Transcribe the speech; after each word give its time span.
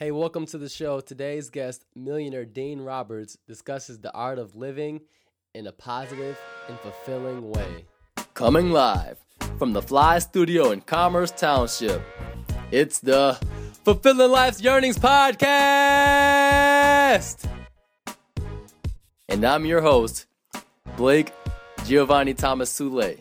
Hey, 0.00 0.12
welcome 0.12 0.46
to 0.46 0.58
the 0.58 0.68
show. 0.68 1.00
Today's 1.00 1.50
guest, 1.50 1.84
millionaire 1.96 2.44
Dean 2.44 2.80
Roberts, 2.82 3.36
discusses 3.48 3.98
the 3.98 4.12
art 4.12 4.38
of 4.38 4.54
living 4.54 5.00
in 5.56 5.66
a 5.66 5.72
positive 5.72 6.38
and 6.68 6.78
fulfilling 6.78 7.50
way. 7.50 7.84
Coming 8.32 8.70
live 8.70 9.18
from 9.58 9.72
the 9.72 9.82
Fly 9.82 10.20
Studio 10.20 10.70
in 10.70 10.82
Commerce 10.82 11.32
Township, 11.32 12.00
it's 12.70 13.00
the 13.00 13.40
Fulfilling 13.84 14.30
Life's 14.30 14.62
Yearnings 14.62 14.98
Podcast! 14.98 15.34
And 19.28 19.44
I'm 19.44 19.66
your 19.66 19.80
host, 19.80 20.26
Blake 20.96 21.32
Giovanni 21.86 22.34
Thomas 22.34 22.72
Sule. 22.72 23.20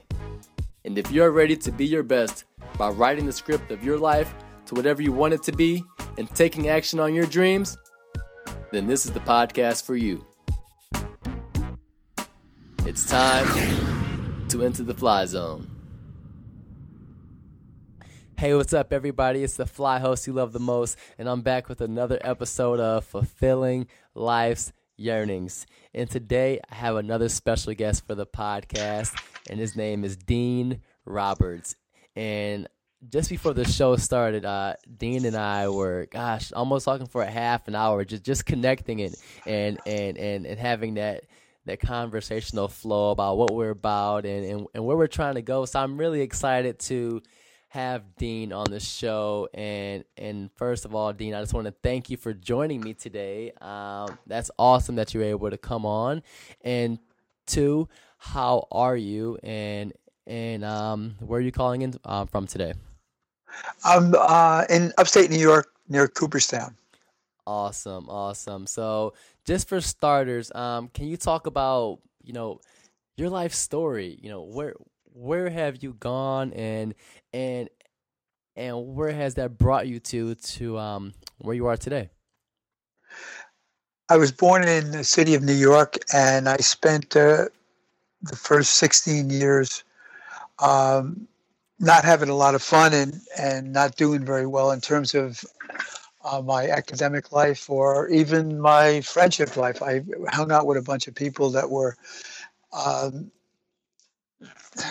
And 0.86 1.00
if 1.00 1.12
you're 1.12 1.32
ready 1.32 1.58
to 1.58 1.72
be 1.72 1.88
your 1.88 2.04
best 2.04 2.44
by 2.78 2.90
writing 2.90 3.26
the 3.26 3.34
script 3.34 3.72
of 3.72 3.84
your 3.84 3.98
life 3.98 4.32
to 4.68 4.76
whatever 4.76 5.02
you 5.02 5.12
want 5.12 5.34
it 5.34 5.42
to 5.42 5.52
be 5.52 5.84
and 6.18 6.30
taking 6.36 6.68
action 6.68 7.00
on 7.00 7.14
your 7.14 7.26
dreams, 7.26 7.78
then 8.72 8.88
this 8.88 9.06
is 9.06 9.12
the 9.12 9.20
podcast 9.20 9.86
for 9.86 9.96
you. 9.96 10.26
It's 12.86 13.06
time 13.10 14.48
to 14.50 14.64
enter 14.64 14.84
the 14.84 14.94
fly 14.94 15.26
zone. 15.26 15.70
Hey, 18.38 18.54
what's 18.54 18.74
up, 18.74 18.94
everybody? 18.94 19.44
It's 19.44 19.58
the 19.58 19.66
fly 19.66 20.00
host 20.00 20.28
you 20.28 20.34
love 20.34 20.54
the 20.54 20.60
most, 20.60 20.98
and 21.18 21.28
I'm 21.28 21.42
back 21.42 21.68
with 21.70 21.82
another 21.82 22.20
episode 22.22 22.80
of 22.80 23.04
Fulfilling 23.04 23.88
Life's 24.14 24.72
Yearnings. 24.96 25.66
And 25.94 26.10
today 26.10 26.60
I 26.70 26.76
have 26.76 26.96
another 26.96 27.30
special 27.30 27.74
guest 27.74 28.06
for 28.06 28.16
the 28.16 28.28
podcast, 28.28 29.20
and 29.50 29.60
his 29.60 29.76
name 29.76 30.04
is 30.04 30.16
Dean 30.16 30.82
Roberts. 31.04 31.76
And 32.16 32.68
just 33.10 33.30
before 33.30 33.54
the 33.54 33.66
show 33.66 33.96
started, 33.96 34.46
uh, 34.46 34.74
Dean 34.98 35.26
and 35.26 35.36
I 35.36 35.70
were, 35.70 36.08
gosh, 36.12 36.52
almost 36.52 36.86
talking 36.86 37.08
for 37.08 37.22
a 37.22 37.30
half 37.30 37.68
an 37.68 37.76
hour, 37.76 38.04
just 38.04 38.24
just 38.24 38.46
connecting 38.46 39.02
and 39.02 39.16
and 39.46 39.80
and, 39.86 40.18
and 40.18 40.60
having 40.60 40.96
that 40.96 41.24
that 41.66 41.80
conversational 41.80 42.68
flow 42.68 43.12
about 43.12 43.38
what 43.38 43.54
we're 43.54 43.72
about 43.72 44.26
and, 44.26 44.46
and, 44.46 44.68
and 44.74 44.86
where 44.86 44.98
we're 44.98 45.08
trying 45.08 45.36
to 45.36 45.42
go. 45.42 45.66
So 45.66 45.80
I'm 45.80 45.98
really 45.98 46.22
excited 46.22 46.80
to 46.80 47.22
have 47.68 48.16
Dean 48.16 48.54
on 48.54 48.72
the 48.72 48.80
show. 48.80 49.48
And 49.54 50.04
and 50.18 50.50
first 50.56 50.86
of 50.86 50.96
all, 50.96 51.14
Dean, 51.14 51.34
I 51.34 51.42
just 51.42 51.54
want 51.54 51.66
to 51.68 51.76
thank 51.84 52.10
you 52.10 52.18
for 52.18 52.34
joining 52.34 52.82
me 52.82 52.94
today. 52.94 53.52
Um, 53.62 54.18
that's 54.26 54.50
awesome 54.58 54.96
that 54.96 55.14
you 55.14 55.20
were 55.20 55.28
able 55.28 55.50
to 55.52 55.58
come 55.58 55.86
on. 55.86 56.24
And 56.62 57.00
two, 57.46 57.90
how 58.18 58.68
are 58.72 58.98
you? 58.98 59.38
And 59.44 59.94
and 60.26 60.66
um, 60.66 61.16
where 61.20 61.40
are 61.40 61.44
you 61.44 61.52
calling 61.52 61.84
in 61.84 61.94
uh, 62.04 62.26
from 62.26 62.48
today? 62.48 62.74
I'm 63.84 64.14
uh, 64.18 64.66
in 64.70 64.94
upstate 64.98 65.30
New 65.30 65.40
York 65.40 65.74
near 65.90 66.08
Cooperstown. 66.08 66.76
Awesome, 67.46 68.10
awesome. 68.10 68.68
So, 68.68 69.14
just 69.46 69.70
for 69.70 69.80
starters, 69.80 70.52
um, 70.54 70.90
can 70.94 71.08
you 71.08 71.18
talk 71.18 71.48
about 71.48 72.00
you 72.24 72.34
know 72.34 72.60
your 73.16 73.30
life 73.30 73.54
story? 73.54 74.20
You 74.22 74.30
know 74.30 74.42
where 74.42 74.74
where 75.14 75.50
have 75.50 75.82
you 75.82 75.94
gone 75.94 76.54
and 76.54 76.94
and 77.34 77.70
and 78.56 78.96
where 78.96 79.12
has 79.12 79.36
that 79.36 79.58
brought 79.58 79.88
you 79.88 80.00
to 80.00 80.36
to 80.36 80.78
um, 80.78 81.14
where 81.40 81.56
you 81.56 81.68
are 81.68 81.78
today? 81.78 82.10
I 84.10 84.18
was 84.18 84.32
born 84.32 84.68
in 84.68 84.92
the 84.92 85.04
city 85.04 85.34
of 85.34 85.44
New 85.44 85.54
York, 85.54 85.98
and 86.14 86.48
I 86.48 86.58
spent 86.58 87.16
uh, 87.16 87.46
the 88.22 88.36
first 88.36 88.74
16 88.76 89.30
years 89.30 89.84
um, 90.60 91.28
not 91.80 92.04
having 92.04 92.30
a 92.30 92.36
lot 92.36 92.56
of 92.56 92.62
fun 92.62 92.94
and, 92.94 93.22
and 93.38 93.72
not 93.72 93.96
doing 93.96 94.26
very 94.26 94.48
well 94.48 94.72
in 94.72 94.82
terms 94.82 95.14
of 95.14 95.44
uh, 96.24 96.42
my 96.42 96.68
academic 96.70 97.32
life 97.32 97.70
or 97.70 98.10
even 98.10 98.60
my 98.60 99.02
friendship 99.02 99.56
life. 99.56 99.82
I 99.82 100.04
hung 100.30 100.52
out 100.52 100.66
with 100.66 100.78
a 100.78 100.82
bunch 100.82 101.08
of 101.08 101.16
people 101.16 101.52
that 101.52 101.70
were 101.70 101.96
um, 102.74 103.32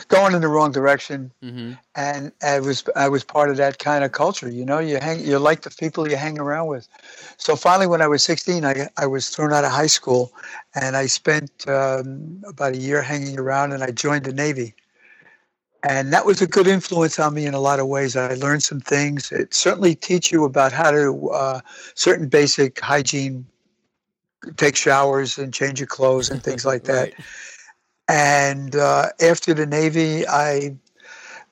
going 0.09 0.35
in 0.35 0.41
the 0.41 0.49
wrong 0.49 0.73
direction, 0.73 1.33
mm-hmm. 1.43 1.73
and 1.95 2.33
I 2.43 2.61
was 2.61 2.85
I 2.97 3.09
was 3.09 3.23
part 3.23 3.51
of 3.51 3.57
that 3.59 3.79
kind 3.79 4.03
of 4.05 4.13
culture. 4.13 4.49
You 4.49 4.65
know, 4.65 4.79
you 4.79 4.99
hang 4.99 5.21
you 5.21 5.39
like 5.39 5.63
the 5.63 5.71
people 5.71 6.09
you 6.09 6.17
hang 6.17 6.39
around 6.39 6.69
with. 6.69 6.89
So 7.37 7.55
finally, 7.55 7.87
when 7.87 8.03
I 8.03 8.09
was 8.09 8.23
16, 8.23 8.65
I 8.65 8.89
I 8.97 9.07
was 9.07 9.29
thrown 9.29 9.53
out 9.53 9.65
of 9.65 9.71
high 9.71 9.87
school, 9.87 10.33
and 10.75 10.97
I 10.97 11.07
spent 11.07 11.69
um, 11.69 12.43
about 12.49 12.75
a 12.75 12.79
year 12.79 13.03
hanging 13.03 13.39
around, 13.39 13.73
and 13.73 13.83
I 13.83 13.91
joined 13.91 14.25
the 14.25 14.33
Navy 14.33 14.75
and 15.83 16.13
that 16.13 16.27
was 16.27 16.43
a 16.43 16.47
good 16.47 16.67
influence 16.67 17.19
on 17.19 17.35
me 17.35 17.47
in 17.47 17.55
a 17.55 17.61
lot 17.61 17.81
of 17.81 17.87
ways. 17.87 18.17
I 18.17 18.35
learned 18.35 18.63
some 18.63 18.81
things. 18.81 19.31
It 19.31 19.55
certainly 19.55 19.95
teach 19.95 20.33
you 20.33 20.45
about 20.45 20.73
how 20.73 20.91
to 20.91 21.31
uh, 21.31 21.61
certain 21.95 22.29
basic 22.29 22.81
hygiene, 22.81 23.47
take 24.57 24.77
showers 24.77 25.39
and 25.39 25.53
change 25.53 25.81
your 25.81 25.87
clothes 25.87 26.31
and 26.31 26.43
things 26.43 26.65
like 26.65 26.85
that. 26.85 27.13
right. 27.13 27.15
And 28.09 28.77
uh, 28.77 29.07
after 29.21 29.53
the 29.53 29.67
Navy, 29.67 30.27
I 30.27 30.77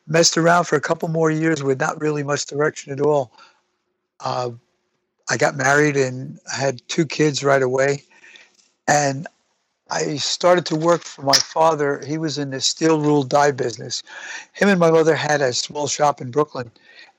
messed 0.07 0.37
around 0.37 0.65
for 0.65 0.77
a 0.77 0.81
couple 0.81 1.09
more 1.09 1.31
years 1.31 1.63
with 1.63 1.81
not 1.81 2.01
really 2.01 2.23
much 2.23 2.47
direction 2.47 2.93
at 2.93 3.01
all. 3.01 3.33
Uh, 4.21 4.51
I 5.31 5.37
got 5.37 5.57
married 5.57 5.97
and 5.97 6.39
I 6.53 6.57
had 6.57 6.87
two 6.89 7.07
kids 7.07 7.43
right 7.43 7.63
away. 7.63 8.03
And 8.87 9.27
I 9.91 10.17
started 10.17 10.65
to 10.67 10.77
work 10.77 11.03
for 11.03 11.23
my 11.23 11.35
father. 11.35 12.03
He 12.07 12.19
was 12.19 12.39
in 12.39 12.51
the 12.51 12.61
steel 12.61 13.01
rule 13.01 13.23
die 13.23 13.51
business. 13.51 14.03
Him 14.53 14.69
and 14.69 14.81
my 14.81 14.91
mother 14.91 15.15
had 15.15 15.41
a 15.41 15.53
small 15.53 15.89
shop 15.89 16.21
in 16.21 16.31
Brooklyn, 16.31 16.71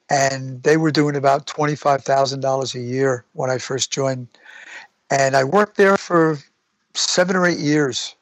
and 0.09 0.61
they 0.63 0.77
were 0.77 0.91
doing 0.91 1.15
about 1.15 1.45
$25,000 1.45 2.75
a 2.75 2.79
year 2.79 3.25
when 3.33 3.49
I 3.49 3.57
first 3.59 3.91
joined. 3.91 4.27
And 5.11 5.35
I 5.35 5.43
worked 5.43 5.77
there 5.77 5.97
for 5.97 6.39
seven 6.95 7.35
or 7.35 7.45
eight 7.45 7.59
years 7.59 8.15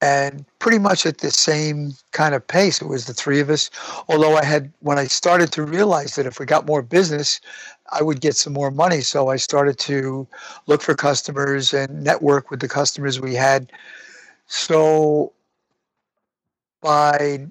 and 0.00 0.44
pretty 0.58 0.78
much 0.78 1.06
at 1.06 1.18
the 1.18 1.30
same 1.30 1.94
kind 2.12 2.34
of 2.34 2.46
pace. 2.46 2.82
It 2.82 2.88
was 2.88 3.06
the 3.06 3.14
three 3.14 3.40
of 3.40 3.48
us. 3.48 3.70
Although 4.08 4.36
I 4.36 4.44
had, 4.44 4.72
when 4.80 4.98
I 4.98 5.06
started 5.06 5.52
to 5.52 5.62
realize 5.62 6.16
that 6.16 6.26
if 6.26 6.38
we 6.38 6.46
got 6.46 6.66
more 6.66 6.82
business, 6.82 7.40
I 7.92 8.02
would 8.02 8.20
get 8.20 8.36
some 8.36 8.52
more 8.52 8.70
money. 8.70 9.00
So 9.00 9.28
I 9.28 9.36
started 9.36 9.78
to 9.80 10.26
look 10.66 10.82
for 10.82 10.94
customers 10.94 11.74
and 11.74 12.02
network 12.02 12.50
with 12.50 12.60
the 12.60 12.68
customers 12.68 13.20
we 13.20 13.34
had. 13.34 13.70
So 14.46 15.32
by 16.80 17.46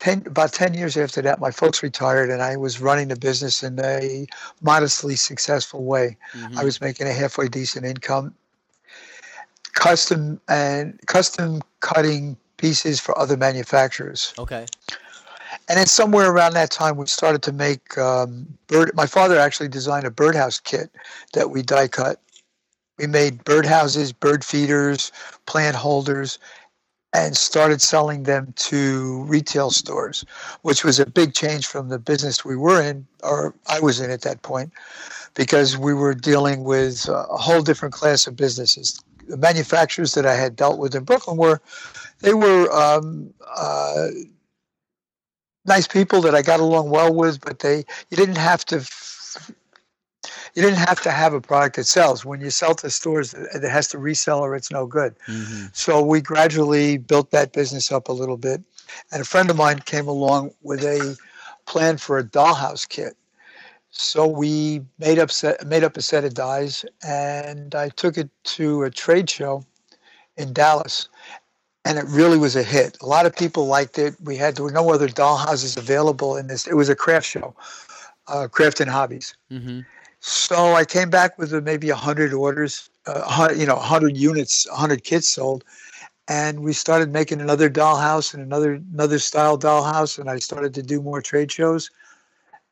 10, 0.00 0.24
about 0.26 0.52
10 0.52 0.74
years 0.74 0.96
after 0.96 1.22
that, 1.22 1.40
my 1.40 1.50
folks 1.50 1.82
retired 1.82 2.30
and 2.30 2.42
I 2.42 2.56
was 2.56 2.80
running 2.80 3.08
the 3.08 3.16
business 3.16 3.62
in 3.62 3.78
a 3.80 4.26
modestly 4.62 5.16
successful 5.16 5.84
way. 5.84 6.16
Mm-hmm. 6.34 6.58
I 6.58 6.64
was 6.64 6.80
making 6.80 7.06
a 7.06 7.12
halfway 7.12 7.48
decent 7.48 7.84
income 7.84 8.34
custom 9.78 10.40
and 10.48 10.98
custom 11.06 11.62
cutting 11.80 12.36
pieces 12.56 13.00
for 13.00 13.16
other 13.18 13.36
manufacturers. 13.36 14.34
Okay. 14.38 14.66
And 15.68 15.78
then 15.78 15.86
somewhere 15.86 16.30
around 16.30 16.54
that 16.54 16.70
time, 16.70 16.96
we 16.96 17.06
started 17.06 17.42
to 17.42 17.52
make 17.52 17.96
um, 17.98 18.46
bird. 18.68 18.90
My 18.94 19.06
father 19.06 19.38
actually 19.38 19.68
designed 19.68 20.06
a 20.06 20.10
birdhouse 20.10 20.60
kit 20.60 20.90
that 21.34 21.50
we 21.50 21.62
die 21.62 21.88
cut. 21.88 22.20
We 22.98 23.06
made 23.06 23.44
birdhouses, 23.44 24.18
bird 24.18 24.44
feeders, 24.44 25.12
plant 25.46 25.76
holders, 25.76 26.38
and 27.12 27.36
started 27.36 27.80
selling 27.80 28.24
them 28.24 28.52
to 28.56 29.22
retail 29.24 29.70
stores, 29.70 30.24
which 30.62 30.84
was 30.84 30.98
a 30.98 31.06
big 31.06 31.34
change 31.34 31.66
from 31.66 31.88
the 31.88 31.98
business 31.98 32.44
we 32.44 32.56
were 32.56 32.82
in, 32.82 33.06
or 33.22 33.54
I 33.66 33.80
was 33.80 34.00
in 34.00 34.10
at 34.10 34.22
that 34.22 34.42
point, 34.42 34.72
because 35.34 35.76
we 35.76 35.94
were 35.94 36.14
dealing 36.14 36.64
with 36.64 37.08
a 37.08 37.36
whole 37.36 37.62
different 37.62 37.94
class 37.94 38.26
of 38.26 38.36
businesses 38.36 39.00
the 39.28 39.36
manufacturers 39.36 40.14
that 40.14 40.26
I 40.26 40.34
had 40.34 40.56
dealt 40.56 40.78
with 40.78 40.94
in 40.94 41.04
Brooklyn 41.04 41.36
were 41.36 41.60
they 42.20 42.34
were 42.34 42.70
um, 42.72 43.32
uh, 43.56 44.08
nice 45.68 45.86
people 45.86 46.20
that 46.22 46.34
I 46.34 46.42
got 46.42 46.60
along 46.60 46.90
well 46.90 47.14
with, 47.14 47.40
but 47.40 47.60
they 47.60 47.84
you 48.10 48.16
didn't 48.16 48.38
have 48.38 48.64
to 48.66 48.84
you 50.54 50.62
didn't 50.62 50.78
have 50.78 51.00
to 51.02 51.10
have 51.10 51.34
a 51.34 51.40
product 51.40 51.76
that 51.76 51.84
sells. 51.84 52.24
When 52.24 52.40
you 52.40 52.50
sell 52.50 52.74
to 52.76 52.90
stores 52.90 53.32
that 53.32 53.62
has 53.62 53.88
to 53.88 53.98
resell 53.98 54.40
or 54.40 54.56
it's 54.56 54.72
no 54.72 54.86
good. 54.86 55.14
Mm-hmm. 55.28 55.66
So 55.72 56.02
we 56.02 56.20
gradually 56.20 56.98
built 56.98 57.30
that 57.30 57.52
business 57.52 57.92
up 57.92 58.08
a 58.08 58.12
little 58.12 58.36
bit. 58.36 58.62
And 59.12 59.22
a 59.22 59.24
friend 59.24 59.50
of 59.50 59.56
mine 59.56 59.80
came 59.80 60.08
along 60.08 60.52
with 60.62 60.82
a 60.82 61.16
plan 61.66 61.98
for 61.98 62.18
a 62.18 62.24
dollhouse 62.24 62.88
kit. 62.88 63.14
So 63.90 64.26
we 64.26 64.82
made 64.98 65.18
up 65.18 65.30
set, 65.30 65.66
made 65.66 65.84
up 65.84 65.96
a 65.96 66.02
set 66.02 66.24
of 66.24 66.34
dies, 66.34 66.84
and 67.06 67.74
I 67.74 67.88
took 67.90 68.18
it 68.18 68.28
to 68.44 68.82
a 68.82 68.90
trade 68.90 69.30
show 69.30 69.64
in 70.36 70.52
Dallas, 70.52 71.08
and 71.88 71.98
it 71.98 72.04
really 72.08 72.38
was 72.38 72.54
a 72.54 72.62
hit. 72.62 72.98
A 73.00 73.06
lot 73.06 73.24
of 73.24 73.34
people 73.34 73.66
liked 73.66 73.98
it. 73.98 74.14
We 74.22 74.36
had 74.36 74.56
there 74.56 74.64
were 74.64 74.70
no 74.70 74.92
other 74.92 75.08
dollhouses 75.08 75.76
available 75.78 76.36
in 76.36 76.46
this. 76.46 76.66
It 76.66 76.74
was 76.74 76.90
a 76.90 76.94
craft 76.94 77.26
show, 77.26 77.56
uh, 78.28 78.46
craft 78.48 78.80
and 78.80 78.90
hobbies. 78.90 79.34
Mm-hmm. 79.50 79.80
So 80.20 80.74
I 80.74 80.84
came 80.84 81.10
back 81.10 81.38
with 81.38 81.52
maybe 81.64 81.88
hundred 81.88 82.34
orders, 82.34 82.90
uh, 83.06 83.54
you 83.56 83.66
know, 83.66 83.76
hundred 83.76 84.18
units, 84.18 84.68
hundred 84.70 85.04
kits 85.04 85.30
sold, 85.30 85.64
and 86.28 86.60
we 86.60 86.74
started 86.74 87.10
making 87.10 87.40
another 87.40 87.70
dollhouse 87.70 88.34
and 88.34 88.42
another 88.42 88.74
another 88.92 89.18
style 89.18 89.58
dollhouse, 89.58 90.18
and 90.18 90.28
I 90.28 90.38
started 90.40 90.74
to 90.74 90.82
do 90.82 91.00
more 91.02 91.22
trade 91.22 91.50
shows 91.50 91.90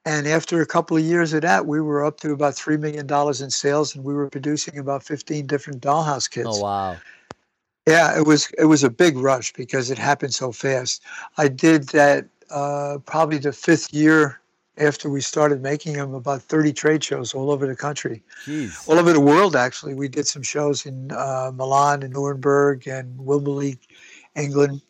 And 0.05 0.29
after 0.29 0.63
a 0.63 0.67
couple 0.67 0.97
of 0.97 1.05
years 1.05 1.33
of 1.33 1.43
that, 1.43 1.67
we 1.67 1.81
were 1.81 2.05
up 2.05 2.21
to 2.21 2.33
about 2.33 2.55
$3 2.55 2.79
million 2.79 3.07
in 3.43 3.51
sales 3.51 3.95
and 3.97 4.05
we 4.05 4.15
were 4.15 4.31
producing 4.31 4.79
about 4.79 5.03
15 5.03 5.47
different 5.47 5.83
dollhouse 5.83 6.31
kits. 6.31 6.49
Oh 6.53 6.63
wow. 6.63 6.97
Yeah, 7.87 8.19
it 8.19 8.27
was 8.27 8.51
it 8.59 8.65
was 8.65 8.83
a 8.83 8.91
big 8.91 9.17
rush 9.17 9.53
because 9.53 9.91
it 9.91 9.99
happened 9.99 10.35
so 10.35 10.51
fast. 10.51 11.03
I 11.39 11.49
did 11.49 11.89
that 11.91 12.27
uh, 12.51 12.99
probably 13.07 13.39
the 13.39 13.53
fifth 13.53 13.95
year 13.95 14.41
after 14.79 15.09
we 15.09 15.21
started 15.21 15.63
making 15.63 15.95
them, 15.95 16.13
about 16.13 16.43
30 16.43 16.73
trade 16.73 17.03
shows 17.03 17.33
all 17.33 17.51
over 17.51 17.67
the 17.67 17.77
country, 17.77 18.23
Jeez. 18.45 18.89
all 18.89 18.99
over 18.99 19.13
the 19.13 19.21
world. 19.21 19.57
Actually, 19.57 19.95
we 19.95 20.09
did 20.09 20.27
some 20.27 20.43
shows 20.43 20.85
in 20.85 21.11
uh, 21.13 21.51
Milan 21.55 22.03
and 22.03 22.13
Nuremberg 22.13 22.87
and 22.89 23.17
Wimbledon, 23.19 23.79
England, 24.35 24.83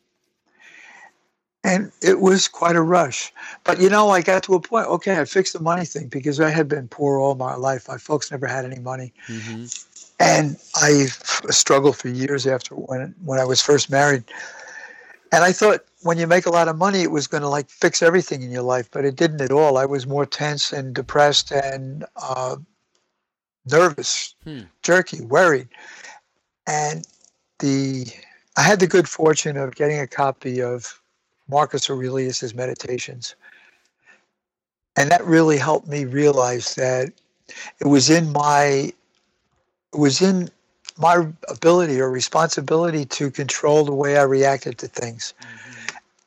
and 1.62 1.92
it 2.02 2.20
was 2.20 2.48
quite 2.48 2.76
a 2.76 2.82
rush. 2.82 3.32
But 3.64 3.80
you 3.80 3.90
know, 3.90 4.08
I 4.08 4.22
got 4.22 4.42
to 4.44 4.54
a 4.54 4.60
point. 4.60 4.86
Okay, 4.86 5.20
I 5.20 5.24
fixed 5.26 5.52
the 5.52 5.60
money 5.60 5.84
thing 5.84 6.08
because 6.08 6.40
I 6.40 6.48
had 6.50 6.66
been 6.66 6.88
poor 6.88 7.18
all 7.18 7.34
my 7.34 7.54
life. 7.56 7.88
My 7.88 7.98
folks 7.98 8.30
never 8.30 8.46
had 8.46 8.64
any 8.64 8.80
money. 8.80 9.12
hmm 9.26 9.66
and 10.18 10.56
I 10.74 11.06
struggled 11.50 11.96
for 11.96 12.08
years 12.08 12.46
after 12.46 12.74
when 12.74 13.14
when 13.24 13.38
I 13.38 13.44
was 13.44 13.60
first 13.60 13.90
married. 13.90 14.24
And 15.32 15.44
I 15.44 15.52
thought 15.52 15.84
when 16.02 16.18
you 16.18 16.26
make 16.26 16.46
a 16.46 16.50
lot 16.50 16.68
of 16.68 16.76
money, 16.76 17.02
it 17.02 17.10
was 17.10 17.26
going 17.26 17.42
to 17.42 17.48
like 17.48 17.68
fix 17.68 18.00
everything 18.00 18.42
in 18.42 18.50
your 18.50 18.62
life, 18.62 18.88
but 18.90 19.04
it 19.04 19.16
didn't 19.16 19.40
at 19.40 19.50
all. 19.50 19.76
I 19.76 19.84
was 19.84 20.06
more 20.06 20.24
tense 20.24 20.72
and 20.72 20.94
depressed 20.94 21.50
and 21.50 22.04
uh, 22.16 22.56
nervous, 23.70 24.34
Hmm. 24.44 24.62
jerky, 24.82 25.20
worried. 25.22 25.68
And 26.66 27.06
the 27.58 28.06
I 28.56 28.62
had 28.62 28.80
the 28.80 28.86
good 28.86 29.08
fortune 29.08 29.56
of 29.56 29.74
getting 29.74 29.98
a 30.00 30.06
copy 30.06 30.62
of 30.62 31.00
Marcus 31.48 31.90
Aurelius's 31.90 32.54
Meditations, 32.54 33.34
and 34.96 35.10
that 35.10 35.24
really 35.24 35.58
helped 35.58 35.88
me 35.88 36.04
realize 36.06 36.74
that 36.76 37.12
it 37.80 37.86
was 37.86 38.08
in 38.08 38.32
my 38.32 38.92
was 39.96 40.20
in 40.20 40.50
my 40.98 41.26
ability 41.48 42.00
or 42.00 42.10
responsibility 42.10 43.04
to 43.04 43.30
control 43.30 43.84
the 43.84 43.94
way 43.94 44.16
I 44.16 44.22
reacted 44.22 44.78
to 44.78 44.88
things. 44.88 45.34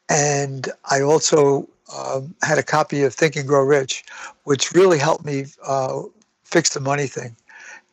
And 0.10 0.69
I 0.89 1.01
also 1.01 1.68
um, 1.95 2.36
had 2.42 2.57
a 2.57 2.63
copy 2.63 3.04
of 3.04 3.13
Think 3.13 3.36
and 3.36 3.48
Grow 3.48 3.63
Rich, 3.63 4.04
which 4.44 4.71
really 4.74 5.00
helped 5.00 5.25
me 5.25 5.45
uh, 5.66 6.04
fix 6.44 6.74
the 6.74 6.80
money 6.80 7.07
thing. 7.07 7.36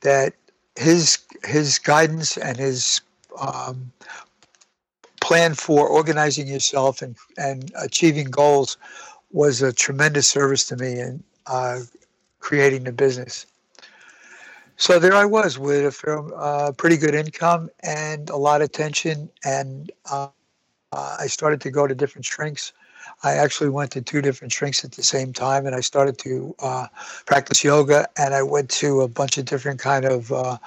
That 0.02 0.34
his 0.76 1.18
his 1.44 1.78
guidance 1.78 2.36
and 2.36 2.56
his 2.56 3.00
um, 3.40 3.90
plan 5.20 5.54
for 5.54 5.88
organizing 5.88 6.46
yourself 6.46 7.02
and, 7.02 7.16
and 7.36 7.72
achieving 7.76 8.26
goals 8.30 8.76
was 9.32 9.62
a 9.62 9.72
tremendous 9.72 10.28
service 10.28 10.66
to 10.68 10.76
me 10.76 11.00
in 11.00 11.22
uh, 11.46 11.80
creating 12.38 12.84
the 12.84 12.92
business. 12.92 13.46
So 14.76 14.98
there 14.98 15.14
I 15.14 15.24
was 15.24 15.58
with 15.58 15.86
a 15.86 15.90
fair, 15.90 16.22
uh, 16.36 16.72
pretty 16.72 16.98
good 16.98 17.14
income 17.14 17.70
and 17.80 18.28
a 18.28 18.36
lot 18.36 18.60
of 18.60 18.72
tension, 18.72 19.30
and 19.44 19.90
uh, 20.10 20.28
uh, 20.92 21.16
I 21.18 21.28
started 21.28 21.60
to 21.62 21.70
go 21.70 21.86
to 21.86 21.94
different 21.94 22.26
shrinks. 22.26 22.72
I 23.22 23.32
actually 23.34 23.70
went 23.70 23.90
to 23.92 24.02
two 24.02 24.20
different 24.20 24.52
shrinks 24.52 24.84
at 24.84 24.92
the 24.92 25.02
same 25.02 25.32
time, 25.32 25.64
and 25.64 25.74
I 25.74 25.80
started 25.80 26.18
to 26.18 26.54
uh, 26.58 26.88
practice 27.24 27.64
yoga. 27.64 28.06
And 28.18 28.34
I 28.34 28.42
went 28.42 28.68
to 28.72 29.00
a 29.00 29.08
bunch 29.08 29.38
of 29.38 29.46
different 29.46 29.80
kind 29.80 30.04
of 30.04 30.30
uh, 30.30 30.58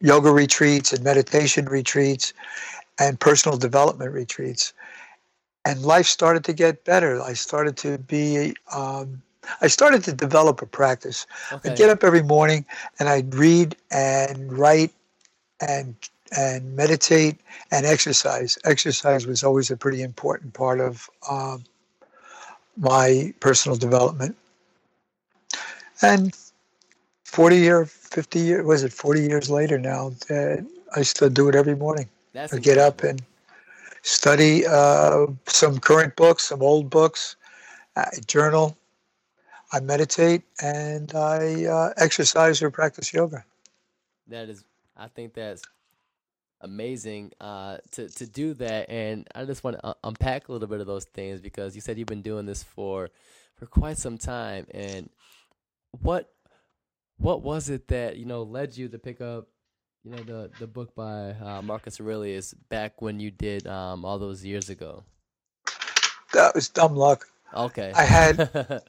yoga 0.00 0.30
retreats 0.30 0.92
and 0.92 1.04
meditation 1.04 1.66
retreats, 1.66 2.32
and 2.98 3.20
personal 3.20 3.58
development 3.58 4.12
retreats. 4.12 4.72
And 5.64 5.82
life 5.82 6.06
started 6.06 6.44
to 6.44 6.52
get 6.54 6.84
better. 6.84 7.20
I 7.20 7.34
started 7.34 7.76
to 7.78 7.98
be. 7.98 8.54
Um, 8.74 9.22
I 9.60 9.68
started 9.68 10.04
to 10.04 10.12
develop 10.12 10.62
a 10.62 10.66
practice. 10.66 11.26
Okay. 11.52 11.70
I'd 11.70 11.78
get 11.78 11.90
up 11.90 12.04
every 12.04 12.22
morning 12.22 12.64
and 12.98 13.08
I'd 13.08 13.34
read 13.34 13.76
and 13.90 14.52
write 14.52 14.92
and 15.60 15.94
and 16.36 16.76
meditate 16.76 17.36
and 17.70 17.86
exercise. 17.86 18.58
Exercise 18.64 19.26
was 19.26 19.42
always 19.42 19.70
a 19.70 19.76
pretty 19.76 20.02
important 20.02 20.52
part 20.52 20.80
of 20.80 21.08
um, 21.30 21.64
my 22.76 23.32
personal 23.40 23.76
development. 23.76 24.36
And 26.02 26.36
40 27.24 27.56
year, 27.56 27.86
50 27.86 28.38
year, 28.38 28.62
was 28.62 28.84
it 28.84 28.92
40 28.92 29.22
years 29.22 29.50
later 29.50 29.78
now 29.78 30.10
that 30.28 30.66
I 30.94 31.02
still 31.02 31.30
do 31.30 31.48
it 31.48 31.54
every 31.54 31.74
morning. 31.74 32.08
That's 32.32 32.54
I 32.54 32.58
get 32.58 32.78
up 32.78 33.02
and 33.02 33.22
study 34.02 34.66
uh, 34.66 35.26
some 35.46 35.78
current 35.78 36.16
books, 36.16 36.44
some 36.44 36.62
old 36.62 36.88
books, 36.88 37.36
I 37.96 38.08
journal, 38.26 38.76
I 39.72 39.80
meditate, 39.80 40.42
and 40.62 41.14
I 41.14 41.66
uh, 41.66 41.92
exercise 41.96 42.62
or 42.62 42.70
practice 42.70 43.12
yoga. 43.12 43.44
That 44.28 44.48
is, 44.48 44.64
I 44.96 45.08
think 45.08 45.34
that's 45.34 45.62
amazing 46.60 47.32
uh, 47.40 47.78
to 47.92 48.08
to 48.08 48.26
do 48.26 48.54
that, 48.54 48.90
and 48.90 49.26
I 49.34 49.44
just 49.44 49.64
want 49.64 49.76
to 49.76 49.86
uh, 49.86 49.94
unpack 50.04 50.48
a 50.48 50.52
little 50.52 50.68
bit 50.68 50.80
of 50.80 50.86
those 50.86 51.04
things 51.04 51.40
because 51.40 51.74
you 51.74 51.80
said 51.80 51.98
you've 51.98 52.08
been 52.08 52.22
doing 52.22 52.46
this 52.46 52.62
for 52.62 53.10
for 53.56 53.66
quite 53.66 53.98
some 53.98 54.18
time, 54.18 54.66
and 54.70 55.10
what 55.90 56.30
what 57.18 57.42
was 57.42 57.68
it 57.68 57.88
that 57.88 58.16
you 58.16 58.24
know 58.24 58.42
led 58.42 58.76
you 58.76 58.88
to 58.88 58.98
pick 58.98 59.20
up 59.20 59.48
you 60.02 60.10
know 60.10 60.22
the 60.22 60.50
the 60.58 60.66
book 60.66 60.94
by 60.94 61.30
uh, 61.32 61.60
Marcus 61.62 62.00
Aurelius 62.00 62.54
back 62.54 63.02
when 63.02 63.20
you 63.20 63.30
did 63.30 63.66
um, 63.66 64.04
all 64.04 64.18
those 64.18 64.44
years 64.44 64.70
ago? 64.70 65.04
That 66.32 66.54
was 66.54 66.68
dumb 66.68 66.94
luck. 66.94 67.26
Okay, 67.54 67.92
I 67.94 68.02
had 68.02 68.38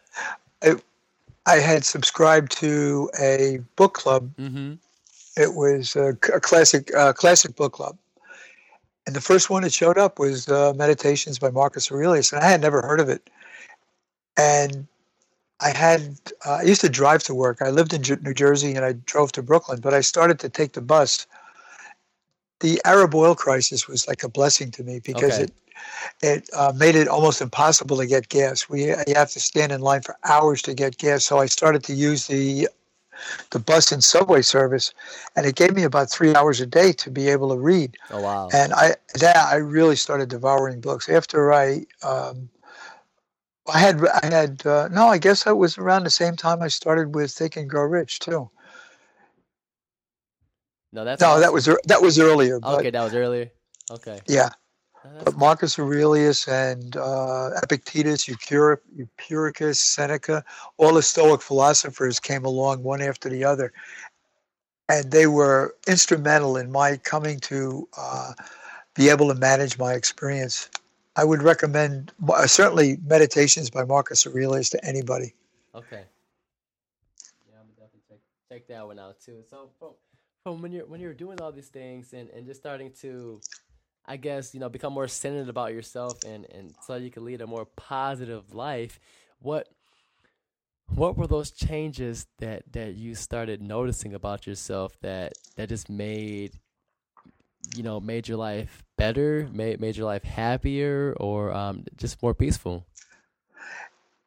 I 1.45 1.57
had 1.57 1.83
subscribed 1.83 2.51
to 2.59 3.09
a 3.19 3.59
book 3.75 3.93
club. 3.93 4.31
mm-hmm. 4.39 4.73
It 5.37 5.55
was 5.55 5.95
a 5.95 6.13
classic 6.15 6.93
uh, 6.95 7.13
classic 7.13 7.55
book 7.55 7.73
club, 7.73 7.97
and 9.07 9.15
the 9.15 9.21
first 9.21 9.49
one 9.49 9.63
that 9.63 9.73
showed 9.73 9.97
up 9.97 10.19
was 10.19 10.47
uh, 10.49 10.73
Meditations 10.75 11.39
by 11.39 11.49
Marcus 11.49 11.91
Aurelius, 11.91 12.33
and 12.33 12.43
I 12.43 12.49
had 12.49 12.61
never 12.61 12.81
heard 12.81 12.99
of 12.99 13.09
it. 13.09 13.29
And 14.37 14.85
I 15.61 15.69
had 15.69 16.19
uh, 16.45 16.55
I 16.55 16.63
used 16.63 16.81
to 16.81 16.89
drive 16.89 17.23
to 17.23 17.33
work. 17.33 17.61
I 17.61 17.69
lived 17.69 17.93
in 17.93 18.03
Ju- 18.03 18.19
New 18.21 18.33
Jersey, 18.33 18.75
and 18.75 18.85
I 18.85 18.93
drove 18.93 19.31
to 19.33 19.41
Brooklyn, 19.41 19.79
but 19.79 19.93
I 19.93 20.01
started 20.01 20.39
to 20.39 20.49
take 20.49 20.73
the 20.73 20.81
bus. 20.81 21.25
The 22.59 22.81
Arab 22.85 23.15
oil 23.15 23.35
crisis 23.35 23.87
was 23.87 24.07
like 24.07 24.23
a 24.23 24.29
blessing 24.29 24.71
to 24.71 24.83
me 24.83 24.99
because 24.99 25.39
Okay. 25.39 25.43
it 25.43 25.51
it 26.21 26.49
uh, 26.55 26.73
made 26.75 26.95
it 26.95 27.07
almost 27.07 27.41
impossible 27.41 27.97
to 27.97 28.05
get 28.05 28.29
gas. 28.29 28.69
We 28.69 28.85
you 28.85 29.15
have 29.15 29.31
to 29.31 29.39
stand 29.39 29.71
in 29.71 29.81
line 29.81 30.01
for 30.01 30.17
hours 30.23 30.61
to 30.63 30.73
get 30.73 30.97
gas. 30.97 31.25
So 31.25 31.39
I 31.39 31.45
started 31.45 31.83
to 31.85 31.93
use 31.93 32.27
the 32.27 32.67
the 33.51 33.59
bus 33.59 33.91
and 33.91 34.03
subway 34.03 34.41
service, 34.41 34.93
and 35.35 35.45
it 35.45 35.55
gave 35.55 35.75
me 35.75 35.83
about 35.83 36.09
three 36.09 36.35
hours 36.35 36.61
a 36.61 36.65
day 36.65 36.93
to 36.93 37.11
be 37.11 37.27
able 37.29 37.49
to 37.49 37.57
read. 37.57 37.97
Oh 38.11 38.21
wow, 38.21 38.49
And 38.53 38.73
I 38.73 38.95
that 39.15 39.37
I 39.37 39.55
really 39.55 39.95
started 39.95 40.29
devouring 40.29 40.81
books 40.81 41.09
after 41.09 41.53
I. 41.53 41.85
Um, 42.03 42.49
I 43.71 43.77
had 43.77 44.03
I 44.07 44.25
had 44.25 44.65
uh, 44.65 44.87
no 44.87 45.07
I 45.07 45.19
guess 45.19 45.43
that 45.43 45.55
was 45.55 45.77
around 45.77 46.03
the 46.03 46.09
same 46.09 46.35
time 46.35 46.61
I 46.61 46.69
started 46.69 47.13
with 47.13 47.31
Think 47.31 47.55
and 47.55 47.69
Grow 47.69 47.83
Rich 47.83 48.19
too. 48.19 48.49
no, 50.91 51.05
that's 51.05 51.21
No, 51.21 51.39
that 51.39 51.53
was 51.53 51.65
that 51.65 52.01
was 52.01 52.17
earlier, 52.19 52.59
but 52.59 52.79
okay. 52.79 52.89
That 52.89 53.03
was 53.03 53.13
earlier. 53.13 53.51
Okay, 53.91 54.19
yeah. 54.27 54.49
But 55.03 55.37
Marcus 55.37 55.77
Aurelius 55.79 56.47
and 56.47 56.95
uh, 56.97 57.51
Epictetus, 57.61 58.25
Epicur- 58.25 58.79
Epicurus, 58.99 59.79
Seneca, 59.79 60.43
all 60.77 60.93
the 60.93 61.01
Stoic 61.01 61.41
philosophers 61.41 62.19
came 62.19 62.45
along 62.45 62.83
one 62.83 63.01
after 63.01 63.29
the 63.29 63.43
other, 63.43 63.71
and 64.89 65.11
they 65.11 65.27
were 65.27 65.75
instrumental 65.87 66.57
in 66.57 66.71
my 66.71 66.97
coming 66.97 67.39
to 67.41 67.87
uh, 67.97 68.33
be 68.95 69.09
able 69.09 69.27
to 69.27 69.35
manage 69.35 69.77
my 69.77 69.93
experience. 69.93 70.69
I 71.15 71.23
would 71.23 71.41
recommend 71.41 72.11
uh, 72.29 72.47
certainly 72.47 72.97
Meditations 73.05 73.69
by 73.69 73.83
Marcus 73.83 74.25
Aurelius 74.25 74.69
to 74.71 74.85
anybody. 74.85 75.33
Okay. 75.75 76.03
Yeah, 77.47 77.55
I'm 77.59 77.67
gonna 77.67 77.87
definitely 77.87 78.01
check 78.09 78.19
check 78.49 78.67
that 78.67 78.85
one 78.85 78.99
out 78.99 79.19
too. 79.19 79.43
So 79.49 79.69
from 79.79 79.91
from 80.43 80.61
when 80.61 80.71
you're 80.71 80.85
when 80.85 80.99
you're 80.99 81.13
doing 81.13 81.41
all 81.41 81.51
these 81.51 81.67
things 81.67 82.13
and, 82.13 82.29
and 82.29 82.45
just 82.45 82.59
starting 82.59 82.91
to 83.01 83.41
I 84.09 84.17
guess, 84.17 84.53
you 84.53 84.59
know, 84.59 84.69
become 84.69 84.91
more 84.93 85.07
centered 85.07 85.49
about 85.49 85.73
yourself 85.73 86.17
and, 86.25 86.45
and 86.53 86.73
so 86.85 86.95
you 86.95 87.11
can 87.11 87.23
lead 87.23 87.41
a 87.41 87.47
more 87.47 87.65
positive 87.65 88.53
life, 88.53 88.99
what 89.39 89.69
what 90.95 91.15
were 91.15 91.27
those 91.27 91.51
changes 91.51 92.25
that, 92.39 92.63
that 92.71 92.95
you 92.95 93.13
started 93.13 93.61
noticing 93.61 94.15
about 94.15 94.47
yourself 94.47 94.99
that, 95.01 95.33
that 95.55 95.69
just 95.69 95.87
made 95.87 96.57
you 97.75 97.83
know, 97.83 97.99
made 97.99 98.27
your 98.27 98.37
life 98.37 98.83
better, 98.97 99.47
made 99.51 99.79
made 99.79 99.95
your 99.95 100.05
life 100.05 100.23
happier 100.23 101.15
or 101.19 101.53
um, 101.53 101.83
just 101.97 102.21
more 102.21 102.33
peaceful? 102.33 102.85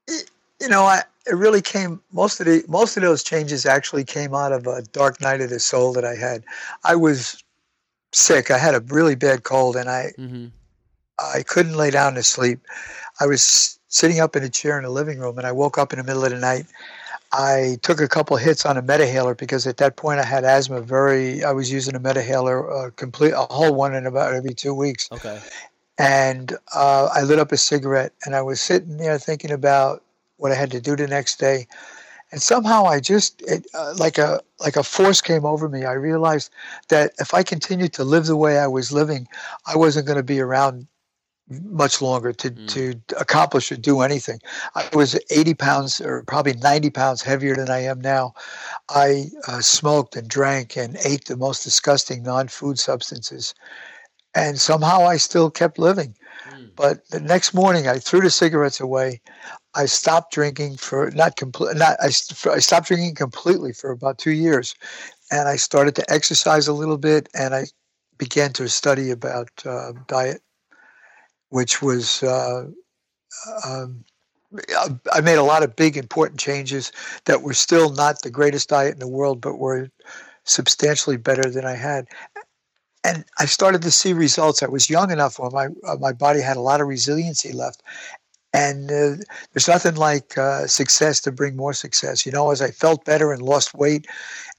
You 0.09 0.69
know, 0.69 0.83
I, 0.83 1.03
it 1.27 1.35
really 1.35 1.63
came. 1.63 2.01
Most 2.13 2.41
of 2.41 2.47
the 2.47 2.65
most 2.69 2.97
of 2.97 3.03
those 3.03 3.23
changes 3.23 3.67
actually 3.67 4.05
came 4.05 4.35
out 4.35 4.53
of 4.53 4.67
a 4.67 4.83
dark 4.83 5.21
night 5.21 5.41
of 5.41 5.51
the 5.51 5.59
soul 5.59 5.93
that 5.95 6.05
I 6.05 6.15
had. 6.15 6.45
I 6.85 6.95
was 6.95 7.43
sick. 8.13 8.51
I 8.51 8.59
had 8.59 8.75
a 8.75 8.81
really 8.81 9.15
bad 9.15 9.43
cold, 9.43 9.77
and 9.77 9.89
I 9.89 10.13
Mm-hmm. 10.19 10.47
I 11.19 11.43
couldn't 11.43 11.75
lay 11.75 11.91
down 11.91 12.15
to 12.15 12.23
sleep. 12.23 12.61
I 13.21 13.27
was 13.27 13.79
sitting 13.89 14.21
up 14.21 14.35
in 14.35 14.43
a 14.43 14.49
chair 14.49 14.79
in 14.79 14.85
the 14.85 14.91
living 14.91 15.19
room, 15.19 15.39
and 15.39 15.47
I 15.47 15.53
woke 15.53 15.79
up 15.79 15.93
in 15.93 15.99
the 15.99 16.05
middle 16.05 16.25
of 16.25 16.31
the 16.31 16.39
night. 16.39 16.67
I 17.33 17.79
took 17.83 18.01
a 18.01 18.09
couple 18.09 18.37
hits 18.37 18.67
on 18.67 18.77
a 18.77 18.83
Medihaler 18.83 19.37
because 19.37 19.67
at 19.67 19.79
that 19.79 19.97
point 19.97 20.21
I 20.21 20.25
had 20.25 20.45
asthma. 20.45 20.81
Very, 20.81 21.43
I 21.45 21.53
was 21.53 21.73
using 21.73 21.95
a 21.95 22.01
Medihaler, 22.01 22.89
uh, 22.89 22.91
complete 22.91 23.33
a 23.33 23.47
whole 23.51 23.75
one 23.75 23.95
in 23.95 24.07
about 24.07 24.35
every 24.35 24.55
two 24.55 24.75
weeks. 24.75 25.09
Okay. 25.13 25.41
And 25.99 26.57
uh, 26.75 27.09
I 27.15 27.23
lit 27.23 27.39
up 27.39 27.53
a 27.53 27.57
cigarette, 27.57 28.13
and 28.25 28.35
I 28.35 28.43
was 28.43 28.61
sitting 28.61 28.97
there 28.97 29.19
thinking 29.19 29.51
about 29.51 30.03
what 30.37 30.53
I 30.53 30.57
had 30.57 30.71
to 30.73 30.81
do 30.81 30.97
the 30.97 31.07
next 31.07 31.39
day 31.39 31.67
and 32.33 32.41
somehow 32.41 32.87
I 32.87 32.99
just 32.99 33.43
it, 33.43 33.67
uh, 33.75 33.95
like 33.99 34.19
a 34.19 34.41
like 34.59 34.77
a 34.77 34.83
force 34.83 35.21
came 35.21 35.45
over 35.45 35.69
me. 35.69 35.85
I 35.85 35.93
realized 35.93 36.51
that 36.89 37.13
if 37.19 37.35
I 37.35 37.43
continued 37.43 37.93
to 37.95 38.05
live 38.05 38.27
the 38.27 38.37
way 38.37 38.59
I 38.59 38.67
was 38.67 38.91
living, 38.91 39.29
I 39.67 39.77
wasn't 39.77 40.07
going 40.07 40.17
to 40.17 40.23
be 40.23 40.41
around 40.41 40.87
much 41.49 42.01
longer 42.01 42.33
to, 42.33 42.51
mm. 42.51 42.69
to 42.69 43.01
accomplish 43.21 43.71
or 43.71 43.77
do 43.77 44.01
anything. 44.01 44.39
I 44.75 44.89
was 44.95 45.19
80 45.31 45.55
pounds 45.55 46.01
or 46.01 46.23
probably 46.23 46.55
90 46.55 46.91
pounds 46.91 47.21
heavier 47.21 47.55
than 47.55 47.69
I 47.69 47.81
am 47.81 48.01
now. 48.01 48.33
I 48.89 49.27
uh, 49.47 49.61
smoked 49.61 50.17
and 50.17 50.29
drank 50.29 50.77
and 50.77 50.97
ate 51.05 51.27
the 51.27 51.37
most 51.37 51.65
disgusting 51.65 52.23
non 52.23 52.49
food 52.49 52.79
substances. 52.79 53.55
And 54.35 54.59
somehow 54.59 55.03
I 55.03 55.19
still 55.19 55.51
kept 55.51 55.79
living. 55.79 56.17
Mm. 56.51 56.71
But 56.77 57.09
the 57.09 57.21
next 57.21 57.55
morning, 57.55 57.89
I 57.89 57.99
threw 57.99 58.21
the 58.21 58.31
cigarettes 58.31 58.81
away. 58.81 59.21
I 59.75 59.87
stopped 59.87 60.33
drinking 60.33 60.77
for 60.77 61.11
not 61.13 61.37
complete. 61.37 61.77
Not 61.77 61.97
I, 62.01 62.07
I 62.07 62.59
stopped 62.59 62.89
drinking 62.89 63.15
completely 63.15 63.73
for 63.73 63.91
about 63.91 64.19
two 64.19 64.33
years, 64.33 64.75
and 65.31 65.49
I 65.49 65.57
started 65.57 65.95
to 65.97 66.13
exercise 66.13 66.69
a 66.69 66.73
little 66.73 66.99
bit, 66.99 67.29
and 67.35 67.55
I 67.55 67.65
began 68.19 68.53
to 68.55 68.69
study 68.69 69.11
about 69.11 69.51
uh, 69.65 69.93
diet, 70.07 70.43
which 71.49 71.83
was. 71.83 72.23
Uh, 72.23 72.67
um, 73.67 74.05
I 75.13 75.23
made 75.23 75.39
a 75.39 75.43
lot 75.43 75.63
of 75.63 75.77
big 75.77 75.97
important 75.97 76.39
changes 76.39 76.93
that 77.25 77.41
were 77.41 77.55
still 77.55 77.89
not 77.91 78.21
the 78.21 78.31
greatest 78.31 78.69
diet 78.69 78.93
in 78.93 78.99
the 78.99 79.09
world, 79.09 79.41
but 79.41 79.57
were 79.57 79.89
substantially 80.45 81.17
better 81.17 81.49
than 81.51 81.65
I 81.65 81.75
had. 81.75 82.07
And 83.05 83.25
I 83.39 83.47
started 83.47 83.83
to 83.83 83.91
see 83.91 84.13
results. 84.13 84.63
I 84.63 84.69
was 84.69 84.89
young 84.89 85.11
enough 85.11 85.39
when 85.39 85.53
my 85.53 85.69
uh, 85.87 85.97
my 86.01 86.13
body 86.13 86.41
had 86.41 86.57
a 86.57 86.61
lot 86.61 86.81
of 86.81 86.87
resiliency 86.87 87.53
left, 87.53 87.83
and 88.53 88.91
uh, 88.91 89.17
there's 89.53 89.69
nothing 89.69 89.95
like 89.95 90.37
uh, 90.37 90.67
success 90.67 91.21
to 91.23 91.33
bring 91.33 91.57
more 91.57 91.73
success. 91.73 92.27
You 92.27 92.33
know, 92.33 92.51
as 92.51 92.61
I 92.61 92.71
felt 92.71 93.05
better 93.05 93.33
and 93.33 93.43
lost 93.43 93.75
weight 93.75 94.07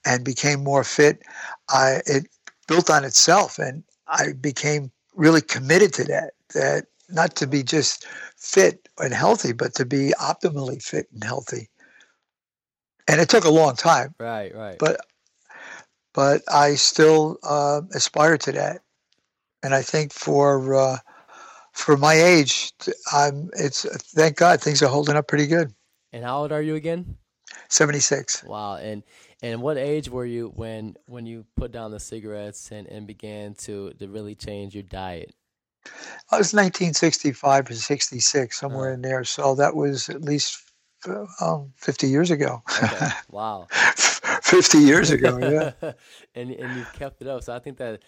and 0.05 0.25
became 0.25 0.63
more 0.63 0.83
fit, 0.83 1.21
I, 1.69 2.01
it 2.05 2.27
built 2.67 2.89
on 2.89 3.03
itself. 3.03 3.59
And 3.59 3.83
I 4.07 4.33
became 4.33 4.91
really 5.15 5.41
committed 5.41 5.93
to 5.93 6.03
that, 6.05 6.33
that 6.53 6.88
not 7.09 7.35
to 7.35 7.47
be 7.47 7.63
just 7.63 8.07
fit 8.38 8.89
and 8.97 9.13
healthy, 9.13 9.53
but 9.53 9.75
to 9.75 9.85
be 9.85 10.13
optimally 10.19 10.81
fit 10.81 11.07
and 11.13 11.23
healthy. 11.23 11.69
And 13.07 13.21
it 13.21 13.29
took 13.29 13.43
a 13.43 13.50
long 13.50 13.75
time. 13.75 14.15
Right, 14.19 14.55
right. 14.55 14.77
But 14.79 15.01
but 16.13 16.41
I 16.51 16.75
still 16.75 17.38
uh, 17.43 17.82
aspire 17.93 18.38
to 18.38 18.51
that. 18.53 18.82
And 19.63 19.74
I 19.74 19.82
think 19.82 20.12
for 20.12 20.75
uh, 20.75 20.98
for 21.72 21.98
my 21.98 22.13
age, 22.13 22.72
I'm. 23.12 23.50
It's 23.53 23.86
thank 24.13 24.38
God 24.38 24.62
things 24.62 24.82
are 24.84 24.89
holding 24.89 25.15
up 25.15 25.27
pretty 25.27 25.48
good. 25.48 25.74
And 26.12 26.24
how 26.24 26.41
old 26.41 26.51
are 26.51 26.62
you 26.62 26.75
again? 26.75 27.17
Seventy 27.70 28.00
six. 28.00 28.43
Wow. 28.43 28.75
And 28.75 29.03
and 29.41 29.62
what 29.62 29.77
age 29.77 30.10
were 30.10 30.25
you 30.25 30.51
when 30.55 30.96
when 31.05 31.25
you 31.25 31.46
put 31.55 31.72
down 31.72 31.91
the 31.91 32.00
cigarettes 32.00 32.72
and, 32.72 32.88
and 32.88 33.08
began 33.08 33.55
to 33.55 33.91
to 33.93 34.08
really 34.08 34.36
change 34.36 34.74
your 34.74 34.84
diet? 34.84 35.34
I 36.32 36.38
was 36.38 36.53
1965 36.53 37.70
or 37.70 37.74
66, 37.74 38.58
somewhere 38.58 38.91
uh, 38.91 38.93
in 38.93 39.01
there. 39.01 39.24
So 39.25 39.55
that 39.55 39.75
was 39.75 40.08
at 40.10 40.22
least 40.22 40.72
uh, 41.05 41.60
50 41.75 42.08
years 42.08 42.32
ago. 42.32 42.63
Okay. 42.84 43.10
Wow. 43.29 43.67
50 44.53 44.77
years 44.79 45.10
ago, 45.10 45.39
yeah. 45.39 45.93
and 46.36 46.51
and 46.51 46.77
you've 46.77 46.93
kept 46.93 47.22
it 47.22 47.27
up. 47.27 47.43
So 47.43 47.55
I 47.55 47.60
think 47.60 47.77
that 47.77 48.01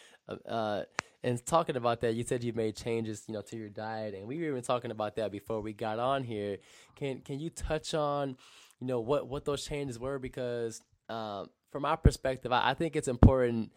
uh, 0.48 0.84
and 1.24 1.44
talking 1.44 1.76
about 1.76 2.02
that, 2.02 2.14
you 2.14 2.24
said 2.24 2.44
you 2.44 2.54
made 2.54 2.76
changes, 2.76 3.24
you 3.28 3.34
know, 3.34 3.42
to 3.42 3.58
your 3.58 3.70
diet, 3.70 4.14
and 4.14 4.28
we 4.28 4.38
were 4.40 4.50
even 4.50 4.62
talking 4.62 4.92
about 4.92 5.16
that 5.16 5.32
before 5.32 5.60
we 5.60 5.74
got 5.74 5.98
on 5.98 6.24
here. 6.24 6.58
Can 6.96 7.22
can 7.22 7.40
you 7.40 7.50
touch 7.50 7.96
on, 7.96 8.38
you 8.80 8.86
know, 8.86 9.00
what 9.00 9.28
what 9.28 9.44
those 9.44 9.66
changes 9.66 9.98
were? 9.98 10.20
Because 10.20 10.82
um, 11.10 11.50
from 11.72 11.82
my 11.82 11.96
perspective, 11.96 12.52
I, 12.52 12.72
I, 12.72 12.74
think 12.76 12.96
it's 12.96 13.08
important 13.08 13.72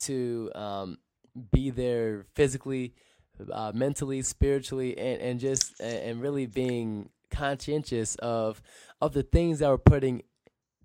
to 0.00 0.50
um, 0.54 0.98
be 1.52 1.70
there 1.70 2.26
physically, 2.34 2.94
uh, 3.52 3.72
mentally, 3.74 4.22
spiritually, 4.22 4.98
and 4.98 5.20
and 5.22 5.40
just 5.40 5.80
and 5.80 6.20
really 6.20 6.46
being 6.46 7.10
conscientious 7.30 8.16
of 8.16 8.60
of 9.00 9.12
the 9.12 9.22
things 9.22 9.60
that 9.60 9.68
we're 9.68 9.78
putting 9.78 10.22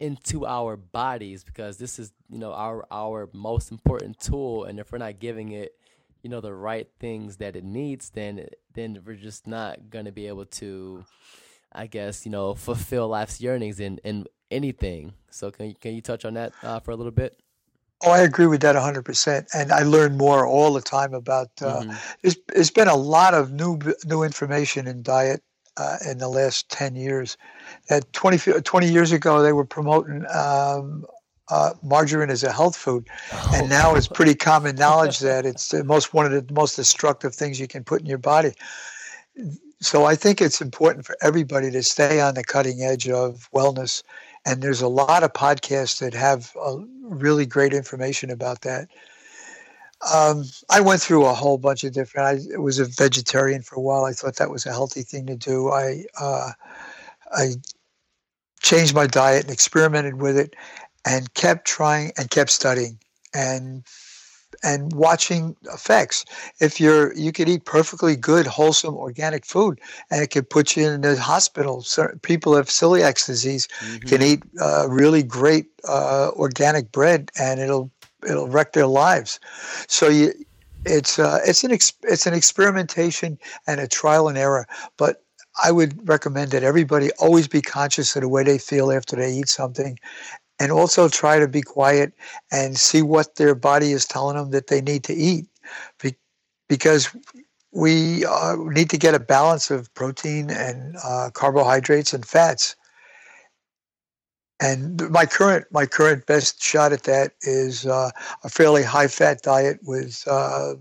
into 0.03 0.45
our 0.45 0.75
bodies 0.75 1.43
because 1.43 1.77
this 1.77 1.97
is 1.97 2.11
you 2.29 2.37
know 2.37 2.51
our 2.53 2.85
our 2.91 3.29
most 3.33 3.71
important 3.71 4.19
tool 4.19 4.65
and 4.65 4.79
if 4.79 4.91
we're 4.91 4.97
not 4.97 5.19
giving 5.19 5.53
it 5.53 5.75
you 6.23 6.29
know 6.29 6.41
the 6.41 6.53
right 6.53 6.87
things 6.99 7.37
that 7.37 7.55
it 7.55 7.63
needs, 7.63 8.09
then 8.09 8.47
then 8.73 8.99
we're 9.05 9.15
just 9.15 9.45
not 9.45 9.89
gonna 9.89 10.11
be 10.11 10.27
able 10.27 10.45
to, 10.45 11.03
I 11.71 11.87
guess 11.87 12.25
you 12.25 12.31
know, 12.31 12.55
fulfill 12.55 13.09
life's 13.09 13.39
yearnings 13.41 13.79
in 13.79 13.99
in 14.03 14.25
anything. 14.49 15.13
So 15.29 15.51
can 15.51 15.67
you, 15.67 15.75
can 15.79 15.93
you 15.93 16.01
touch 16.01 16.25
on 16.25 16.33
that 16.35 16.53
uh, 16.63 16.79
for 16.79 16.91
a 16.91 16.95
little 16.95 17.11
bit? 17.11 17.39
Oh, 18.05 18.11
I 18.11 18.19
agree 18.19 18.47
with 18.47 18.61
that 18.61 18.75
100%. 18.75 19.47
And 19.53 19.71
I 19.71 19.83
learn 19.83 20.17
more 20.17 20.45
all 20.45 20.73
the 20.73 20.81
time 20.81 21.13
about. 21.13 21.47
Uh, 21.61 21.83
mm-hmm. 21.83 21.91
there's, 22.21 22.35
there's 22.49 22.69
been 22.69 22.89
a 22.89 22.95
lot 22.95 23.33
of 23.33 23.51
new 23.51 23.79
new 24.05 24.23
information 24.23 24.87
in 24.87 25.03
diet 25.03 25.41
uh, 25.77 25.97
in 26.07 26.17
the 26.17 26.27
last 26.27 26.69
10 26.69 26.95
years. 26.95 27.37
At 27.89 28.11
20, 28.13 28.61
20 28.61 28.91
years 28.91 29.11
ago, 29.11 29.41
they 29.41 29.53
were 29.53 29.65
promoting 29.65 30.25
um, 30.33 31.05
uh, 31.49 31.73
margarine 31.81 32.29
as 32.29 32.43
a 32.43 32.51
health 32.51 32.75
food, 32.75 33.07
oh. 33.31 33.51
and 33.55 33.69
now 33.69 33.95
it's 33.95 34.07
pretty 34.07 34.35
common 34.35 34.75
knowledge 34.75 35.19
that 35.29 35.45
it's 35.45 35.69
the 35.69 35.83
most 35.83 36.13
one 36.13 36.25
of 36.25 36.47
the 36.47 36.53
most 36.53 36.75
destructive 36.75 37.35
things 37.35 37.59
you 37.59 37.67
can 37.67 37.83
put 37.83 38.01
in 38.01 38.07
your 38.07 38.17
body. 38.17 38.53
So 39.81 40.05
I 40.05 40.15
think 40.15 40.41
it's 40.41 40.61
important 40.61 41.05
for 41.05 41.17
everybody 41.21 41.69
to 41.71 41.83
stay 41.83 42.21
on 42.21 42.35
the 42.35 42.43
cutting 42.43 42.81
edge 42.81 43.09
of 43.09 43.49
wellness, 43.53 44.03
and 44.45 44.61
there's 44.61 44.81
a 44.81 44.87
lot 44.87 45.23
of 45.23 45.33
podcasts 45.33 45.99
that 45.99 46.13
have 46.13 46.55
uh, 46.61 46.77
really 47.01 47.45
great 47.45 47.73
information 47.73 48.29
about 48.29 48.61
that. 48.61 48.87
Um, 50.11 50.45
I 50.69 50.81
went 50.81 51.01
through 51.01 51.25
a 51.25 51.33
whole 51.33 51.57
bunch 51.57 51.83
of 51.83 51.93
different. 51.93 52.27
I 52.55 52.57
was 52.57 52.79
a 52.79 52.85
vegetarian 52.85 53.61
for 53.61 53.75
a 53.75 53.81
while. 53.81 54.05
I 54.05 54.13
thought 54.13 54.37
that 54.37 54.49
was 54.49 54.65
a 54.65 54.71
healthy 54.71 55.01
thing 55.01 55.27
to 55.27 55.35
do. 55.35 55.69
I 55.69 56.05
uh, 56.19 56.51
I 57.31 57.55
changed 58.61 58.95
my 58.95 59.07
diet 59.07 59.43
and 59.43 59.53
experimented 59.53 60.21
with 60.21 60.37
it, 60.37 60.55
and 61.05 61.33
kept 61.33 61.65
trying 61.65 62.11
and 62.17 62.29
kept 62.29 62.49
studying 62.49 62.99
and 63.33 63.83
and 64.63 64.93
watching 64.93 65.55
effects. 65.73 66.25
If 66.59 66.79
you're, 66.79 67.13
you 67.15 67.31
could 67.31 67.49
eat 67.49 67.65
perfectly 67.65 68.15
good, 68.15 68.47
wholesome, 68.47 68.95
organic 68.95 69.45
food, 69.45 69.79
and 70.09 70.21
it 70.23 70.27
could 70.27 70.49
put 70.49 70.77
you 70.77 70.87
in 70.87 71.01
the 71.01 71.19
hospital. 71.19 71.81
Certain 71.81 72.19
people 72.19 72.55
have 72.55 72.67
celiac 72.67 73.25
disease 73.25 73.67
mm-hmm. 73.79 74.07
can 74.07 74.21
eat 74.21 74.43
uh, 74.61 74.87
really 74.89 75.23
great 75.23 75.67
uh, 75.87 76.31
organic 76.35 76.91
bread, 76.91 77.29
and 77.37 77.59
it'll 77.59 77.91
it'll 78.27 78.47
wreck 78.47 78.73
their 78.73 78.87
lives. 78.87 79.39
So 79.87 80.07
you, 80.07 80.33
it's 80.85 81.19
uh, 81.19 81.39
it's 81.45 81.63
an 81.63 81.71
ex- 81.71 81.93
it's 82.03 82.25
an 82.25 82.33
experimentation 82.33 83.37
and 83.67 83.79
a 83.79 83.87
trial 83.87 84.27
and 84.27 84.37
error. 84.37 84.65
But 84.97 85.23
I 85.63 85.71
would 85.71 86.07
recommend 86.07 86.51
that 86.51 86.63
everybody 86.63 87.11
always 87.19 87.47
be 87.47 87.61
conscious 87.61 88.15
of 88.15 88.21
the 88.21 88.29
way 88.29 88.43
they 88.43 88.57
feel 88.57 88.91
after 88.91 89.15
they 89.15 89.31
eat 89.31 89.49
something, 89.49 89.97
and 90.59 90.71
also 90.71 91.07
try 91.09 91.39
to 91.39 91.47
be 91.47 91.61
quiet 91.61 92.13
and 92.51 92.77
see 92.77 93.01
what 93.01 93.35
their 93.35 93.55
body 93.55 93.91
is 93.91 94.05
telling 94.05 94.37
them 94.37 94.51
that 94.51 94.67
they 94.67 94.81
need 94.81 95.03
to 95.05 95.13
eat 95.13 95.45
be- 96.01 96.15
because 96.67 97.09
we 97.71 98.23
uh, 98.25 98.55
need 98.55 98.89
to 98.89 98.97
get 98.97 99.15
a 99.15 99.19
balance 99.19 99.71
of 99.71 99.93
protein 99.95 100.49
and 100.49 100.95
uh, 101.03 101.29
carbohydrates 101.33 102.13
and 102.13 102.25
fats 102.25 102.75
and 104.59 105.09
my 105.09 105.25
current 105.25 105.65
my 105.71 105.85
current 105.85 106.25
best 106.25 106.61
shot 106.61 106.93
at 106.93 107.03
that 107.03 107.33
is 107.41 107.85
uh, 107.85 108.11
a 108.43 108.49
fairly 108.49 108.83
high 108.83 109.07
fat 109.07 109.41
diet 109.41 109.79
with 109.83 110.23
uh, 110.27 110.75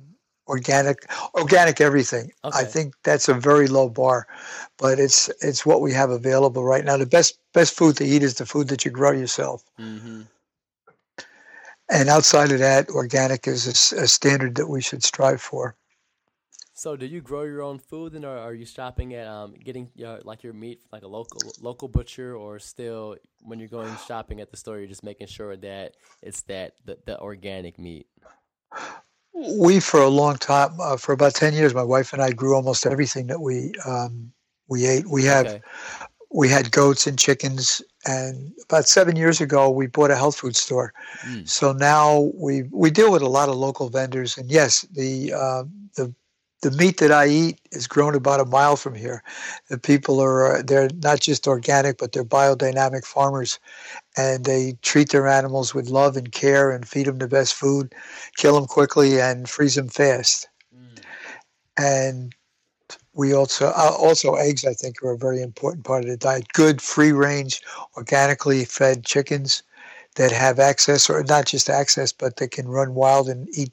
organic 0.48 1.10
organic 1.34 1.80
everything. 1.80 2.30
Okay. 2.44 2.58
I 2.58 2.64
think 2.64 2.94
that's 3.02 3.28
a 3.28 3.34
very 3.34 3.68
low 3.68 3.88
bar, 3.88 4.26
but 4.78 4.98
it's 4.98 5.28
it's 5.40 5.64
what 5.64 5.80
we 5.80 5.92
have 5.92 6.10
available 6.10 6.64
right 6.64 6.84
now. 6.84 6.96
The 6.96 7.06
best 7.06 7.38
best 7.52 7.76
food 7.76 7.96
to 7.96 8.04
eat 8.04 8.22
is 8.22 8.34
the 8.34 8.46
food 8.46 8.68
that 8.68 8.84
you 8.84 8.90
grow 8.90 9.12
yourself. 9.12 9.64
Mm-hmm. 9.80 10.22
And 11.90 12.08
outside 12.08 12.52
of 12.52 12.58
that, 12.60 12.88
organic 12.88 13.46
is 13.46 13.66
a, 13.66 14.02
a, 14.02 14.06
standard 14.06 14.54
that 14.54 14.68
we 14.68 14.80
should 14.80 15.04
strive 15.04 15.42
for. 15.42 15.76
So, 16.82 16.96
do 16.96 17.06
you 17.06 17.20
grow 17.20 17.42
your 17.42 17.62
own 17.62 17.78
food, 17.78 18.14
and 18.14 18.24
or 18.24 18.36
are 18.36 18.52
you 18.52 18.66
shopping 18.66 19.14
at 19.14 19.28
um, 19.28 19.54
getting 19.54 19.88
your, 19.94 20.18
like 20.24 20.42
your 20.42 20.52
meat 20.52 20.80
like 20.92 21.04
a 21.04 21.06
local 21.06 21.40
local 21.60 21.86
butcher, 21.86 22.34
or 22.34 22.58
still 22.58 23.16
when 23.40 23.60
you're 23.60 23.68
going 23.68 23.94
shopping 24.08 24.40
at 24.40 24.50
the 24.50 24.56
store, 24.56 24.80
you're 24.80 24.88
just 24.88 25.04
making 25.04 25.28
sure 25.28 25.56
that 25.58 25.94
it's 26.22 26.42
that 26.42 26.72
the, 26.84 26.98
the 27.06 27.20
organic 27.20 27.78
meat? 27.78 28.08
we 29.32 29.78
for 29.78 30.00
a 30.00 30.08
long 30.08 30.36
time 30.36 30.72
uh, 30.80 30.96
for 30.96 31.12
about 31.12 31.34
10 31.34 31.54
years 31.54 31.74
my 31.74 31.82
wife 31.82 32.12
and 32.12 32.20
i 32.20 32.30
grew 32.30 32.54
almost 32.54 32.84
everything 32.84 33.26
that 33.26 33.40
we 33.40 33.72
um, 33.86 34.32
We 34.72 34.86
ate. 34.86 35.06
We 35.06 35.24
have. 35.24 35.46
Okay. 35.46 35.60
We 36.34 36.48
had 36.48 36.70
goats 36.70 37.06
and 37.06 37.18
chickens, 37.18 37.82
and 38.06 38.52
about 38.64 38.88
seven 38.88 39.16
years 39.16 39.42
ago, 39.42 39.68
we 39.68 39.86
bought 39.86 40.10
a 40.10 40.16
health 40.16 40.36
food 40.36 40.56
store. 40.56 40.94
Mm. 41.28 41.46
So 41.46 41.72
now 41.72 42.32
we 42.34 42.62
we 42.72 42.90
deal 42.90 43.12
with 43.12 43.20
a 43.20 43.28
lot 43.28 43.50
of 43.50 43.56
local 43.56 43.90
vendors, 43.90 44.38
and 44.38 44.50
yes, 44.50 44.80
the 44.92 45.34
uh, 45.34 45.64
the 45.94 46.14
the 46.62 46.70
meat 46.70 46.98
that 46.98 47.10
I 47.10 47.26
eat 47.26 47.60
is 47.72 47.86
grown 47.86 48.14
about 48.14 48.40
a 48.40 48.44
mile 48.44 48.76
from 48.76 48.94
here. 48.94 49.22
The 49.68 49.78
people 49.78 50.20
are 50.20 50.58
uh, 50.58 50.62
they're 50.62 50.88
not 51.02 51.20
just 51.20 51.46
organic, 51.46 51.98
but 51.98 52.12
they're 52.12 52.24
biodynamic 52.24 53.04
farmers, 53.04 53.58
and 54.16 54.44
they 54.44 54.76
treat 54.82 55.10
their 55.10 55.26
animals 55.26 55.74
with 55.74 55.90
love 55.90 56.16
and 56.16 56.30
care 56.32 56.70
and 56.70 56.88
feed 56.88 57.06
them 57.06 57.18
the 57.18 57.28
best 57.28 57.54
food, 57.54 57.94
kill 58.36 58.54
them 58.54 58.66
quickly 58.66 59.20
and 59.20 59.50
freeze 59.50 59.74
them 59.74 59.88
fast. 59.88 60.48
Mm. 60.74 61.02
And 61.76 62.34
we 63.12 63.34
also 63.34 63.66
uh, 63.66 63.96
also 63.98 64.34
eggs 64.36 64.64
I 64.64 64.74
think 64.74 65.02
are 65.02 65.12
a 65.12 65.18
very 65.18 65.42
important 65.42 65.84
part 65.84 66.04
of 66.04 66.10
the 66.10 66.16
diet. 66.16 66.52
Good 66.52 66.80
free 66.80 67.12
range, 67.12 67.60
organically 67.96 68.64
fed 68.64 69.04
chickens 69.04 69.64
that 70.14 70.30
have 70.30 70.60
access 70.60 71.10
or 71.10 71.24
not 71.24 71.46
just 71.46 71.68
access, 71.68 72.12
but 72.12 72.36
they 72.36 72.46
can 72.46 72.68
run 72.68 72.94
wild 72.94 73.28
and 73.28 73.48
eat 73.52 73.72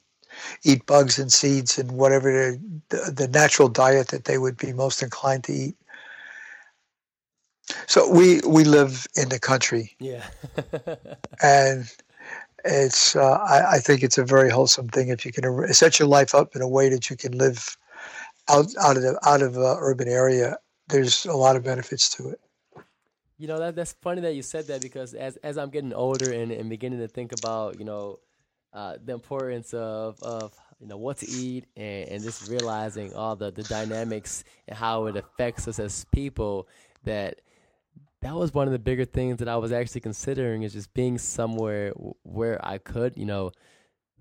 eat 0.64 0.86
bugs 0.86 1.18
and 1.18 1.32
seeds 1.32 1.78
and 1.78 1.92
whatever 1.92 2.56
the, 2.88 3.12
the 3.14 3.28
natural 3.28 3.68
diet 3.68 4.08
that 4.08 4.24
they 4.24 4.38
would 4.38 4.56
be 4.56 4.72
most 4.72 5.02
inclined 5.02 5.44
to 5.44 5.52
eat. 5.52 5.76
So 7.86 8.10
we 8.10 8.40
we 8.46 8.64
live 8.64 9.06
in 9.16 9.28
the 9.28 9.38
country. 9.38 9.96
Yeah. 9.98 10.26
and 11.42 11.90
it's 12.64 13.16
uh, 13.16 13.38
I, 13.38 13.76
I, 13.76 13.78
think 13.78 14.02
it's 14.02 14.18
a 14.18 14.24
very 14.24 14.50
wholesome 14.50 14.88
thing 14.88 15.08
if 15.08 15.24
you 15.24 15.32
can 15.32 15.72
set 15.72 15.98
your 15.98 16.08
life 16.08 16.34
up 16.34 16.54
in 16.54 16.62
a 16.62 16.68
way 16.68 16.88
that 16.88 17.08
you 17.08 17.16
can 17.16 17.38
live 17.38 17.76
out 18.48 18.66
out 18.80 18.96
of 18.96 19.02
the 19.02 19.18
out 19.24 19.42
of 19.42 19.56
a 19.56 19.76
urban 19.78 20.08
area. 20.08 20.58
There's 20.88 21.24
a 21.26 21.36
lot 21.36 21.56
of 21.56 21.62
benefits 21.62 22.08
to 22.16 22.30
it. 22.30 22.40
You 23.38 23.46
know 23.46 23.58
that 23.58 23.76
that's 23.76 23.92
funny 24.02 24.20
that 24.20 24.34
you 24.34 24.42
said 24.42 24.66
that 24.66 24.82
because 24.82 25.14
as 25.14 25.36
as 25.36 25.56
I'm 25.56 25.70
getting 25.70 25.94
older 25.94 26.32
and, 26.32 26.52
and 26.52 26.68
beginning 26.68 26.98
to 26.98 27.08
think 27.08 27.32
about 27.32 27.78
you 27.78 27.84
know 27.84 28.18
uh, 28.72 28.96
the 29.04 29.12
importance 29.12 29.74
of 29.74 30.22
of 30.22 30.52
you 30.80 30.86
know 30.86 30.96
what 30.96 31.18
to 31.18 31.28
eat 31.28 31.66
and, 31.76 32.08
and 32.08 32.22
just 32.22 32.48
realizing 32.48 33.12
all 33.14 33.36
the 33.36 33.50
the 33.50 33.62
dynamics 33.64 34.44
and 34.68 34.76
how 34.76 35.06
it 35.06 35.16
affects 35.16 35.68
us 35.68 35.78
as 35.78 36.04
people 36.12 36.68
that 37.04 37.40
that 38.22 38.34
was 38.34 38.52
one 38.52 38.66
of 38.66 38.72
the 38.72 38.78
bigger 38.78 39.04
things 39.04 39.38
that 39.38 39.48
I 39.48 39.56
was 39.56 39.72
actually 39.72 40.02
considering 40.02 40.62
is 40.62 40.72
just 40.72 40.92
being 40.94 41.18
somewhere 41.18 41.92
where 42.22 42.64
I 42.64 42.78
could 42.78 43.16
you 43.16 43.26
know 43.26 43.52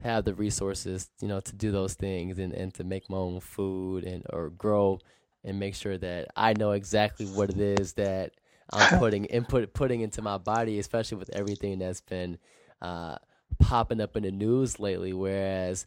have 0.02 0.26
the 0.26 0.34
resources 0.34 1.10
you 1.22 1.28
know 1.28 1.40
to 1.42 1.56
do 1.56 1.72
those 1.72 1.94
things 1.94 2.40
and, 2.40 2.54
and 2.54 2.74
to 2.74 2.84
make 2.84 3.10
my 3.10 3.18
own 3.18 3.40
food 3.40 4.04
and 4.04 4.26
or 4.32 4.50
grow 4.50 5.00
and 5.44 5.60
make 5.60 5.76
sure 5.76 5.98
that 5.98 6.28
I 6.36 6.54
know 6.54 6.72
exactly 6.72 7.26
what 7.26 7.50
it 7.50 7.60
is 7.60 7.94
that 7.94 8.32
I'm 8.72 9.00
putting 9.00 9.26
input 9.26 9.74
putting 9.74 10.02
into 10.02 10.22
my 10.22 10.38
body 10.38 10.80
especially 10.80 11.18
with 11.18 11.30
everything 11.34 11.80
that's 11.80 12.02
been 12.02 12.38
uh, 12.82 13.18
popping 13.60 14.02
up 14.02 14.16
in 14.16 14.24
the 14.24 14.32
news 14.32 14.80
lately, 14.80 15.14
whereas 15.14 15.86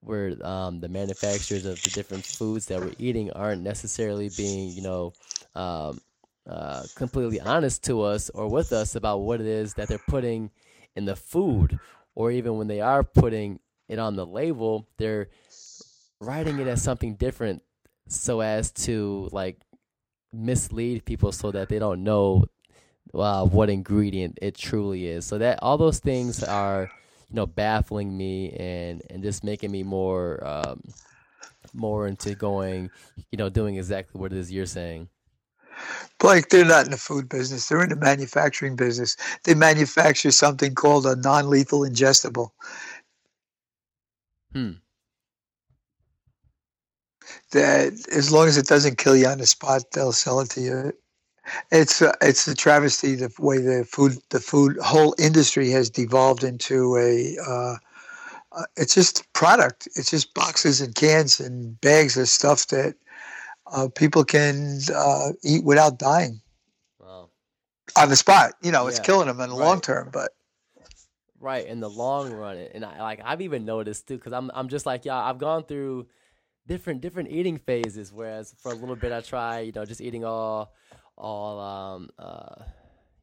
where 0.00 0.34
um, 0.46 0.80
the 0.80 0.88
manufacturers 0.88 1.66
of 1.66 1.80
the 1.82 1.90
different 1.90 2.24
foods 2.24 2.66
that 2.66 2.80
we're 2.80 2.94
eating 2.98 3.30
aren't 3.32 3.62
necessarily 3.62 4.30
being, 4.36 4.70
you 4.70 4.82
know, 4.82 5.12
um, 5.54 6.00
uh, 6.48 6.82
completely 6.94 7.40
honest 7.40 7.84
to 7.84 8.02
us 8.02 8.30
or 8.30 8.48
with 8.48 8.72
us 8.72 8.94
about 8.94 9.18
what 9.18 9.40
it 9.40 9.46
is 9.46 9.74
that 9.74 9.88
they're 9.88 9.98
putting 10.08 10.50
in 10.96 11.04
the 11.04 11.16
food, 11.16 11.78
or 12.14 12.30
even 12.30 12.56
when 12.56 12.66
they 12.66 12.80
are 12.80 13.04
putting 13.04 13.60
it 13.88 13.98
on 13.98 14.16
the 14.16 14.26
label, 14.26 14.88
they're 14.96 15.28
writing 16.20 16.58
it 16.58 16.66
as 16.66 16.82
something 16.82 17.14
different 17.14 17.62
so 18.08 18.40
as 18.40 18.70
to 18.72 19.28
like 19.32 19.58
mislead 20.32 21.04
people 21.04 21.32
so 21.32 21.50
that 21.50 21.68
they 21.68 21.78
don't 21.78 22.02
know 22.02 22.44
uh, 23.14 23.44
what 23.44 23.70
ingredient 23.70 24.38
it 24.42 24.56
truly 24.56 25.06
is. 25.06 25.24
So 25.24 25.38
that 25.38 25.58
all 25.62 25.78
those 25.78 25.98
things 25.98 26.42
are 26.42 26.90
you 27.28 27.36
know 27.36 27.46
baffling 27.46 28.16
me 28.16 28.50
and 28.52 29.02
and 29.10 29.22
just 29.22 29.44
making 29.44 29.70
me 29.70 29.82
more 29.82 30.44
um, 30.46 30.82
more 31.74 32.06
into 32.06 32.34
going 32.34 32.90
you 33.30 33.38
know 33.38 33.48
doing 33.48 33.76
exactly 33.76 34.20
what 34.20 34.32
it 34.32 34.38
is 34.38 34.50
you're 34.50 34.66
saying. 34.66 35.08
Blake, 36.18 36.48
they're 36.48 36.64
not 36.64 36.86
in 36.86 36.90
the 36.90 36.96
food 36.96 37.28
business. 37.28 37.68
They're 37.68 37.82
in 37.82 37.90
the 37.90 37.96
manufacturing 37.96 38.74
business. 38.74 39.16
They 39.44 39.54
manufacture 39.54 40.32
something 40.32 40.74
called 40.74 41.06
a 41.06 41.14
non-lethal 41.14 41.80
ingestible. 41.80 42.50
Hmm. 44.52 44.72
That 47.52 47.92
as 48.10 48.32
long 48.32 48.48
as 48.48 48.56
it 48.56 48.66
doesn't 48.66 48.98
kill 48.98 49.16
you 49.16 49.26
on 49.26 49.38
the 49.38 49.46
spot, 49.46 49.82
they'll 49.92 50.12
sell 50.12 50.40
it 50.40 50.50
to 50.50 50.60
you. 50.60 50.92
It's 51.70 52.02
a, 52.02 52.14
it's 52.20 52.46
a 52.48 52.54
travesty 52.54 53.14
the 53.14 53.32
way 53.38 53.58
the 53.58 53.84
food 53.84 54.18
the 54.30 54.40
food 54.40 54.78
whole 54.78 55.14
industry 55.18 55.70
has 55.70 55.90
devolved 55.90 56.44
into 56.44 56.96
a. 56.96 57.36
Uh, 57.46 57.76
uh, 58.52 58.64
it's 58.76 58.94
just 58.94 59.30
product. 59.34 59.86
It's 59.94 60.10
just 60.10 60.32
boxes 60.34 60.80
and 60.80 60.94
cans 60.94 61.38
and 61.38 61.78
bags 61.80 62.16
of 62.16 62.28
stuff 62.28 62.66
that 62.68 62.94
uh, 63.66 63.88
people 63.94 64.24
can 64.24 64.80
uh, 64.94 65.32
eat 65.42 65.64
without 65.64 65.98
dying. 65.98 66.40
Wow. 66.98 67.28
On 67.96 68.08
the 68.08 68.16
spot, 68.16 68.52
you 68.62 68.72
know, 68.72 68.86
it's 68.86 69.00
killing 69.00 69.26
them 69.26 69.40
in 69.40 69.50
the 69.50 69.56
right. 69.56 69.64
long 69.64 69.80
term, 69.80 70.10
but. 70.12 70.32
Right 71.40 71.66
in 71.66 71.78
the 71.78 71.88
long 71.88 72.32
run, 72.32 72.56
and 72.56 72.84
I 72.84 72.98
like 73.00 73.20
I've 73.24 73.40
even 73.42 73.64
noticed 73.64 74.08
too, 74.08 74.16
because 74.16 74.32
I'm 74.32 74.50
I'm 74.54 74.68
just 74.68 74.86
like 74.86 75.04
yeah, 75.04 75.18
I've 75.18 75.38
gone 75.38 75.62
through 75.62 76.08
different 76.66 77.00
different 77.00 77.30
eating 77.30 77.58
phases. 77.58 78.12
Whereas 78.12 78.54
for 78.58 78.72
a 78.72 78.74
little 78.74 78.96
bit, 78.96 79.12
I 79.12 79.20
try 79.20 79.60
you 79.60 79.70
know 79.70 79.84
just 79.84 80.00
eating 80.00 80.24
all 80.24 80.72
all 81.18 81.60
um, 81.60 82.10
uh, 82.18 82.62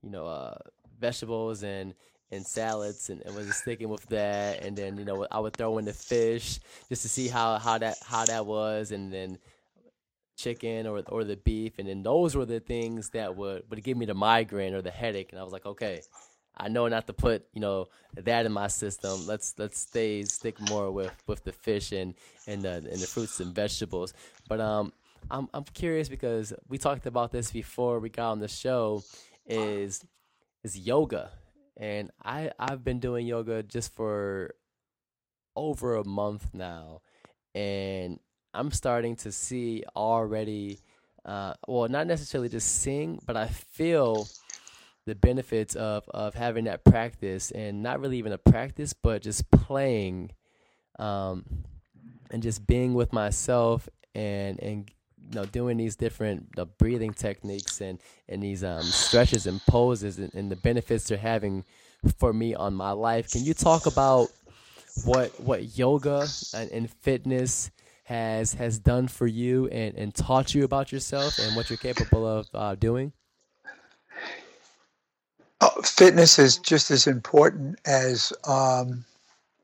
you 0.04 0.10
know 0.12 0.28
uh, 0.28 0.58
vegetables 1.00 1.64
and 1.64 1.94
and 2.32 2.46
salads 2.46 3.10
and, 3.10 3.22
and 3.22 3.36
was 3.36 3.56
sticking 3.56 3.90
with 3.90 4.06
that. 4.08 4.64
And 4.64 4.78
then 4.78 4.98
you 4.98 5.06
know 5.06 5.26
I 5.32 5.40
would 5.40 5.56
throw 5.56 5.78
in 5.78 5.86
the 5.86 5.94
fish 5.94 6.60
just 6.90 7.02
to 7.04 7.10
see 7.10 7.28
how, 7.28 7.58
how 7.58 7.78
that 7.78 7.98
how 8.06 8.26
that 8.26 8.46
was. 8.46 8.92
And 8.92 9.12
then 9.12 9.40
chicken 10.38 10.86
or 10.88 11.02
or 11.08 11.24
the 11.24 11.38
beef. 11.38 11.80
And 11.80 11.88
then 11.88 12.04
those 12.04 12.36
were 12.36 12.46
the 12.46 12.60
things 12.60 13.10
that 13.12 13.36
would 13.36 13.64
would 13.70 13.84
give 13.84 13.98
me 13.98 14.06
the 14.06 14.14
migraine 14.14 14.74
or 14.74 14.82
the 14.82 14.92
headache. 14.92 15.32
And 15.32 15.40
I 15.40 15.44
was 15.44 15.54
like 15.54 15.66
okay 15.66 16.02
I 16.58 16.70
know 16.70 16.88
not 16.88 17.08
to 17.08 17.14
put 17.14 17.46
you 17.54 17.62
know 17.62 17.88
that 18.16 18.46
in 18.46 18.52
my 18.52 18.68
system. 18.68 19.26
Let's 19.28 19.56
let's 19.58 19.80
stay 19.80 20.24
stick 20.24 20.60
more 20.70 20.92
with 20.92 21.14
with 21.28 21.44
the 21.44 21.52
fish 21.52 21.92
and 21.92 22.14
and 22.48 22.62
the 22.62 22.76
and 22.76 23.00
the 23.00 23.08
fruits 23.08 23.40
and 23.40 23.54
vegetables. 23.54 24.14
But 24.48 24.62
um 24.62 24.94
I'm 25.30 25.50
I'm 25.54 25.64
curious 25.64 26.10
because 26.10 26.54
we 26.68 26.78
talked 26.78 27.06
about 27.06 27.32
this 27.32 27.52
before 27.52 28.00
we 28.00 28.10
got 28.10 28.32
on 28.32 28.40
the 28.40 28.48
show. 28.48 29.04
Is 29.48 30.04
is 30.64 30.78
yoga, 30.78 31.32
and 31.78 32.12
I 32.24 32.52
I've 32.60 32.84
been 32.84 33.00
doing 33.00 33.28
yoga 33.28 33.64
just 33.64 33.94
for 33.94 34.56
over 35.56 35.96
a 35.96 36.04
month 36.04 36.50
now, 36.54 37.02
and 37.54 38.20
I'm 38.54 38.72
starting 38.72 39.16
to 39.18 39.32
see 39.32 39.84
already. 39.96 40.80
Uh, 41.24 41.54
well, 41.68 41.90
not 41.90 42.06
necessarily 42.06 42.50
just 42.50 42.82
sing, 42.82 43.20
but 43.26 43.36
I 43.36 43.48
feel 43.48 44.28
the 45.06 45.16
benefits 45.16 45.76
of 45.76 46.08
of 46.10 46.34
having 46.34 46.66
that 46.66 46.84
practice, 46.84 47.52
and 47.52 47.84
not 47.84 48.00
really 48.00 48.18
even 48.18 48.32
a 48.32 48.38
practice, 48.38 48.94
but 48.94 49.22
just 49.22 49.50
playing, 49.52 50.32
um, 51.00 51.46
and 52.32 52.44
just 52.44 52.66
being 52.68 52.94
with 52.94 53.12
myself 53.14 53.90
and 54.16 54.60
and 54.62 54.90
you 55.30 55.36
know 55.36 55.46
doing 55.46 55.78
these 55.78 55.96
different 55.96 56.48
uh, 56.58 56.66
breathing 56.66 57.14
techniques 57.14 57.82
and 57.82 58.00
and 58.30 58.42
these 58.42 58.64
um, 58.64 58.84
stretches 58.84 59.48
and 59.48 59.62
poses 59.66 60.20
and, 60.20 60.34
and, 60.34 60.52
the 60.52 60.56
benefits 60.56 61.08
they're 61.08 61.18
having 61.18 61.64
for 62.18 62.34
me 62.34 62.54
on 62.54 62.74
my 62.74 62.92
life. 62.92 63.32
Can 63.32 63.44
you 63.44 63.54
talk 63.54 63.86
about 63.86 64.30
what 65.04 65.40
what 65.40 65.78
yoga 65.78 66.28
and, 66.54 66.72
and 66.72 66.90
fitness 66.90 67.72
has 68.04 68.54
has 68.54 68.80
done 68.80 69.08
for 69.08 69.28
you 69.28 69.68
and, 69.68 69.96
and 69.96 70.14
taught 70.14 70.54
you 70.54 70.64
about 70.64 70.92
yourself 70.92 71.38
and 71.40 71.56
what 71.56 71.70
you're 71.70 71.78
capable 71.78 72.26
of 72.26 72.48
uh, 72.54 72.76
doing? 72.76 73.12
Oh, 75.62 75.82
fitness 75.84 76.38
is 76.38 76.58
just 76.58 76.92
as 76.92 77.08
important 77.08 77.80
as 77.86 78.32
um, 78.48 79.06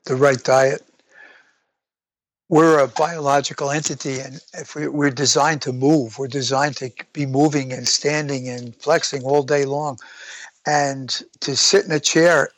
the 0.04 0.16
right 0.16 0.42
diet 0.42 0.82
we're 2.52 2.80
a 2.80 2.86
biological 2.86 3.70
entity, 3.70 4.20
and 4.20 4.38
if 4.52 4.74
we, 4.74 4.86
we're 4.86 5.08
designed 5.08 5.62
to 5.62 5.72
move, 5.72 6.18
we're 6.18 6.28
designed 6.28 6.76
to 6.76 6.92
be 7.14 7.24
moving 7.24 7.72
and 7.72 7.88
standing 7.88 8.46
and 8.46 8.76
flexing 8.76 9.22
all 9.22 9.42
day 9.42 9.64
long, 9.64 9.98
and 10.66 11.22
to 11.40 11.56
sit 11.56 11.86
in 11.86 11.92
a 11.92 11.98
chair 11.98 12.50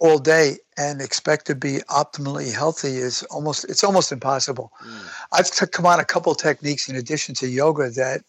all 0.00 0.18
day 0.18 0.56
and 0.76 1.00
expect 1.00 1.46
to 1.46 1.54
be 1.54 1.78
optimally 1.88 2.52
healthy 2.52 2.96
is 2.96 3.22
almost 3.30 3.62
it's 3.66 3.84
almost 3.84 4.10
impossible. 4.10 4.72
Mm. 4.84 5.08
I've 5.30 5.50
t- 5.52 5.66
come 5.66 5.86
on 5.86 6.00
a 6.00 6.04
couple 6.04 6.34
techniques 6.34 6.88
in 6.88 6.96
addition 6.96 7.36
to 7.36 7.46
yoga 7.46 7.88
that 7.90 8.24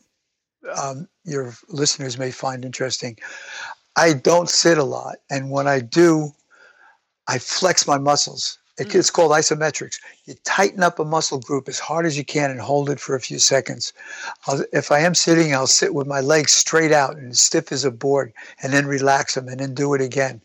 um, 0.79 1.07
your 1.23 1.51
listeners 1.67 2.19
may 2.19 2.29
find 2.29 2.63
interesting. 2.63 3.17
I 3.95 4.13
don't 4.13 4.51
sit 4.51 4.77
a 4.77 4.83
lot, 4.83 5.15
and 5.31 5.49
when 5.49 5.67
I 5.67 5.79
do, 5.79 6.29
I 7.27 7.39
flex 7.39 7.87
my 7.87 7.97
muscles 7.97 8.59
it's 8.77 9.09
called 9.09 9.31
isometrics. 9.31 9.99
You 10.25 10.35
tighten 10.43 10.83
up 10.83 10.99
a 10.99 11.05
muscle 11.05 11.39
group 11.39 11.67
as 11.67 11.79
hard 11.79 12.05
as 12.05 12.17
you 12.17 12.23
can 12.23 12.51
and 12.51 12.59
hold 12.59 12.89
it 12.89 12.99
for 12.99 13.15
a 13.15 13.19
few 13.19 13.39
seconds. 13.39 13.93
I'll, 14.47 14.63
if 14.71 14.91
I 14.91 14.99
am 14.99 15.15
sitting, 15.15 15.53
I'll 15.53 15.67
sit 15.67 15.93
with 15.93 16.07
my 16.07 16.21
legs 16.21 16.51
straight 16.51 16.91
out 16.91 17.17
and 17.17 17.37
stiff 17.37 17.71
as 17.71 17.85
a 17.85 17.91
board, 17.91 18.33
and 18.61 18.73
then 18.73 18.85
relax 18.85 19.35
them, 19.35 19.47
and 19.47 19.59
then 19.59 19.73
do 19.73 19.93
it 19.93 20.01
again. 20.01 20.41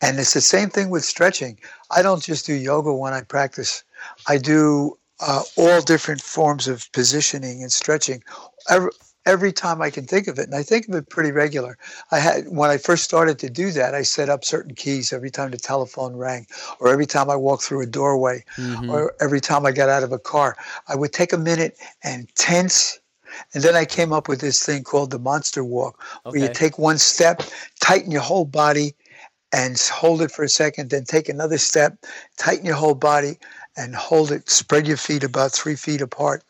And 0.00 0.18
it's 0.18 0.34
the 0.34 0.40
same 0.40 0.68
thing 0.68 0.90
with 0.90 1.04
stretching. 1.04 1.58
I 1.90 2.02
don't 2.02 2.22
just 2.22 2.46
do 2.46 2.54
yoga 2.54 2.92
when 2.92 3.14
I 3.14 3.22
practice. 3.22 3.82
I 4.28 4.38
do 4.38 4.98
uh, 5.20 5.42
all 5.56 5.80
different 5.80 6.20
forms 6.20 6.68
of 6.68 6.90
positioning 6.92 7.62
and 7.62 7.72
stretching. 7.72 8.22
Every, 8.68 8.90
every 9.26 9.52
time 9.52 9.82
I 9.82 9.90
can 9.90 10.06
think 10.06 10.28
of 10.28 10.38
it, 10.38 10.46
and 10.46 10.54
I 10.54 10.62
think 10.62 10.88
of 10.88 10.94
it 10.94 11.10
pretty 11.10 11.32
regular. 11.32 11.76
I 12.12 12.20
had 12.20 12.48
when 12.48 12.70
I 12.70 12.78
first 12.78 13.04
started 13.04 13.38
to 13.40 13.50
do 13.50 13.72
that, 13.72 13.94
I 13.94 14.02
set 14.02 14.30
up 14.30 14.44
certain 14.44 14.74
keys 14.74 15.12
every 15.12 15.30
time 15.30 15.50
the 15.50 15.58
telephone 15.58 16.16
rang, 16.16 16.46
or 16.80 16.88
every 16.88 17.06
time 17.06 17.28
I 17.28 17.36
walked 17.36 17.64
through 17.64 17.82
a 17.82 17.86
doorway, 17.86 18.44
mm-hmm. 18.56 18.88
or 18.88 19.14
every 19.20 19.40
time 19.40 19.66
I 19.66 19.72
got 19.72 19.88
out 19.88 20.04
of 20.04 20.12
a 20.12 20.18
car. 20.18 20.56
I 20.88 20.94
would 20.94 21.12
take 21.12 21.32
a 21.32 21.38
minute 21.38 21.76
and 22.02 22.32
tense. 22.36 23.00
And 23.52 23.62
then 23.62 23.74
I 23.74 23.84
came 23.84 24.14
up 24.14 24.28
with 24.28 24.40
this 24.40 24.64
thing 24.64 24.82
called 24.82 25.10
the 25.10 25.18
monster 25.18 25.62
walk, 25.62 26.02
okay. 26.24 26.38
where 26.38 26.48
you 26.48 26.54
take 26.54 26.78
one 26.78 26.96
step, 26.96 27.42
tighten 27.80 28.10
your 28.10 28.22
whole 28.22 28.46
body, 28.46 28.94
and 29.52 29.78
hold 29.92 30.22
it 30.22 30.30
for 30.30 30.42
a 30.42 30.48
second, 30.48 30.88
then 30.90 31.04
take 31.04 31.28
another 31.28 31.58
step, 31.58 31.98
tighten 32.38 32.64
your 32.64 32.76
whole 32.76 32.94
body, 32.94 33.38
and 33.76 33.94
hold 33.94 34.32
it, 34.32 34.48
spread 34.48 34.86
your 34.86 34.96
feet 34.96 35.22
about 35.22 35.52
three 35.52 35.76
feet 35.76 36.00
apart 36.00 36.44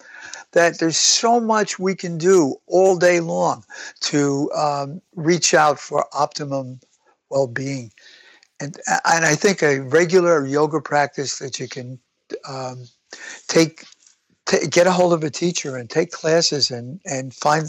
that 0.57 0.79
there's 0.79 0.97
so 0.97 1.39
much 1.39 1.79
we 1.79 1.95
can 1.95 2.17
do 2.17 2.57
all 2.67 2.97
day 2.97 3.21
long 3.21 3.63
to 4.01 4.51
um, 4.53 5.03
reach 5.15 5.53
out 5.53 5.79
for 5.79 6.07
optimum 6.15 6.81
well-being. 7.29 7.93
And 8.59 8.75
and 9.05 9.27
I 9.27 9.35
think 9.35 9.63
a 9.63 9.81
regular 9.81 10.47
yoga 10.47 10.81
practice 10.81 11.41
that 11.41 11.61
you 11.61 11.69
can 11.69 11.99
um, 12.49 12.87
take 13.49 13.85
t- 14.47 14.67
get 14.67 14.87
a 14.87 14.93
hold 14.93 15.13
of 15.13 15.25
a 15.25 15.31
teacher 15.31 15.77
and 15.77 15.91
take 15.91 16.11
classes 16.11 16.71
and 16.71 17.01
and 17.05 17.35
find 17.35 17.69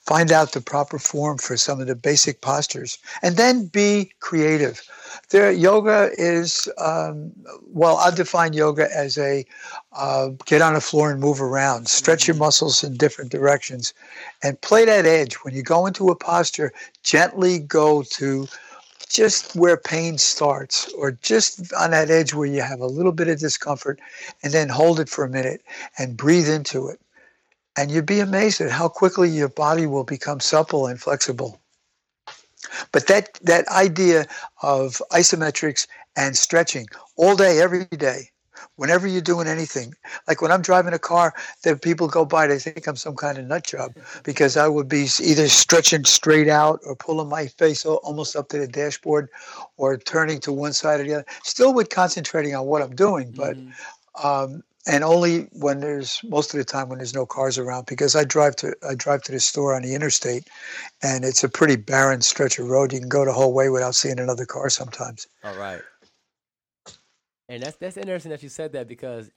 find 0.00 0.32
out 0.32 0.52
the 0.52 0.60
proper 0.60 0.98
form 0.98 1.38
for 1.38 1.56
some 1.56 1.80
of 1.80 1.86
the 1.86 1.96
basic 1.96 2.40
postures 2.40 2.98
and 3.22 3.36
then 3.36 3.66
be 3.66 4.10
creative 4.20 4.82
there, 5.30 5.50
yoga 5.50 6.10
is 6.16 6.68
um, 6.78 7.32
well. 7.72 7.96
I'll 7.96 8.14
define 8.14 8.52
yoga 8.52 8.88
as 8.94 9.18
a 9.18 9.44
uh, 9.92 10.28
get 10.44 10.62
on 10.62 10.74
the 10.74 10.80
floor 10.80 11.10
and 11.10 11.20
move 11.20 11.40
around, 11.40 11.88
stretch 11.88 12.26
your 12.26 12.34
mm-hmm. 12.34 12.44
muscles 12.44 12.84
in 12.84 12.96
different 12.96 13.30
directions, 13.30 13.92
and 14.42 14.60
play 14.60 14.84
that 14.84 15.06
edge. 15.06 15.34
When 15.36 15.54
you 15.54 15.62
go 15.62 15.86
into 15.86 16.10
a 16.10 16.16
posture, 16.16 16.72
gently 17.02 17.58
go 17.58 18.02
to 18.02 18.46
just 19.08 19.54
where 19.54 19.76
pain 19.76 20.18
starts, 20.18 20.92
or 20.94 21.12
just 21.12 21.72
on 21.74 21.92
that 21.92 22.10
edge 22.10 22.34
where 22.34 22.46
you 22.46 22.62
have 22.62 22.80
a 22.80 22.86
little 22.86 23.12
bit 23.12 23.28
of 23.28 23.38
discomfort, 23.38 24.00
and 24.42 24.52
then 24.52 24.68
hold 24.68 25.00
it 25.00 25.08
for 25.08 25.24
a 25.24 25.28
minute 25.28 25.62
and 25.98 26.16
breathe 26.16 26.48
into 26.48 26.88
it. 26.88 27.00
And 27.76 27.90
you'd 27.90 28.06
be 28.06 28.20
amazed 28.20 28.60
at 28.60 28.70
how 28.70 28.88
quickly 28.88 29.28
your 29.28 29.48
body 29.48 29.86
will 29.86 30.04
become 30.04 30.40
supple 30.40 30.86
and 30.86 31.00
flexible. 31.00 31.60
But 32.90 33.06
that 33.06 33.34
that 33.42 33.68
idea 33.68 34.26
of 34.62 35.00
isometrics 35.12 35.86
and 36.16 36.36
stretching 36.36 36.86
all 37.16 37.36
day, 37.36 37.60
every 37.60 37.84
day, 37.84 38.30
whenever 38.76 39.06
you're 39.06 39.22
doing 39.22 39.46
anything, 39.46 39.94
like 40.28 40.42
when 40.42 40.50
I'm 40.50 40.62
driving 40.62 40.94
a 40.94 40.98
car, 40.98 41.34
that 41.62 41.82
people 41.82 42.08
go 42.08 42.24
by, 42.24 42.46
they 42.46 42.58
think 42.58 42.86
I'm 42.86 42.96
some 42.96 43.16
kind 43.16 43.38
of 43.38 43.46
nut 43.46 43.64
job 43.64 43.94
because 44.22 44.56
I 44.56 44.68
would 44.68 44.88
be 44.88 45.06
either 45.22 45.48
stretching 45.48 46.04
straight 46.04 46.48
out 46.48 46.80
or 46.84 46.96
pulling 46.96 47.28
my 47.28 47.46
face 47.46 47.84
almost 47.84 48.36
up 48.36 48.48
to 48.48 48.58
the 48.58 48.68
dashboard 48.68 49.28
or 49.76 49.96
turning 49.96 50.40
to 50.40 50.52
one 50.52 50.72
side 50.72 51.00
or 51.00 51.04
the 51.04 51.14
other. 51.14 51.26
Still 51.42 51.74
with 51.74 51.90
concentrating 51.90 52.54
on 52.54 52.66
what 52.66 52.82
I'm 52.82 52.94
doing, 52.94 53.32
but 53.32 53.56
mm-hmm. 53.56 54.26
um, 54.26 54.62
and 54.86 55.02
only 55.02 55.48
when 55.52 55.80
there's 55.80 56.20
most 56.24 56.54
of 56.54 56.58
the 56.58 56.64
time 56.64 56.88
when 56.88 56.98
there's 56.98 57.14
no 57.14 57.26
cars 57.26 57.58
around 57.58 57.86
because 57.86 58.14
I 58.14 58.24
drive 58.24 58.56
to 58.56 58.74
I 58.88 58.94
drive 58.94 59.22
to 59.22 59.32
the 59.32 59.40
store 59.40 59.74
on 59.74 59.82
the 59.82 59.94
interstate 59.94 60.48
and 61.02 61.24
it's 61.24 61.42
a 61.42 61.48
pretty 61.48 61.76
barren 61.76 62.20
stretch 62.20 62.58
of 62.58 62.68
road 62.68 62.92
you 62.92 63.00
can 63.00 63.08
go 63.08 63.24
the 63.24 63.32
whole 63.32 63.52
way 63.52 63.68
without 63.68 63.94
seeing 63.94 64.20
another 64.20 64.46
car 64.46 64.70
sometimes. 64.70 65.26
All 65.44 65.56
right. 65.56 65.82
And 67.48 67.62
that's 67.62 67.76
that's 67.76 67.96
interesting 67.96 68.30
that 68.30 68.42
you 68.42 68.48
said 68.48 68.72
that 68.72 68.88
because 68.88 69.30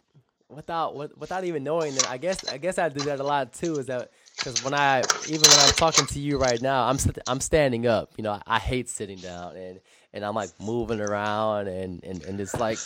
without 0.50 0.95
without 1.17 1.43
even 1.43 1.63
knowing 1.63 1.93
that 1.95 2.10
I 2.10 2.17
guess 2.17 2.48
I 2.48 2.58
guess 2.58 2.80
I 2.80 2.89
do 2.89 3.02
that 3.02 3.19
a 3.19 3.24
lot 3.24 3.54
too 3.54 3.78
is 3.78 3.86
that 3.86 4.12
because 4.36 4.63
when 4.63 4.74
I 4.74 5.04
even 5.28 5.41
when 5.41 5.60
I'm 5.60 5.74
talking 5.74 6.08
to 6.08 6.19
you 6.19 6.39
right 6.39 6.60
now 6.60 6.88
I'm 6.88 6.98
I'm 7.28 7.39
standing 7.39 7.86
up 7.86 8.13
you 8.17 8.24
know 8.24 8.32
I, 8.32 8.41
I 8.48 8.60
hate 8.60 8.89
sitting 8.89 9.19
down 9.19 9.56
and 9.56 9.80
and 10.12 10.26
I'm 10.26 10.34
like 10.34 10.50
moving 10.60 11.02
around 11.02 11.67
and 11.67 12.04
and, 12.04 12.24
and 12.24 12.39
it's 12.39 12.60
like 12.60 12.80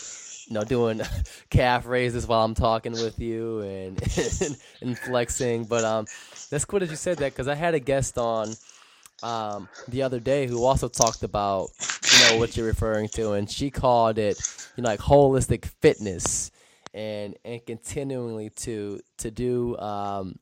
you 0.46 0.54
know, 0.54 0.64
doing 0.64 1.00
calf 1.50 1.86
raises 1.86 2.26
while 2.26 2.44
I'm 2.44 2.54
talking 2.54 2.92
with 2.92 3.18
you 3.18 3.60
and 3.60 4.00
and, 4.42 4.56
and 4.80 4.98
flexing. 4.98 5.64
But 5.64 5.84
um, 5.84 6.06
that's 6.50 6.64
cool 6.64 6.80
that 6.80 6.90
you 6.90 6.96
said 6.96 7.18
that 7.18 7.32
because 7.32 7.48
I 7.48 7.54
had 7.54 7.74
a 7.74 7.80
guest 7.80 8.18
on 8.18 8.54
um 9.24 9.68
the 9.88 10.02
other 10.02 10.20
day 10.20 10.46
who 10.46 10.64
also 10.64 10.88
talked 10.88 11.22
about 11.22 11.70
you 12.12 12.30
know 12.30 12.38
what 12.38 12.56
you're 12.56 12.66
referring 12.66 13.08
to, 13.08 13.32
and 13.32 13.50
she 13.50 13.70
called 13.70 14.18
it 14.18 14.38
you 14.76 14.82
know 14.82 14.88
like 14.88 15.00
holistic 15.00 15.64
fitness 15.80 16.50
and 16.92 17.36
and 17.44 17.64
continually 17.66 18.50
to 18.50 19.00
to 19.18 19.30
do 19.30 19.76
um 19.78 20.38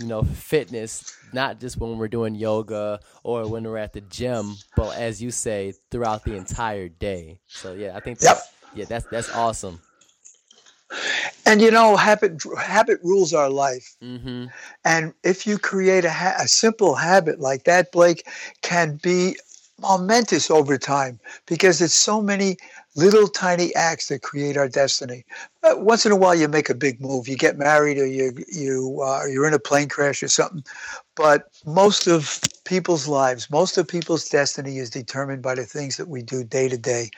you 0.00 0.06
know 0.06 0.22
fitness 0.22 1.16
not 1.32 1.60
just 1.60 1.76
when 1.76 1.98
we're 1.98 2.08
doing 2.08 2.34
yoga 2.34 3.00
or 3.24 3.48
when 3.48 3.64
we're 3.64 3.78
at 3.78 3.92
the 3.92 4.00
gym 4.00 4.54
but 4.76 4.96
as 4.96 5.22
you 5.22 5.30
say 5.30 5.72
throughout 5.90 6.24
the 6.24 6.34
entire 6.36 6.88
day 6.88 7.40
so 7.46 7.72
yeah 7.74 7.96
i 7.96 8.00
think 8.00 8.18
that's 8.18 8.38
yep 8.40 8.54
yeah, 8.74 8.84
that's 8.88 9.06
that's 9.06 9.30
awesome. 9.34 9.80
And 11.48 11.62
you 11.62 11.70
know, 11.70 11.96
habit 11.96 12.42
habit 12.58 13.00
rules 13.02 13.32
our 13.32 13.48
life. 13.48 13.96
Mm-hmm. 14.04 14.46
And 14.84 15.14
if 15.24 15.46
you 15.46 15.58
create 15.58 16.04
a, 16.04 16.10
ha- 16.10 16.36
a 16.38 16.46
simple 16.46 16.94
habit 16.94 17.40
like 17.40 17.64
that, 17.64 17.90
Blake, 17.90 18.26
can 18.60 19.00
be 19.02 19.36
momentous 19.80 20.50
over 20.50 20.76
time 20.76 21.18
because 21.46 21.80
it's 21.80 21.94
so 21.94 22.20
many 22.20 22.58
little 22.96 23.28
tiny 23.28 23.74
acts 23.74 24.08
that 24.08 24.20
create 24.20 24.58
our 24.58 24.68
destiny. 24.68 25.24
Uh, 25.62 25.74
once 25.78 26.04
in 26.04 26.12
a 26.12 26.16
while, 26.16 26.34
you 26.34 26.48
make 26.48 26.68
a 26.68 26.74
big 26.74 27.00
move. 27.00 27.28
You 27.28 27.36
get 27.38 27.56
married, 27.56 27.96
or 27.96 28.06
you 28.06 28.36
you 28.52 29.00
uh, 29.02 29.24
you're 29.24 29.48
in 29.48 29.54
a 29.54 29.58
plane 29.58 29.88
crash 29.88 30.22
or 30.22 30.28
something. 30.28 30.64
But 31.16 31.48
most 31.64 32.06
of 32.06 32.40
people's 32.68 33.08
lives, 33.08 33.50
most 33.50 33.78
of 33.78 33.88
people's 33.88 34.28
destiny 34.28 34.76
is 34.76 34.90
determined 34.90 35.42
by 35.42 35.54
the 35.54 35.64
things 35.64 35.96
that 35.96 36.08
we 36.08 36.22
do 36.22 36.44
day 36.44 36.68
to 36.68 36.76
day. 36.76 37.10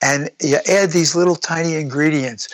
And 0.00 0.30
you 0.40 0.58
add 0.68 0.90
these 0.90 1.16
little 1.16 1.34
tiny 1.34 1.74
ingredients, 1.74 2.48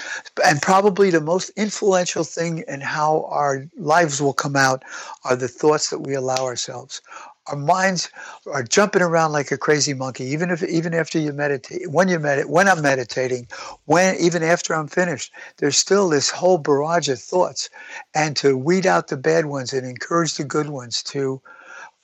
and 0.44 0.62
probably 0.62 1.11
the 1.11 1.20
most 1.20 1.50
influential 1.50 2.24
thing 2.24 2.64
in 2.66 2.81
how 2.81 3.26
our 3.29 3.66
lives 3.76 4.22
will 4.22 4.33
come 4.33 4.57
out 4.57 4.83
are 5.24 5.37
the 5.37 5.48
thoughts 5.48 5.90
that 5.90 6.00
we 6.00 6.14
allow 6.14 6.42
ourselves. 6.44 7.03
Our 7.48 7.57
minds 7.57 8.09
are 8.46 8.62
jumping 8.62 9.03
around 9.03 9.33
like 9.33 9.50
a 9.50 9.59
crazy 9.59 9.92
monkey. 9.92 10.24
Even 10.24 10.50
if 10.50 10.62
even 10.62 10.94
after 10.94 11.18
you 11.18 11.33
meditate 11.33 11.90
when 11.90 12.09
you 12.09 12.18
meditate 12.20 12.48
when 12.48 12.68
i'm 12.68 12.81
meditating 12.81 13.48
when 13.87 14.14
even 14.20 14.42
after 14.42 14.74
i'm 14.74 14.87
finished 14.87 15.33
there's 15.57 15.76
still 15.76 16.09
this 16.09 16.31
whole 16.31 16.59
barrage 16.59 17.09
of 17.09 17.18
thoughts. 17.20 17.68
And 18.14 18.37
to 18.37 18.57
weed 18.57 18.87
out 18.87 19.09
the 19.09 19.16
bad 19.16 19.46
ones 19.46 19.72
and 19.72 19.87
encourage 19.87 20.35
the 20.37 20.44
good 20.44 20.68
ones 20.70 21.03
to 21.14 21.42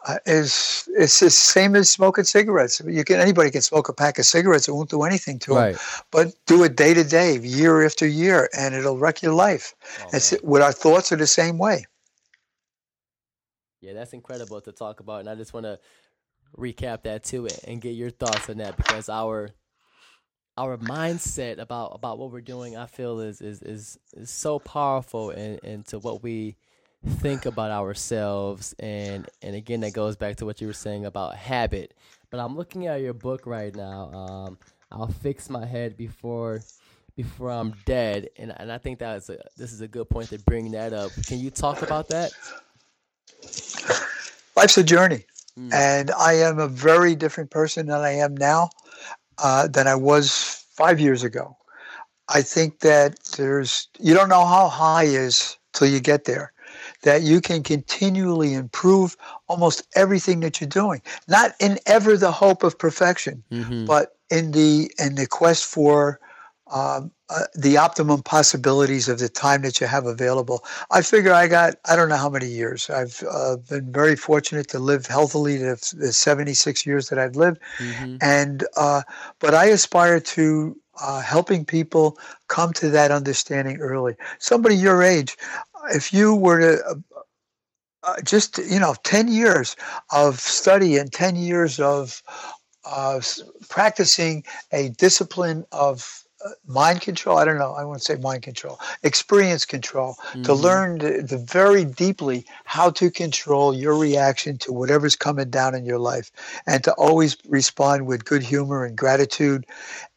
uh, 0.06 0.18
is 0.24 0.88
it's 0.96 1.20
the 1.20 1.30
same 1.30 1.74
as 1.74 1.90
smoking 1.90 2.24
cigarettes. 2.24 2.80
You 2.86 3.04
can 3.04 3.20
anybody 3.20 3.50
can 3.50 3.62
smoke 3.62 3.88
a 3.88 3.92
pack 3.92 4.18
of 4.18 4.24
cigarettes; 4.24 4.68
it 4.68 4.72
won't 4.72 4.90
do 4.90 5.02
anything 5.02 5.38
to 5.40 5.54
right. 5.54 5.72
them. 5.72 5.80
But 6.12 6.34
do 6.46 6.62
it 6.64 6.76
day 6.76 6.94
to 6.94 7.02
day, 7.02 7.38
year 7.38 7.84
after 7.84 8.06
year, 8.06 8.48
and 8.56 8.74
it'll 8.74 8.98
wreck 8.98 9.22
your 9.22 9.34
life. 9.34 9.74
Oh, 10.00 10.10
it's, 10.12 10.34
with 10.42 10.62
our 10.62 10.72
thoughts 10.72 11.10
are 11.10 11.16
the 11.16 11.26
same 11.26 11.58
way. 11.58 11.84
Yeah, 13.80 13.94
that's 13.94 14.12
incredible 14.12 14.60
to 14.60 14.72
talk 14.72 15.00
about, 15.00 15.20
and 15.20 15.28
I 15.28 15.34
just 15.34 15.52
want 15.52 15.64
to 15.64 15.78
recap 16.56 17.02
that 17.02 17.24
to 17.24 17.46
it 17.46 17.58
and 17.66 17.80
get 17.80 17.90
your 17.90 18.10
thoughts 18.10 18.48
on 18.48 18.58
that 18.58 18.76
because 18.76 19.08
our 19.08 19.50
our 20.56 20.78
mindset 20.78 21.58
about 21.58 21.92
about 21.94 22.18
what 22.18 22.30
we're 22.30 22.40
doing, 22.40 22.76
I 22.76 22.86
feel 22.86 23.20
is 23.20 23.40
is 23.40 23.60
is, 23.62 23.98
is 24.14 24.30
so 24.30 24.58
powerful 24.60 25.30
and 25.30 25.58
into 25.60 25.98
what 25.98 26.22
we 26.22 26.56
think 27.04 27.46
about 27.46 27.70
ourselves 27.70 28.74
and 28.78 29.28
and 29.42 29.54
again 29.54 29.80
that 29.80 29.92
goes 29.92 30.16
back 30.16 30.36
to 30.36 30.44
what 30.44 30.60
you 30.60 30.66
were 30.66 30.72
saying 30.72 31.04
about 31.04 31.36
habit 31.36 31.94
but 32.30 32.40
i'm 32.40 32.56
looking 32.56 32.86
at 32.86 33.00
your 33.00 33.14
book 33.14 33.46
right 33.46 33.76
now 33.76 34.10
um, 34.12 34.58
i'll 34.90 35.06
fix 35.06 35.48
my 35.48 35.64
head 35.64 35.96
before 35.96 36.62
before 37.16 37.50
i'm 37.50 37.72
dead 37.84 38.28
and, 38.36 38.52
and 38.56 38.72
i 38.72 38.78
think 38.78 38.98
that's 38.98 39.28
a 39.28 39.38
this 39.56 39.72
is 39.72 39.82
a 39.82 39.88
good 39.88 40.08
point 40.08 40.28
to 40.28 40.38
bring 40.40 40.72
that 40.72 40.92
up 40.92 41.12
can 41.26 41.38
you 41.38 41.50
talk 41.50 41.82
about 41.82 42.08
that 42.08 42.32
life's 44.56 44.78
a 44.78 44.82
journey. 44.82 45.24
Mm. 45.58 45.72
And 45.72 46.10
I 46.10 46.34
am 46.34 46.58
a 46.58 46.68
very 46.68 47.14
different 47.14 47.50
person 47.50 47.86
than 47.86 48.00
I 48.00 48.12
am 48.12 48.36
now 48.36 48.70
uh, 49.38 49.68
than 49.68 49.86
I 49.86 49.94
was 49.94 50.64
five 50.74 50.98
years 50.98 51.22
ago. 51.22 51.56
I 52.28 52.42
think 52.42 52.80
that 52.80 53.22
there's, 53.36 53.88
you 54.00 54.12
don't 54.14 54.28
know 54.28 54.44
how 54.44 54.68
high 54.68 55.04
is 55.04 55.56
till 55.72 55.88
you 55.88 56.00
get 56.00 56.24
there. 56.24 56.52
That 57.06 57.22
you 57.22 57.40
can 57.40 57.62
continually 57.62 58.52
improve 58.52 59.16
almost 59.48 59.86
everything 59.94 60.40
that 60.40 60.60
you're 60.60 60.68
doing. 60.68 61.00
Not 61.28 61.52
in 61.60 61.78
ever 61.86 62.16
the 62.16 62.32
hope 62.32 62.62
of 62.62 62.76
perfection, 62.78 63.42
mm-hmm. 63.50 63.86
but 63.86 64.16
in 64.28 64.50
the 64.50 64.90
in 64.98 65.14
the 65.14 65.26
quest 65.26 65.64
for 65.64 66.18
um, 66.68 67.12
uh, 67.28 67.42
the 67.54 67.76
optimum 67.76 68.22
possibilities 68.22 69.08
of 69.08 69.18
the 69.18 69.28
time 69.28 69.62
that 69.62 69.80
you 69.80 69.86
have 69.86 70.06
available. 70.06 70.64
I 70.90 71.02
figure 71.02 71.32
I 71.32 71.46
got, 71.46 71.74
I 71.84 71.96
don't 71.96 72.08
know 72.08 72.16
how 72.16 72.30
many 72.30 72.46
years. 72.46 72.90
I've 72.90 73.22
uh, 73.30 73.56
been 73.68 73.92
very 73.92 74.16
fortunate 74.16 74.68
to 74.68 74.78
live 74.78 75.06
healthily 75.06 75.58
the, 75.58 75.94
the 75.96 76.12
76 76.12 76.86
years 76.86 77.08
that 77.08 77.18
I've 77.18 77.36
lived. 77.36 77.60
Mm-hmm. 77.78 78.16
And, 78.20 78.64
uh, 78.76 79.02
but 79.38 79.54
I 79.54 79.66
aspire 79.66 80.20
to 80.20 80.76
uh, 81.00 81.20
helping 81.20 81.64
people 81.64 82.18
come 82.48 82.72
to 82.74 82.88
that 82.90 83.10
understanding 83.10 83.78
early. 83.80 84.14
Somebody 84.38 84.76
your 84.76 85.02
age, 85.02 85.36
if 85.94 86.12
you 86.12 86.34
were 86.34 86.60
to, 86.60 86.84
uh, 86.84 86.94
uh, 88.02 88.20
just 88.22 88.58
you 88.58 88.78
know 88.78 88.94
10 89.04 89.28
years 89.28 89.76
of 90.12 90.38
study 90.38 90.96
and 90.96 91.12
10 91.12 91.36
years 91.36 91.80
of 91.80 92.22
uh, 92.84 93.20
practicing 93.68 94.44
a 94.72 94.90
discipline 94.90 95.64
of 95.72 96.26
mind 96.66 97.00
control. 97.00 97.38
I 97.38 97.44
don't 97.44 97.58
know. 97.58 97.72
I 97.72 97.84
won't 97.84 98.02
say 98.02 98.16
mind 98.16 98.42
control. 98.42 98.78
Experience 99.02 99.64
control 99.64 100.14
mm-hmm. 100.14 100.42
to 100.42 100.54
learn 100.54 100.98
the, 100.98 101.44
very 101.48 101.84
deeply 101.84 102.44
how 102.64 102.90
to 102.90 103.10
control 103.10 103.74
your 103.74 103.96
reaction 103.96 104.58
to 104.58 104.72
whatever's 104.72 105.16
coming 105.16 105.50
down 105.50 105.74
in 105.74 105.84
your 105.84 105.98
life, 105.98 106.30
and 106.66 106.82
to 106.84 106.92
always 106.92 107.36
respond 107.48 108.06
with 108.06 108.24
good 108.24 108.42
humor 108.42 108.84
and 108.84 108.96
gratitude 108.96 109.66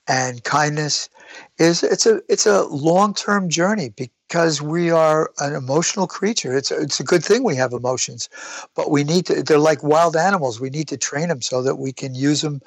and 0.08 0.44
kindness. 0.44 1.10
Is 1.58 1.84
it's 1.84 2.06
a 2.06 2.22
it's 2.28 2.46
a 2.46 2.64
long 2.64 3.14
term 3.14 3.50
journey 3.50 3.90
because 4.30 4.62
we 4.62 4.92
are 4.92 5.32
an 5.40 5.56
emotional 5.56 6.08
creature. 6.08 6.56
It's 6.56 6.72
it's 6.72 7.00
a 7.00 7.04
good 7.04 7.24
thing 7.26 7.44
we 7.44 7.56
have 7.56 7.74
emotions, 7.74 8.30
but 8.76 8.92
we 8.92 9.04
need 9.04 9.26
to. 9.26 9.42
They're 9.42 9.58
like 9.58 9.84
wild 9.84 10.16
animals. 10.16 10.62
We 10.62 10.70
need 10.70 10.88
to 10.90 10.98
train 10.98 11.30
them 11.30 11.42
so 11.42 11.64
that 11.64 11.76
we 11.76 11.92
can 11.92 12.14
use 12.14 12.42
them 12.42 12.62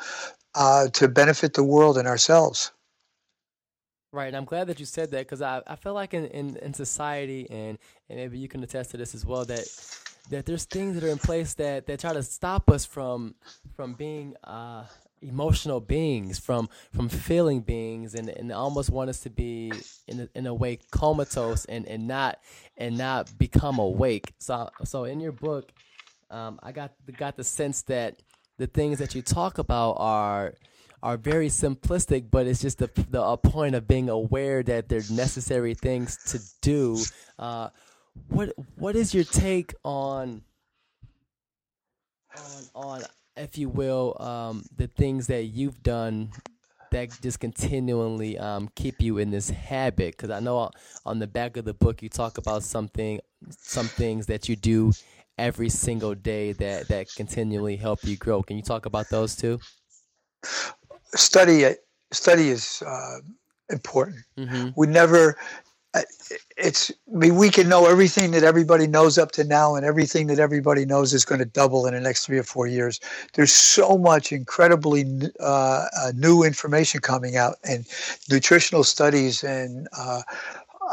uh, 0.57 0.89
to 0.89 1.09
benefit 1.09 1.55
the 1.55 1.65
world 1.65 1.97
and 1.97 2.09
ourselves. 2.09 2.73
Right, 4.13 4.27
and 4.27 4.37
I'm 4.37 4.45
glad 4.45 4.67
that 4.67 4.79
you 4.79 4.85
said 4.85 5.11
that 5.13 5.21
because 5.21 5.41
I, 5.41 5.63
I 5.67 5.77
feel 5.77 5.95
like 5.95 6.13
in, 6.13 6.27
in, 6.27 6.57
in 6.59 6.75
society 6.75 7.47
and, 7.49 7.79
and 8.11 8.19
maybe 8.19 8.39
you 8.39 8.47
can 8.47 8.63
attest 8.63 8.91
to 8.91 8.99
this 8.99 9.15
as 9.15 9.25
well 9.25 9.47
that 9.47 9.67
that 10.29 10.45
there's 10.45 10.67
things 10.67 10.95
that 10.95 11.05
are 11.05 11.11
in 11.11 11.19
place 11.19 11.55
that, 11.55 11.87
that 11.87 12.01
try 12.01 12.13
to 12.13 12.23
stop 12.23 12.71
us 12.71 12.85
from 12.85 13.35
from 13.75 13.95
being 13.95 14.35
uh, 14.45 14.85
emotional 15.23 15.81
beings, 15.81 16.39
from 16.39 16.69
from 16.93 17.09
feeling 17.09 17.61
beings, 17.61 18.15
and, 18.15 18.29
and 18.29 18.53
almost 18.53 18.91
want 18.91 19.11
us 19.11 19.21
to 19.21 19.31
be 19.31 19.73
in 20.07 20.21
a, 20.21 20.29
in 20.35 20.47
a 20.47 20.55
way 20.55 20.79
comatose 20.91 21.65
and, 21.67 21.87
and 21.87 22.07
not 22.07 22.41
and 22.77 22.99
not 22.99 23.37
become 23.39 23.79
awake. 23.79 24.35
So 24.39 24.69
so 24.85 25.05
in 25.05 25.21
your 25.21 25.33
book, 25.33 25.73
um, 26.31 26.59
I 26.63 26.73
got 26.73 26.93
got 27.17 27.37
the 27.37 27.45
sense 27.45 27.83
that 27.83 28.23
the 28.59 28.67
things 28.67 28.99
that 28.99 29.15
you 29.15 29.23
talk 29.23 29.59
about 29.59 29.93
are 29.99 30.55
are 31.03 31.17
very 31.17 31.49
simplistic, 31.49 32.31
but 32.31 32.47
it's 32.47 32.61
just 32.61 32.79
the, 32.79 32.89
the 33.11 33.21
a 33.21 33.37
point 33.37 33.75
of 33.75 33.89
being 33.89 34.09
aware 34.09 34.63
that 34.63 34.89
they're 34.89 35.03
necessary 35.11 35.75
things 35.75 36.17
to 36.31 36.41
do. 36.61 36.99
Uh, 37.39 37.71
what 38.29 38.53
what 38.77 38.95
is 38.95 39.15
your 39.15 39.25
take 39.25 39.75
on 39.85 40.43
on 42.37 42.63
on 42.75 43.03
if 43.37 43.57
you 43.59 43.69
will 43.69 44.17
um, 44.21 44.65
the 44.77 44.87
things 44.87 45.27
that 45.29 45.45
you've 45.45 45.83
done 45.83 46.31
that 46.91 47.09
just 47.23 47.41
continually 47.41 48.39
um, 48.39 48.69
keep 48.75 49.01
you 49.01 49.19
in 49.19 49.31
this 49.31 49.51
habit? 49.51 50.17
Because 50.17 50.31
I 50.31 50.41
know 50.41 50.71
on 51.05 51.19
the 51.19 51.27
back 51.27 51.57
of 51.57 51.65
the 51.65 51.75
book 51.75 52.03
you 52.03 52.09
talk 52.09 52.39
about 52.39 52.63
something 52.63 53.21
some 53.59 53.87
things 53.87 54.27
that 54.27 54.49
you 54.49 54.57
do 54.57 54.93
every 55.39 55.69
single 55.69 56.15
day 56.15 56.53
that 56.53 56.89
that 56.89 57.09
continually 57.15 57.77
help 57.77 58.05
you 58.05 58.17
grow. 58.17 58.43
Can 58.43 58.57
you 58.57 58.63
talk 58.63 58.87
about 58.87 59.09
those 59.11 59.35
too? 59.37 59.59
study 61.15 61.75
study 62.11 62.49
is 62.49 62.83
uh, 62.87 63.19
important. 63.71 64.19
Mm-hmm. 64.39 64.71
We 64.77 64.87
never. 64.87 65.37
It's 66.57 66.91
I 67.13 67.17
mean, 67.19 67.37
we 67.37 67.51
can 67.51 67.69
know 67.69 67.87
everything 67.87 68.31
that 68.31 68.45
everybody 68.45 68.87
knows 68.87 69.19
up 69.19 69.33
to 69.33 69.45
now, 69.45 69.75
and 69.75 69.85
everything 69.85 70.27
that 70.29 70.39
everybody 70.39 70.87
knows 70.87 71.13
is 71.13 71.25
going 71.25 71.41
to 71.41 71.45
double 71.45 71.87
in 71.87 71.95
the 71.95 72.01
next 72.01 72.27
three 72.27 72.39
or 72.39 72.45
four 72.45 72.67
years. 72.67 73.01
There's 73.35 73.53
so 73.53 73.99
much 73.99 74.33
incredibly 74.33 75.05
uh, 75.41 75.87
uh, 76.01 76.13
new 76.15 76.43
information 76.45 77.01
coming 77.01 77.37
out, 77.37 77.57
and 77.65 77.87
nutritional 78.31 78.85
studies, 78.85 79.45
and 79.45 79.89
uh, 79.97 80.23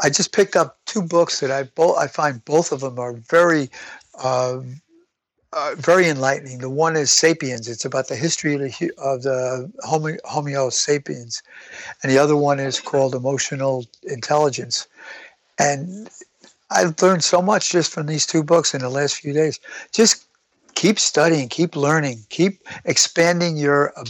I 0.02 0.10
just 0.10 0.32
picked 0.32 0.56
up 0.56 0.78
two 0.86 1.02
books 1.02 1.40
that 1.40 1.50
I 1.50 1.64
both 1.64 1.96
I 1.96 2.06
find 2.06 2.44
both 2.44 2.72
of 2.72 2.80
them 2.80 2.98
are 2.98 3.14
very 3.14 3.70
uh, 4.22 4.60
uh, 5.52 5.74
very 5.76 6.08
enlightening. 6.08 6.58
The 6.58 6.70
one 6.70 6.96
is 6.96 7.10
*Sapiens*. 7.10 7.68
It's 7.68 7.84
about 7.84 8.08
the 8.08 8.16
history 8.16 8.54
of 8.54 8.60
the, 8.60 8.92
of 8.98 9.22
the 9.22 9.70
Homo, 9.80 10.16
Homo 10.24 10.70
sapiens, 10.70 11.42
and 12.02 12.12
the 12.12 12.18
other 12.18 12.36
one 12.36 12.60
is 12.60 12.80
called 12.80 13.14
*Emotional 13.14 13.86
Intelligence*. 14.04 14.86
And 15.58 16.08
I've 16.70 17.00
learned 17.02 17.24
so 17.24 17.42
much 17.42 17.70
just 17.70 17.92
from 17.92 18.06
these 18.06 18.26
two 18.26 18.44
books 18.44 18.74
in 18.74 18.80
the 18.80 18.88
last 18.88 19.16
few 19.16 19.32
days. 19.32 19.58
Just 19.92 20.24
keep 20.74 20.98
studying, 20.98 21.48
keep 21.48 21.74
learning, 21.74 22.24
keep 22.28 22.66
expanding 22.84 23.56
your 23.56 23.92
uh, 23.98 24.04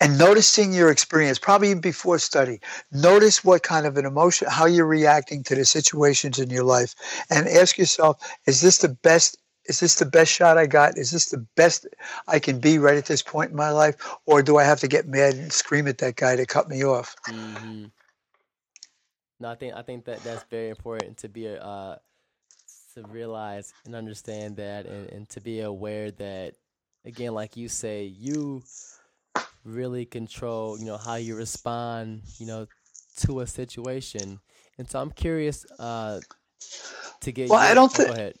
and 0.00 0.18
noticing 0.18 0.72
your 0.72 0.90
experience, 0.90 1.38
probably 1.38 1.70
even 1.70 1.80
before 1.80 2.18
study. 2.18 2.60
Notice 2.90 3.44
what 3.44 3.62
kind 3.62 3.86
of 3.86 3.96
an 3.96 4.04
emotion, 4.04 4.48
how 4.50 4.66
you're 4.66 4.86
reacting 4.86 5.44
to 5.44 5.54
the 5.54 5.64
situations 5.64 6.40
in 6.40 6.50
your 6.50 6.64
life, 6.64 6.96
and 7.30 7.46
ask 7.46 7.78
yourself: 7.78 8.18
Is 8.46 8.60
this 8.60 8.78
the 8.78 8.88
best 8.88 9.38
is 9.66 9.80
this 9.80 9.96
the 9.96 10.06
best 10.06 10.32
shot 10.32 10.58
I 10.58 10.66
got? 10.66 10.98
Is 10.98 11.10
this 11.10 11.26
the 11.26 11.46
best 11.56 11.86
I 12.26 12.38
can 12.38 12.58
be 12.58 12.78
right 12.78 12.96
at 12.96 13.06
this 13.06 13.22
point 13.22 13.50
in 13.50 13.56
my 13.56 13.70
life? 13.70 13.96
Or 14.26 14.42
do 14.42 14.58
I 14.58 14.64
have 14.64 14.80
to 14.80 14.88
get 14.88 15.08
mad 15.08 15.34
and 15.34 15.52
scream 15.52 15.88
at 15.88 15.98
that 15.98 16.16
guy 16.16 16.36
to 16.36 16.46
cut 16.46 16.68
me 16.68 16.84
off? 16.84 17.16
Mm-hmm. 17.26 17.86
No, 19.40 19.48
I 19.50 19.54
think 19.56 19.74
I 19.74 19.82
think 19.82 20.04
that 20.04 20.22
that's 20.22 20.44
very 20.44 20.68
important 20.68 21.18
to 21.18 21.28
be 21.28 21.48
uh, 21.48 21.96
to 22.94 23.02
realize 23.08 23.72
and 23.84 23.94
understand 23.94 24.56
that, 24.56 24.86
and, 24.86 25.10
and 25.10 25.28
to 25.30 25.40
be 25.40 25.60
aware 25.60 26.10
that, 26.12 26.54
again, 27.04 27.34
like 27.34 27.56
you 27.56 27.68
say, 27.68 28.04
you 28.04 28.62
really 29.64 30.04
control, 30.04 30.78
you 30.78 30.84
know, 30.84 30.96
how 30.96 31.16
you 31.16 31.34
respond, 31.34 32.22
you 32.38 32.46
know, 32.46 32.66
to 33.16 33.40
a 33.40 33.46
situation. 33.46 34.38
And 34.78 34.88
so 34.88 35.00
I'm 35.00 35.10
curious 35.10 35.66
uh, 35.78 36.20
to 37.20 37.32
get. 37.32 37.50
Well, 37.50 37.60
your, 37.60 37.70
I 37.70 37.74
don't 37.74 37.92
think. 37.92 38.36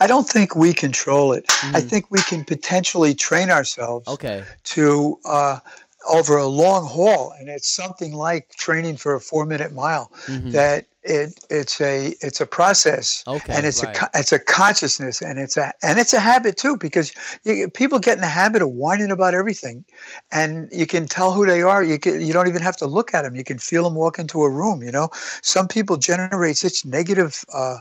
I 0.00 0.06
don't 0.06 0.28
think 0.28 0.54
we 0.56 0.72
control 0.72 1.32
it. 1.32 1.46
Mm. 1.46 1.76
I 1.76 1.80
think 1.80 2.10
we 2.10 2.20
can 2.22 2.44
potentially 2.44 3.14
train 3.14 3.50
ourselves 3.50 4.08
okay. 4.08 4.44
to 4.64 5.18
uh, 5.24 5.60
over 6.08 6.36
a 6.36 6.46
long 6.46 6.86
haul, 6.86 7.34
and 7.38 7.48
it's 7.48 7.68
something 7.68 8.12
like 8.12 8.54
training 8.56 8.96
for 8.96 9.14
a 9.14 9.20
four-minute 9.20 9.72
mile. 9.72 10.10
Mm-hmm. 10.26 10.50
That 10.50 10.86
it 11.02 11.38
it's 11.50 11.80
a 11.80 12.14
it's 12.20 12.40
a 12.40 12.46
process, 12.46 13.24
okay, 13.26 13.52
and 13.52 13.66
it's 13.66 13.84
right. 13.84 13.96
a 14.02 14.10
it's 14.14 14.32
a 14.32 14.38
consciousness, 14.38 15.20
and 15.20 15.38
it's 15.38 15.56
a 15.56 15.72
and 15.82 15.98
it's 15.98 16.12
a 16.12 16.20
habit 16.20 16.56
too, 16.56 16.76
because 16.76 17.12
you, 17.44 17.68
people 17.68 17.98
get 17.98 18.14
in 18.14 18.20
the 18.20 18.26
habit 18.26 18.62
of 18.62 18.70
whining 18.70 19.10
about 19.10 19.34
everything, 19.34 19.84
and 20.32 20.68
you 20.72 20.86
can 20.86 21.06
tell 21.06 21.32
who 21.32 21.46
they 21.46 21.62
are. 21.62 21.82
You 21.82 21.98
can, 21.98 22.20
you 22.20 22.32
don't 22.32 22.48
even 22.48 22.62
have 22.62 22.76
to 22.78 22.86
look 22.86 23.14
at 23.14 23.22
them; 23.22 23.36
you 23.36 23.44
can 23.44 23.58
feel 23.58 23.84
them 23.84 23.94
walk 23.94 24.18
into 24.18 24.42
a 24.42 24.50
room. 24.50 24.82
You 24.82 24.92
know, 24.92 25.10
some 25.42 25.68
people 25.68 25.96
generate 25.96 26.56
such 26.56 26.84
negative 26.84 27.44
uh, 27.52 27.78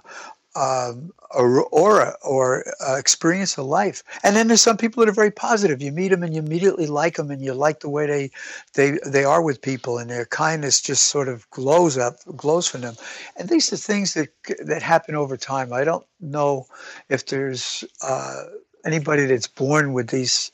um, 0.55 1.11
aura 1.31 2.15
or 2.21 2.63
uh, 2.85 2.95
experience 2.95 3.57
of 3.57 3.65
life. 3.65 4.03
And 4.23 4.35
then 4.35 4.47
there's 4.47 4.61
some 4.61 4.77
people 4.77 5.01
that 5.01 5.09
are 5.09 5.13
very 5.13 5.31
positive. 5.31 5.81
You 5.81 5.91
meet 5.91 6.09
them 6.09 6.23
and 6.23 6.33
you 6.33 6.41
immediately 6.41 6.87
like 6.87 7.15
them, 7.15 7.31
and 7.31 7.41
you 7.41 7.53
like 7.53 7.79
the 7.79 7.89
way 7.89 8.05
they 8.05 8.31
they 8.73 8.99
they 9.05 9.23
are 9.23 9.41
with 9.41 9.61
people, 9.61 9.97
and 9.97 10.09
their 10.09 10.25
kindness 10.25 10.81
just 10.81 11.03
sort 11.03 11.27
of 11.27 11.49
glows 11.49 11.97
up, 11.97 12.17
glows 12.35 12.67
from 12.67 12.81
them. 12.81 12.95
And 13.37 13.49
these 13.49 13.73
are 13.73 13.77
things 13.77 14.13
that 14.13 14.29
that 14.63 14.81
happen 14.81 15.15
over 15.15 15.37
time. 15.37 15.73
I 15.73 15.83
don't 15.83 16.05
know 16.19 16.67
if 17.09 17.25
there's 17.25 17.83
uh, 18.01 18.43
anybody 18.85 19.25
that's 19.25 19.47
born 19.47 19.93
with 19.93 20.09
these. 20.09 20.51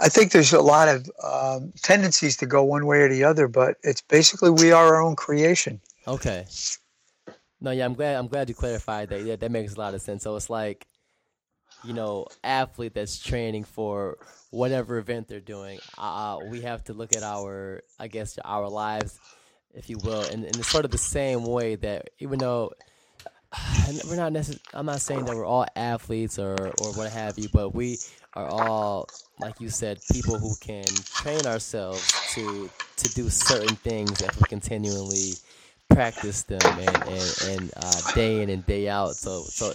I 0.00 0.08
think 0.08 0.32
there's 0.32 0.52
a 0.52 0.60
lot 0.60 0.88
of 0.88 1.10
um, 1.22 1.72
tendencies 1.82 2.36
to 2.38 2.46
go 2.46 2.62
one 2.62 2.86
way 2.86 3.00
or 3.00 3.08
the 3.08 3.24
other, 3.24 3.48
but 3.48 3.76
it's 3.82 4.00
basically 4.02 4.50
we 4.50 4.72
are 4.72 4.96
our 4.96 5.02
own 5.02 5.16
creation. 5.16 5.80
Okay. 6.06 6.46
No, 7.60 7.70
yeah, 7.70 7.84
I'm 7.84 7.94
glad. 7.94 8.16
I'm 8.16 8.28
glad 8.28 8.48
you 8.48 8.54
clarified 8.54 9.08
that. 9.10 9.22
Yeah, 9.22 9.36
that 9.36 9.50
makes 9.50 9.74
a 9.74 9.78
lot 9.78 9.94
of 9.94 10.02
sense. 10.02 10.22
So 10.22 10.36
it's 10.36 10.50
like, 10.50 10.86
you 11.84 11.94
know, 11.94 12.26
athlete 12.44 12.94
that's 12.94 13.18
training 13.18 13.64
for 13.64 14.18
whatever 14.50 14.98
event 14.98 15.28
they're 15.28 15.40
doing. 15.40 15.78
Uh, 15.96 16.38
we 16.48 16.60
have 16.62 16.84
to 16.84 16.92
look 16.92 17.16
at 17.16 17.22
our, 17.22 17.82
I 17.98 18.08
guess, 18.08 18.38
our 18.44 18.68
lives, 18.68 19.18
if 19.74 19.88
you 19.88 19.98
will, 20.02 20.22
and 20.22 20.44
it's 20.44 20.68
sort 20.68 20.84
of 20.84 20.90
the 20.90 20.98
same 20.98 21.44
way 21.44 21.76
that 21.76 22.10
even 22.18 22.38
though 22.38 22.72
we're 24.08 24.16
not 24.16 24.32
necessarily, 24.32 24.62
I'm 24.74 24.86
not 24.86 25.00
saying 25.00 25.24
that 25.24 25.36
we're 25.36 25.44
all 25.44 25.66
athletes 25.76 26.38
or 26.38 26.54
or 26.80 26.92
what 26.92 27.10
have 27.12 27.38
you, 27.38 27.48
but 27.52 27.74
we 27.74 27.98
are 28.34 28.46
all, 28.46 29.08
like 29.40 29.60
you 29.60 29.70
said, 29.70 29.98
people 30.12 30.38
who 30.38 30.54
can 30.60 30.84
train 30.84 31.46
ourselves 31.46 32.12
to 32.34 32.70
to 32.96 33.14
do 33.14 33.28
certain 33.30 33.76
things 33.76 34.20
if 34.20 34.36
we 34.36 34.44
continually 34.48 35.32
practice 35.88 36.44
them 36.44 36.78
and 36.78 37.02
and, 37.06 37.34
and 37.40 37.72
uh, 37.76 38.02
day 38.14 38.42
in 38.42 38.50
and 38.50 38.64
day 38.66 38.88
out. 38.88 39.16
So 39.16 39.44
so 39.48 39.74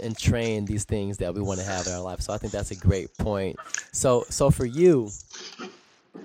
and 0.00 0.16
train 0.16 0.64
these 0.66 0.84
things 0.84 1.18
that 1.18 1.34
we 1.34 1.42
want 1.42 1.60
to 1.60 1.66
have 1.66 1.86
in 1.86 1.92
our 1.92 2.00
life. 2.00 2.20
So 2.20 2.32
I 2.32 2.38
think 2.38 2.52
that's 2.52 2.70
a 2.70 2.76
great 2.76 3.16
point. 3.18 3.58
So 3.92 4.24
so 4.30 4.50
for 4.50 4.64
you, 4.66 5.10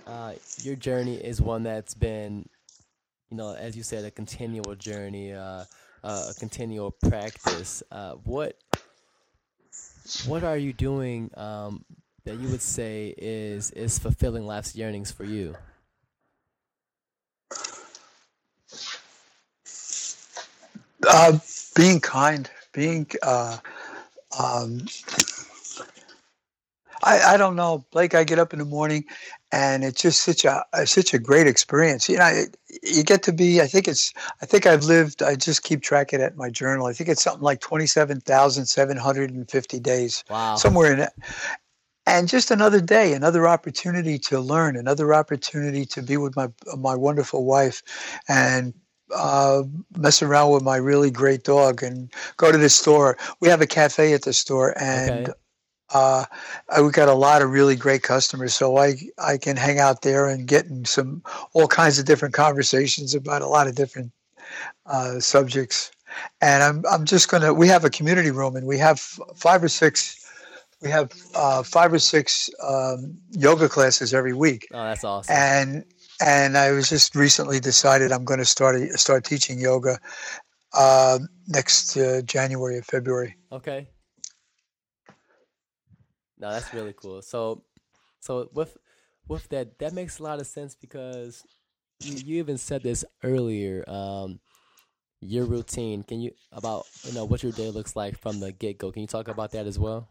uh, 0.05 0.36
your 0.62 0.75
journey 0.75 1.15
is 1.23 1.41
one 1.41 1.63
that's 1.63 1.93
been 1.93 2.47
you 3.29 3.38
know, 3.38 3.53
as 3.55 3.75
you 3.75 3.84
said, 3.84 4.05
a 4.05 4.12
continual 4.12 4.75
journey, 4.75 5.34
uh, 5.34 5.65
uh, 6.03 6.27
a 6.29 6.34
continual 6.39 6.91
practice. 6.91 7.84
Uh, 7.91 8.13
what 8.13 8.58
what 10.25 10.43
are 10.43 10.58
you 10.58 10.73
doing 10.73 11.31
um, 11.38 11.86
that 12.25 12.38
you 12.38 12.49
would 12.49 12.62
say 12.62 13.13
is 13.17 13.71
is 13.71 13.99
fulfilling 13.99 14.45
life's 14.45 14.75
yearnings 14.75 15.12
for 15.12 15.23
you? 15.25 15.58
Uh, 21.07 21.37
being 21.75 21.99
kind, 21.99 22.49
being 22.73 23.07
uh, 23.23 23.57
um, 24.39 24.85
I, 27.03 27.33
I 27.33 27.37
don't 27.37 27.55
know, 27.55 27.85
Blake. 27.91 28.15
I 28.15 28.23
get 28.23 28.39
up 28.39 28.53
in 28.53 28.59
the 28.59 28.65
morning, 28.65 29.05
and 29.51 29.83
it's 29.83 30.01
just 30.01 30.23
such 30.23 30.43
a 30.45 30.63
such 30.85 31.13
a 31.13 31.19
great 31.19 31.47
experience. 31.47 32.09
You 32.09 32.17
know, 32.17 32.27
it, 32.27 32.57
you 32.83 33.03
get 33.03 33.23
to 33.23 33.33
be. 33.33 33.61
I 33.61 33.67
think 33.67 33.87
it's. 33.87 34.13
I 34.41 34.45
think 34.45 34.65
I've 34.65 34.83
lived. 34.83 35.21
I 35.21 35.35
just 35.35 35.63
keep 35.63 35.81
track 35.81 36.13
of 36.13 36.21
it 36.21 36.23
at 36.23 36.35
my 36.35 36.49
journal. 36.49 36.87
I 36.87 36.93
think 36.93 37.09
it's 37.09 37.23
something 37.23 37.43
like 37.43 37.61
twenty 37.61 37.85
seven 37.85 38.19
thousand 38.19 38.65
seven 38.65 38.97
hundred 38.97 39.29
and 39.31 39.49
fifty 39.49 39.79
days. 39.79 40.23
Wow. 40.29 40.55
Somewhere 40.55 40.93
in 40.93 40.99
it. 40.99 41.11
And 42.07 42.27
just 42.27 42.51
another 42.51 42.81
day, 42.81 43.13
another 43.13 43.47
opportunity 43.47 44.19
to 44.19 44.39
learn, 44.39 44.75
another 44.75 45.13
opportunity 45.13 45.85
to 45.87 46.01
be 46.01 46.17
with 46.17 46.35
my 46.35 46.49
my 46.77 46.95
wonderful 46.95 47.45
wife, 47.45 47.81
and 48.27 48.73
uh, 49.15 49.63
mess 49.97 50.21
around 50.21 50.51
with 50.51 50.63
my 50.63 50.78
really 50.78 51.12
great 51.12 51.43
dog 51.43 51.84
and 51.84 52.12
go 52.38 52.51
to 52.51 52.58
the 52.58 52.69
store. 52.69 53.17
We 53.39 53.49
have 53.49 53.62
a 53.62 53.67
cafe 53.67 54.13
at 54.13 54.23
the 54.23 54.34
store, 54.34 54.75
and 54.82 55.30
Okay. 55.30 55.34
uh, 55.93 56.25
we 56.84 56.91
got 56.91 57.10
a 57.10 57.13
lot 57.13 57.41
of 57.41 57.51
really 57.51 57.75
great 57.75 58.04
customers. 58.04 58.54
So 58.54 58.78
I 58.78 58.95
I 59.19 59.38
can 59.38 59.58
hang 59.58 59.80
out 59.80 60.01
there 60.01 60.28
and 60.28 60.47
get 60.47 60.65
in 60.65 60.86
some 60.86 61.23
all 61.54 61.67
kinds 61.67 61.99
of 61.99 62.06
different 62.06 62.34
conversations 62.34 63.15
about 63.15 63.41
a 63.41 63.47
lot 63.47 63.67
of 63.67 63.75
different 63.75 64.12
uh, 64.86 65.19
subjects. 65.19 65.91
And 66.41 66.63
I'm 66.63 66.84
I'm 66.89 67.06
just 67.06 67.30
gonna. 67.30 67.54
We 67.54 67.67
have 67.67 67.86
a 67.86 67.89
community 67.89 68.32
room, 68.32 68.56
and 68.56 68.67
we 68.67 68.78
have 68.80 68.99
five 69.36 69.63
or 69.63 69.69
six. 69.69 70.21
We 70.82 70.89
have 70.91 71.12
uh, 71.36 71.63
five 71.63 71.93
or 71.93 71.99
six 71.99 72.49
um, 72.63 73.17
yoga 73.32 73.69
classes 73.69 74.13
every 74.13 74.34
week 74.34 74.67
Oh, 74.71 74.84
that's 74.84 75.04
awesome. 75.04 75.36
and 75.36 75.86
and 76.21 76.58
I 76.58 76.71
was 76.71 76.89
just 76.89 77.15
recently 77.15 77.60
decided 77.60 78.12
I'm 78.12 78.25
going 78.25 78.39
to 78.39 78.45
start 78.45 78.75
a, 78.75 78.97
start 78.97 79.23
teaching 79.23 79.60
yoga 79.60 79.99
uh, 80.73 81.19
next 81.47 81.97
uh, 81.97 82.21
January 82.23 82.78
or 82.78 82.84
February. 82.84 83.38
Okay. 83.51 83.88
No, 86.38 86.51
that's 86.51 86.73
really 86.73 86.93
cool. 86.95 87.21
So, 87.21 87.63
so 88.19 88.49
with 88.54 88.78
with 89.28 89.47
that, 89.49 89.80
that 89.80 89.93
makes 89.93 90.19
a 90.19 90.23
lot 90.23 90.39
of 90.39 90.47
sense 90.47 90.75
because 90.75 91.43
you, 92.01 92.17
you 92.25 92.39
even 92.39 92.58
said 92.58 92.84
this 92.84 93.06
earlier. 93.23 93.84
Um, 93.89 94.39
your 95.21 95.45
routine. 95.45 96.04
Can 96.04 96.21
you 96.21 96.32
about 96.51 96.86
you 97.04 97.13
know 97.13 97.25
what 97.25 97.43
your 97.43 97.51
day 97.51 97.69
looks 97.69 97.95
like 97.95 98.17
from 98.17 98.39
the 98.39 98.51
get 98.51 98.78
go? 98.78 98.91
Can 98.91 99.01
you 99.01 99.08
talk 99.08 99.28
about 99.28 99.51
that 99.51 99.65
as 99.65 99.80
well? 99.80 100.08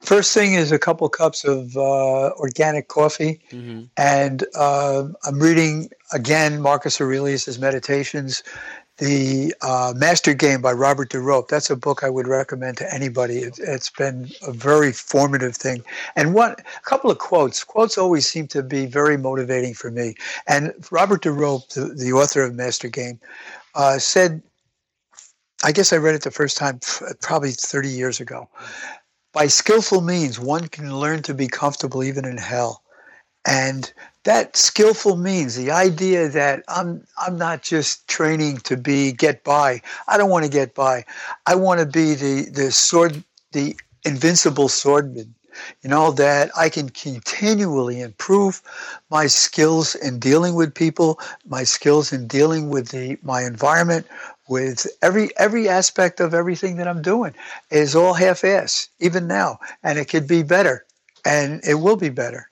First 0.00 0.32
thing 0.32 0.54
is 0.54 0.72
a 0.72 0.78
couple 0.78 1.08
cups 1.08 1.44
of 1.44 1.76
uh, 1.76 2.30
organic 2.38 2.88
coffee, 2.88 3.40
Mm-hmm. 3.50 3.82
and 3.96 4.44
uh, 4.54 5.08
I'm 5.24 5.38
reading 5.38 5.90
again 6.12 6.60
Marcus 6.62 7.00
Aurelius' 7.00 7.58
Meditations, 7.58 8.42
the 8.96 9.54
uh, 9.62 9.92
Master 9.96 10.32
Game 10.34 10.62
by 10.62 10.72
Robert 10.72 11.10
De 11.10 11.18
DeRope. 11.18 11.48
That's 11.48 11.68
a 11.70 11.76
book 11.76 12.02
I 12.02 12.08
would 12.10 12.26
recommend 12.26 12.78
to 12.78 12.94
anybody. 12.94 13.38
It, 13.38 13.58
it's 13.58 13.90
been 13.90 14.30
a 14.46 14.52
very 14.52 14.92
formative 14.92 15.54
thing. 15.54 15.82
And 16.16 16.34
one, 16.34 16.52
a 16.52 16.80
couple 16.82 17.10
of 17.10 17.18
quotes. 17.18 17.62
Quotes 17.62 17.96
always 17.98 18.26
seem 18.26 18.46
to 18.48 18.62
be 18.62 18.86
very 18.86 19.16
motivating 19.18 19.74
for 19.74 19.90
me. 19.90 20.14
And 20.46 20.72
Robert 20.90 21.22
de 21.22 21.30
Ropp, 21.30 21.68
the, 21.74 21.94
the 21.94 22.12
author 22.12 22.42
of 22.42 22.54
Master 22.54 22.88
Game, 22.88 23.20
uh, 23.74 23.98
said, 23.98 24.42
I 25.62 25.72
guess 25.72 25.92
I 25.92 25.96
read 25.98 26.14
it 26.14 26.22
the 26.22 26.30
first 26.30 26.56
time 26.56 26.80
probably 27.20 27.50
30 27.52 27.88
years 27.90 28.18
ago. 28.20 28.48
By 29.32 29.46
skillful 29.46 30.00
means, 30.00 30.40
one 30.40 30.68
can 30.68 30.98
learn 30.98 31.22
to 31.22 31.34
be 31.34 31.46
comfortable 31.46 32.02
even 32.02 32.24
in 32.24 32.36
hell. 32.36 32.82
And 33.46 33.92
that 34.24 34.56
skillful 34.56 35.16
means 35.16 35.54
the 35.54 35.70
idea 35.70 36.28
that 36.28 36.62
I'm 36.68 37.06
I'm 37.16 37.36
not 37.36 37.62
just 37.62 38.06
training 38.06 38.58
to 38.58 38.76
be 38.76 39.12
get 39.12 39.44
by. 39.44 39.80
I 40.08 40.18
don't 40.18 40.30
want 40.30 40.44
to 40.44 40.50
get 40.50 40.74
by. 40.74 41.04
I 41.46 41.54
want 41.54 41.80
to 41.80 41.86
be 41.86 42.14
the 42.14 42.50
the 42.50 42.70
sword 42.70 43.22
the 43.52 43.76
invincible 44.04 44.68
swordman. 44.68 45.30
You 45.82 45.90
know 45.90 46.10
that 46.12 46.50
I 46.56 46.68
can 46.68 46.90
continually 46.90 48.00
improve 48.00 48.62
my 49.10 49.26
skills 49.26 49.94
in 49.94 50.18
dealing 50.18 50.54
with 50.54 50.74
people, 50.74 51.18
my 51.46 51.64
skills 51.64 52.12
in 52.12 52.26
dealing 52.26 52.68
with 52.68 52.88
the 52.88 53.18
my 53.22 53.44
environment, 53.44 54.06
with 54.50 54.86
every 55.00 55.30
every 55.38 55.68
aspect 55.68 56.20
of 56.20 56.34
everything 56.34 56.76
that 56.76 56.88
I'm 56.88 57.00
doing 57.00 57.34
is 57.70 57.94
all 57.94 58.12
half-ass 58.12 58.88
even 58.98 59.26
now, 59.26 59.58
and 59.82 59.98
it 59.98 60.06
could 60.06 60.26
be 60.26 60.42
better, 60.42 60.84
and 61.24 61.62
it 61.64 61.76
will 61.76 61.96
be 61.96 62.10
better. 62.10 62.50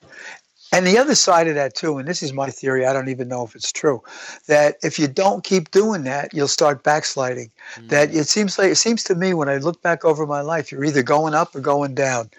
And 0.71 0.85
the 0.85 0.99
other 0.99 1.15
side 1.15 1.47
of 1.47 1.55
that 1.55 1.75
too, 1.75 1.97
and 1.97 2.07
this 2.07 2.21
is 2.21 2.31
my 2.31 2.51
theory, 2.51 2.85
I 2.85 2.93
don't 2.93 3.09
even 3.09 3.27
know 3.27 3.43
if 3.43 3.55
it's 3.55 3.71
true, 3.71 4.03
that 4.47 4.77
if 4.83 4.99
you 4.99 5.07
don't 5.07 5.43
keep 5.43 5.71
doing 5.71 6.03
that, 6.03 6.31
you'll 6.31 6.47
start 6.47 6.83
backsliding. 6.83 7.49
That 7.87 8.09
mm. 8.09 8.15
it 8.15 8.27
seems 8.27 8.59
like 8.59 8.71
it 8.71 8.75
seems 8.75 9.03
to 9.05 9.15
me 9.15 9.33
when 9.33 9.49
I 9.49 9.57
look 9.57 9.81
back 9.81 10.05
over 10.05 10.27
my 10.27 10.41
life, 10.41 10.71
you're 10.71 10.85
either 10.85 11.01
going 11.03 11.33
up 11.33 11.55
or 11.55 11.59
going 11.59 11.95
down. 11.95 12.29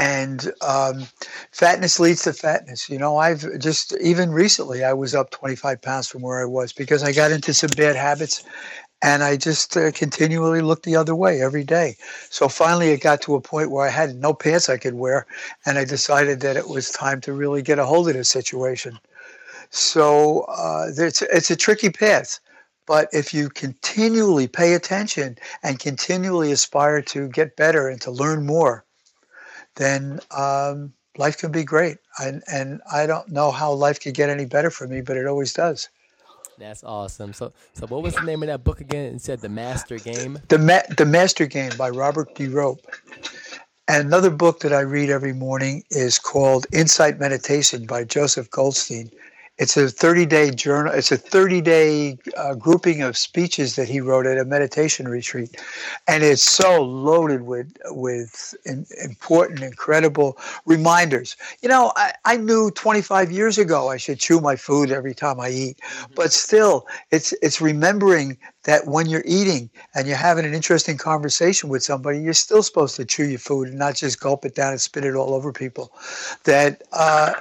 And 0.00 0.52
um, 0.62 1.08
fatness 1.52 2.00
leads 2.00 2.22
to 2.24 2.32
fatness. 2.34 2.90
You 2.90 2.98
know, 2.98 3.18
I've 3.18 3.46
just 3.60 3.96
even 4.00 4.32
recently 4.32 4.84
I 4.84 4.94
was 4.94 5.14
up 5.14 5.30
25 5.30 5.82
pounds 5.82 6.08
from 6.08 6.22
where 6.22 6.40
I 6.42 6.46
was 6.46 6.72
because 6.72 7.04
I 7.04 7.12
got 7.12 7.32
into 7.32 7.54
some 7.54 7.70
bad 7.76 7.96
habits, 7.96 8.44
and 9.02 9.22
I 9.24 9.36
just 9.36 9.76
uh, 9.76 9.92
continually 9.92 10.62
looked 10.62 10.84
the 10.84 10.96
other 10.96 11.14
way 11.16 11.42
every 11.42 11.64
day. 11.64 11.96
So 12.30 12.48
finally, 12.48 12.90
it 12.90 13.02
got 13.02 13.22
to 13.22 13.36
a 13.36 13.42
point 13.42 13.70
where 13.72 13.86
I 13.86 13.90
had 13.90 14.16
no 14.16 14.34
pants 14.34 14.70
I 14.70 14.78
could 14.78 14.94
wear, 14.94 15.26
and 15.66 15.78
I 15.78 15.84
decided 15.86 16.40
that 16.40 16.56
it 16.56 16.68
was 16.68 16.90
time 16.90 17.20
to 17.22 17.34
really 17.34 17.62
get 17.62 17.78
a 17.80 17.86
hold 17.86 18.08
of 18.08 18.14
this 18.14 18.30
situation. 18.30 18.98
So 19.70 20.42
uh, 20.42 20.88
it's 20.96 21.22
it's 21.22 21.50
a 21.52 21.56
tricky 21.56 21.90
path, 21.90 22.40
but 22.86 23.08
if 23.12 23.34
you 23.34 23.50
continually 23.50 24.48
pay 24.48 24.74
attention 24.74 25.38
and 25.62 25.78
continually 25.80 26.52
aspire 26.52 27.02
to 27.02 27.28
get 27.28 27.56
better 27.56 27.88
and 27.88 28.00
to 28.02 28.10
learn 28.12 28.46
more, 28.46 28.84
then 29.76 30.20
um, 30.36 30.92
life 31.16 31.38
can 31.38 31.52
be 31.52 31.64
great. 31.64 31.98
And 32.18 32.42
and 32.50 32.80
I 32.92 33.06
don't 33.06 33.28
know 33.28 33.50
how 33.50 33.72
life 33.72 34.00
could 34.00 34.14
get 34.14 34.30
any 34.30 34.46
better 34.46 34.70
for 34.70 34.86
me, 34.86 35.00
but 35.00 35.16
it 35.16 35.26
always 35.26 35.52
does. 35.52 35.88
That's 36.58 36.84
awesome. 36.84 37.32
So, 37.32 37.52
so 37.72 37.86
what 37.86 38.02
was 38.02 38.14
the 38.14 38.26
name 38.26 38.42
of 38.42 38.48
that 38.48 38.62
book 38.64 38.80
again? 38.82 39.14
It 39.14 39.22
said 39.22 39.40
the 39.40 39.48
Master 39.48 39.98
Game. 39.98 40.38
The 40.48 40.58
Ma- 40.58 40.94
The 40.94 41.06
Master 41.06 41.46
Game 41.46 41.72
by 41.78 41.88
Robert 41.88 42.34
de 42.34 42.48
Ropp. 42.48 42.80
And 43.88 44.06
another 44.06 44.30
book 44.30 44.60
that 44.60 44.72
I 44.72 44.80
read 44.80 45.10
every 45.10 45.32
morning 45.32 45.82
is 45.90 46.18
called 46.18 46.66
Insight 46.72 47.18
Meditation 47.18 47.86
by 47.86 48.04
Joseph 48.04 48.50
Goldstein. 48.50 49.10
It's 49.60 49.76
a 49.76 49.90
30 49.90 50.24
day 50.24 50.50
journal. 50.50 50.90
It's 50.94 51.12
a 51.12 51.18
30 51.18 51.60
day 51.60 52.18
uh, 52.34 52.54
grouping 52.54 53.02
of 53.02 53.14
speeches 53.14 53.76
that 53.76 53.88
he 53.88 54.00
wrote 54.00 54.24
at 54.24 54.38
a 54.38 54.44
meditation 54.46 55.06
retreat, 55.06 55.54
and 56.08 56.24
it's 56.24 56.42
so 56.42 56.82
loaded 56.82 57.42
with 57.42 57.70
with 57.90 58.54
in, 58.64 58.86
important, 59.04 59.62
incredible 59.62 60.38
reminders. 60.64 61.36
You 61.60 61.68
know, 61.68 61.92
I, 61.96 62.12
I 62.24 62.38
knew 62.38 62.70
25 62.70 63.30
years 63.30 63.58
ago 63.58 63.90
I 63.90 63.98
should 63.98 64.18
chew 64.18 64.40
my 64.40 64.56
food 64.56 64.90
every 64.90 65.14
time 65.14 65.38
I 65.38 65.50
eat, 65.50 65.78
but 66.16 66.32
still, 66.32 66.86
it's 67.10 67.34
it's 67.42 67.60
remembering 67.60 68.38
that 68.64 68.86
when 68.86 69.06
you're 69.06 69.22
eating 69.26 69.70
and 69.94 70.06
you're 70.06 70.16
having 70.16 70.44
an 70.44 70.54
interesting 70.54 70.96
conversation 70.96 71.68
with 71.68 71.82
somebody, 71.82 72.20
you're 72.20 72.32
still 72.34 72.62
supposed 72.62 72.96
to 72.96 73.04
chew 73.04 73.24
your 73.24 73.38
food 73.38 73.68
and 73.68 73.78
not 73.78 73.94
just 73.94 74.20
gulp 74.20 74.44
it 74.44 74.54
down 74.54 74.72
and 74.72 74.80
spit 74.80 75.04
it 75.04 75.14
all 75.14 75.34
over 75.34 75.52
people. 75.52 75.92
That 76.44 76.82
uh, 76.92 77.34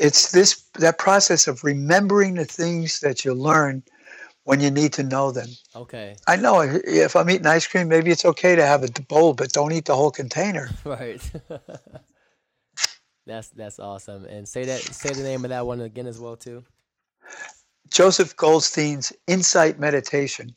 it's 0.00 0.32
this 0.32 0.62
that 0.78 0.98
process 0.98 1.46
of 1.46 1.62
remembering 1.62 2.34
the 2.34 2.44
things 2.44 3.00
that 3.00 3.24
you 3.24 3.34
learn 3.34 3.82
when 4.44 4.60
you 4.60 4.70
need 4.70 4.92
to 4.94 5.02
know 5.02 5.30
them. 5.30 5.48
Okay. 5.76 6.16
I 6.26 6.36
know 6.36 6.62
if 6.62 7.14
I'm 7.14 7.28
eating 7.28 7.46
ice 7.46 7.66
cream, 7.66 7.88
maybe 7.88 8.10
it's 8.10 8.24
okay 8.24 8.56
to 8.56 8.64
have 8.64 8.82
a 8.82 8.88
bowl, 9.02 9.34
but 9.34 9.52
don't 9.52 9.72
eat 9.72 9.84
the 9.84 9.94
whole 9.94 10.10
container. 10.10 10.70
Right. 10.84 11.20
that's 13.26 13.50
that's 13.50 13.78
awesome. 13.78 14.24
And 14.24 14.48
say 14.48 14.64
that 14.64 14.80
say 14.80 15.10
the 15.10 15.22
name 15.22 15.44
of 15.44 15.50
that 15.50 15.66
one 15.66 15.80
again 15.82 16.06
as 16.06 16.18
well 16.18 16.36
too. 16.36 16.64
Joseph 17.90 18.34
Goldstein's 18.36 19.12
Insight 19.26 19.78
Meditation. 19.78 20.54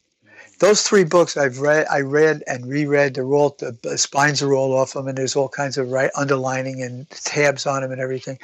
Those 0.60 0.84
three 0.84 1.04
books 1.04 1.36
I've 1.36 1.60
read, 1.60 1.88
I 1.92 2.02
read 2.02 2.44
and 2.48 2.66
reread. 2.66 3.16
They're 3.16 3.26
all 3.26 3.56
the, 3.60 3.98
spines 3.98 4.42
are 4.42 4.54
all 4.54 4.74
off 4.74 4.94
them, 4.94 5.08
and 5.08 5.18
there's 5.18 5.36
all 5.36 5.50
kinds 5.50 5.78
of 5.78 5.92
right 5.92 6.12
underlining 6.16 6.82
and 6.82 7.10
tabs 7.10 7.66
on 7.66 7.82
them 7.82 7.92
and 7.92 8.00
everything. 8.00 8.40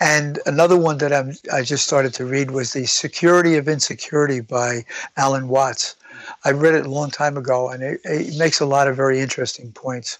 And 0.00 0.38
another 0.46 0.76
one 0.76 0.98
that 0.98 1.12
I'm 1.12 1.34
I 1.52 1.62
just 1.62 1.86
started 1.86 2.12
to 2.14 2.26
read 2.26 2.50
was 2.50 2.72
the 2.72 2.86
Security 2.86 3.56
of 3.56 3.68
Insecurity 3.68 4.40
by 4.40 4.84
Alan 5.16 5.48
Watts. 5.48 5.96
I 6.44 6.50
read 6.50 6.74
it 6.74 6.86
a 6.86 6.90
long 6.90 7.10
time 7.10 7.36
ago, 7.36 7.70
and 7.70 7.82
it, 7.82 8.00
it 8.04 8.36
makes 8.38 8.60
a 8.60 8.66
lot 8.66 8.88
of 8.88 8.96
very 8.96 9.20
interesting 9.20 9.72
points. 9.72 10.18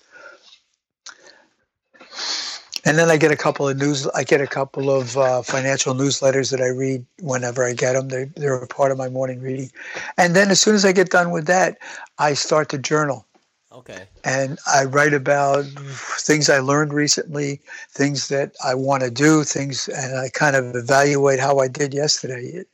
And 2.85 2.99
then 2.99 3.11
I 3.11 3.17
get 3.17 3.31
a 3.31 3.37
couple 3.37 3.69
of 3.69 3.77
news. 3.77 4.07
I 4.09 4.25
get 4.25 4.41
a 4.41 4.47
couple 4.47 4.91
of 4.91 5.17
uh, 5.17 5.43
financial 5.43 5.95
newsletters 5.95 6.51
that 6.51 6.61
I 6.61 6.69
read 6.69 7.05
whenever 7.21 7.65
I 7.65 7.73
get 7.73 7.95
them. 7.95 8.09
They 8.09 8.25
they're 8.37 8.55
a 8.55 8.67
part 8.67 8.93
of 8.93 8.99
my 8.99 9.09
morning 9.09 9.41
reading, 9.41 9.71
and 10.19 10.35
then 10.37 10.51
as 10.51 10.61
soon 10.61 10.75
as 10.75 10.85
I 10.85 10.93
get 10.93 11.11
done 11.11 11.31
with 11.31 11.47
that, 11.47 11.79
I 12.19 12.35
start 12.35 12.69
to 12.71 12.79
journal. 12.79 13.27
Okay. 13.73 14.07
And 14.23 14.59
I 14.73 14.85
write 14.85 15.15
about 15.15 15.65
things 15.65 16.49
I 16.49 16.61
learned 16.61 16.93
recently, 16.93 17.61
things 17.91 18.29
that 18.29 18.55
I 18.65 18.75
want 18.75 19.03
to 19.03 19.11
do, 19.11 19.43
things, 19.43 19.89
and 19.89 20.17
I 20.17 20.29
kind 20.29 20.55
of 20.55 20.77
evaluate 20.77 21.41
how 21.41 21.59
I 21.59 21.67
did 21.67 21.93
yesterday. 21.93 22.65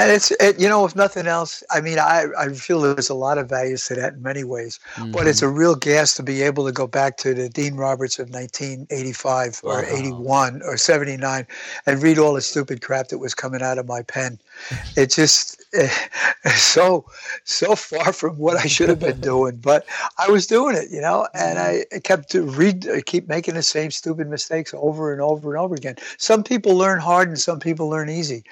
And 0.00 0.10
it's, 0.10 0.30
it, 0.32 0.58
you 0.58 0.66
know, 0.66 0.86
if 0.86 0.96
nothing 0.96 1.26
else, 1.26 1.62
I 1.70 1.82
mean, 1.82 1.98
I, 1.98 2.26
I 2.38 2.48
feel 2.54 2.80
there's 2.80 3.10
a 3.10 3.14
lot 3.14 3.36
of 3.36 3.50
values 3.50 3.84
to 3.86 3.94
that 3.96 4.14
in 4.14 4.22
many 4.22 4.44
ways, 4.44 4.80
mm-hmm. 4.94 5.12
but 5.12 5.26
it's 5.26 5.42
a 5.42 5.48
real 5.48 5.74
gas 5.74 6.14
to 6.14 6.22
be 6.22 6.40
able 6.40 6.64
to 6.64 6.72
go 6.72 6.86
back 6.86 7.18
to 7.18 7.34
the 7.34 7.50
Dean 7.50 7.74
Roberts 7.74 8.18
of 8.18 8.30
1985 8.30 9.60
or 9.62 9.84
81 9.84 10.62
or 10.62 10.78
79 10.78 11.46
and 11.84 12.02
read 12.02 12.18
all 12.18 12.32
the 12.32 12.40
stupid 12.40 12.80
crap 12.80 13.08
that 13.08 13.18
was 13.18 13.34
coming 13.34 13.60
out 13.60 13.76
of 13.76 13.86
my 13.86 14.00
pen. 14.00 14.38
It 14.96 15.10
just, 15.10 15.59
so 16.56 17.04
so 17.44 17.76
far 17.76 18.12
from 18.12 18.36
what 18.38 18.56
I 18.56 18.66
should 18.66 18.88
have 18.88 18.98
been 18.98 19.20
doing, 19.32 19.56
but 19.56 19.86
I 20.18 20.28
was 20.28 20.46
doing 20.46 20.76
it, 20.76 20.90
you 20.90 21.00
know, 21.00 21.28
and 21.34 21.58
mm-hmm. 21.58 21.96
I 21.96 21.98
kept 22.00 22.30
to 22.30 22.42
read, 22.42 22.88
I 22.88 23.00
keep 23.00 23.28
making 23.28 23.54
the 23.54 23.62
same 23.62 23.90
stupid 23.90 24.28
mistakes 24.28 24.74
over 24.76 25.12
and 25.12 25.20
over 25.20 25.54
and 25.54 25.62
over 25.62 25.74
again. 25.74 25.96
Some 26.18 26.42
people 26.42 26.76
learn 26.76 26.98
hard 26.98 27.28
and 27.28 27.38
some 27.38 27.60
people 27.60 27.88
learn 27.88 28.10
easy, 28.10 28.42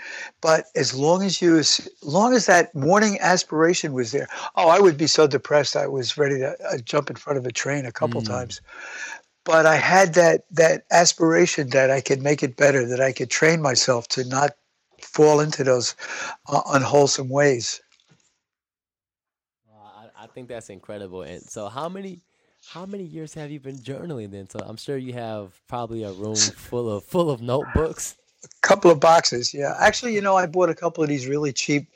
but 0.41 0.67
as 0.77 0.95
long 0.95 1.23
as 1.23 1.43
you, 1.43 1.59
as 1.59 1.89
long 2.03 2.35
as 2.35 2.47
that 2.47 2.75
morning 2.75 3.19
aspiration 3.21 3.93
was 3.93 4.13
there, 4.13 4.29
oh, 4.57 4.69
I 4.69 4.79
would 4.79 4.97
be 4.97 5.07
so 5.07 5.27
depressed. 5.27 5.77
I 5.77 5.87
was 5.87 6.17
ready 6.17 6.39
to 6.39 6.57
uh, 6.65 6.79
jump 6.79 7.11
in 7.11 7.17
front 7.17 7.39
of 7.39 7.47
a 7.47 7.53
train 7.53 7.85
a 7.85 7.93
couple 7.93 8.23
mm. 8.23 8.27
times 8.27 8.61
but 9.45 9.65
I 9.65 9.77
had 9.77 10.13
that 10.13 10.45
that 10.51 10.85
aspiration 10.91 11.71
that 11.71 11.91
I 11.91 12.03
could 12.03 12.21
make 12.21 12.43
it 12.43 12.55
better, 12.55 12.85
that 12.85 13.01
I 13.01 13.13
could 13.13 13.31
train 13.31 13.63
myself 13.63 14.07
to 14.09 14.25
not 14.25 14.51
fall 15.09 15.41
into 15.41 15.65
those 15.65 15.95
uh, 16.47 16.63
unwholesome 16.73 17.29
ways. 17.29 17.81
I, 19.73 20.25
I 20.25 20.27
think 20.27 20.49
that's 20.49 20.71
incredible. 20.71 21.23
And 21.23 21.43
so, 21.43 21.69
how 21.69 21.89
many 21.89 22.21
how 22.67 22.85
many 22.85 23.05
years 23.05 23.35
have 23.35 23.51
you 23.51 23.61
been 23.61 23.79
journaling 23.79 24.31
then? 24.31 24.49
So 24.49 24.61
I'm 24.61 24.77
sure 24.77 24.97
you 24.97 25.15
have 25.15 25.59
probably 25.69 26.05
a 26.05 26.13
room 26.13 26.37
full 26.57 26.91
of 26.91 27.05
full 27.05 27.31
of 27.31 27.41
notebooks. 27.41 28.17
A 28.45 28.49
couple 28.61 28.91
of 28.91 29.01
boxes, 29.01 29.53
yeah. 29.53 29.75
Actually, 29.81 30.15
you 30.15 30.21
know, 30.21 30.37
I 30.37 30.47
bought 30.47 30.69
a 30.69 30.75
couple 30.75 31.03
of 31.03 31.09
these 31.09 31.27
really 31.27 31.53
cheap 31.53 31.89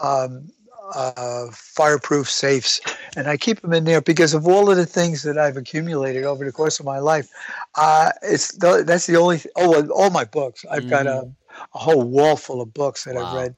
um, 0.00 0.50
uh, 0.92 1.46
fireproof 1.52 2.28
safes, 2.28 2.80
and 3.16 3.28
I 3.28 3.36
keep 3.36 3.60
them 3.60 3.72
in 3.72 3.84
there 3.84 4.00
because 4.00 4.34
of 4.34 4.48
all 4.48 4.70
of 4.70 4.76
the 4.76 4.86
things 4.86 5.22
that 5.22 5.38
I've 5.38 5.56
accumulated 5.56 6.24
over 6.24 6.44
the 6.44 6.50
course 6.50 6.80
of 6.80 6.86
my 6.86 6.98
life. 6.98 7.28
Uh, 7.76 8.10
it's 8.22 8.48
that's 8.58 9.06
the 9.06 9.16
only 9.16 9.40
oh 9.54 9.88
all 9.90 10.10
my 10.10 10.24
books. 10.24 10.64
I've 10.70 10.84
mm. 10.84 10.90
got 10.90 11.06
a 11.06 11.10
mm 11.10 11.34
a 11.74 11.78
whole 11.78 12.02
wall 12.02 12.36
full 12.36 12.60
of 12.60 12.72
books 12.74 13.04
that 13.04 13.14
wow. 13.14 13.24
I've 13.24 13.34
read. 13.34 13.54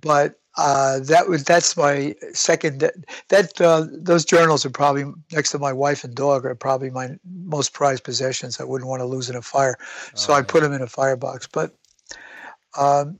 But 0.00 0.38
uh, 0.56 1.00
that 1.00 1.28
was 1.28 1.44
that's 1.44 1.76
my 1.76 2.14
second. 2.32 2.90
That 3.28 3.60
uh, 3.60 3.86
those 3.92 4.24
journals 4.24 4.64
are 4.64 4.70
probably 4.70 5.04
next 5.32 5.50
to 5.50 5.58
my 5.58 5.72
wife 5.72 6.02
and 6.02 6.14
dog 6.14 6.46
are 6.46 6.54
probably 6.54 6.90
my 6.90 7.18
most 7.24 7.74
prized 7.74 8.04
possessions. 8.04 8.58
I 8.60 8.64
wouldn't 8.64 8.88
want 8.88 9.00
to 9.00 9.06
lose 9.06 9.28
in 9.28 9.36
a 9.36 9.42
fire, 9.42 9.76
so 10.14 10.32
I 10.32 10.42
put 10.42 10.62
them 10.62 10.72
in 10.72 10.80
a 10.80 10.86
firebox. 10.86 11.46
But 11.46 11.74
um, 12.76 13.18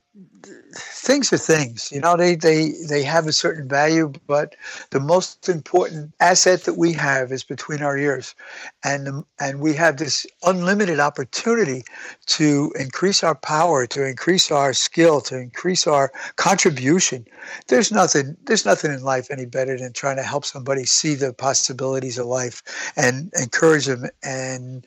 things 0.73 1.31
are 1.33 1.37
things 1.37 1.91
you 1.91 1.99
know 1.99 2.17
they 2.17 2.35
they 2.35 2.73
they 2.89 3.03
have 3.03 3.27
a 3.27 3.33
certain 3.33 3.67
value 3.67 4.11
but 4.27 4.55
the 4.91 4.99
most 4.99 5.49
important 5.49 6.13
asset 6.19 6.63
that 6.63 6.75
we 6.75 6.93
have 6.93 7.31
is 7.31 7.43
between 7.43 7.81
our 7.81 7.97
ears. 7.97 8.35
And 8.83 9.23
and 9.39 9.59
we 9.59 9.73
have 9.73 9.97
this 9.97 10.25
unlimited 10.43 10.99
opportunity 10.99 11.83
to 12.27 12.73
increase 12.79 13.23
our 13.23 13.35
power 13.35 13.85
to 13.87 14.05
increase 14.07 14.51
our 14.51 14.73
skill 14.73 15.21
to 15.21 15.37
increase 15.37 15.87
our 15.87 16.11
contribution. 16.37 17.25
There's 17.67 17.91
nothing 17.91 18.37
there's 18.45 18.65
nothing 18.65 18.91
in 18.93 19.03
life 19.03 19.27
any 19.31 19.45
better 19.45 19.77
than 19.77 19.93
trying 19.93 20.17
to 20.17 20.23
help 20.23 20.45
somebody 20.45 20.85
see 20.85 21.15
the 21.15 21.33
possibilities 21.33 22.17
of 22.17 22.27
life 22.27 22.63
and 22.95 23.31
encourage 23.39 23.85
them 23.85 24.05
and 24.23 24.85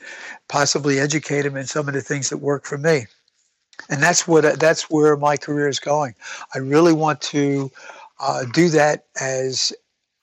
possibly 0.49 0.99
educate 1.01 1.43
them 1.43 1.57
in 1.57 1.66
some 1.66 1.89
of 1.89 1.95
the 1.95 2.03
things 2.03 2.31
that 2.31 2.39
work 2.39 2.64
for 2.66 2.79
me 2.79 3.07
and 3.89 4.03
that's 4.03 4.26
what 4.26 4.59
that's 4.59 4.91
where 4.91 5.16
my 5.16 5.37
career 5.37 5.68
is 5.68 5.81
going. 5.81 6.14
I 6.55 6.59
really 6.59 6.93
want 6.93 7.20
to 7.22 7.70
uh, 8.20 8.45
do 8.53 8.68
that 8.70 9.07
as 9.20 9.72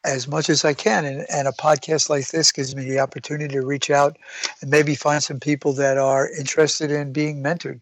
as 0.03 0.27
much 0.27 0.49
as 0.49 0.63
I 0.63 0.73
can, 0.73 1.05
and, 1.05 1.25
and 1.29 1.47
a 1.47 1.51
podcast 1.51 2.09
like 2.09 2.27
this 2.27 2.51
gives 2.51 2.75
me 2.75 2.85
the 2.85 2.99
opportunity 2.99 3.53
to 3.53 3.65
reach 3.65 3.89
out 3.89 4.17
and 4.61 4.71
maybe 4.71 4.95
find 4.95 5.21
some 5.21 5.39
people 5.39 5.73
that 5.73 5.97
are 5.97 6.29
interested 6.29 6.91
in 6.91 7.11
being 7.11 7.43
mentored. 7.43 7.81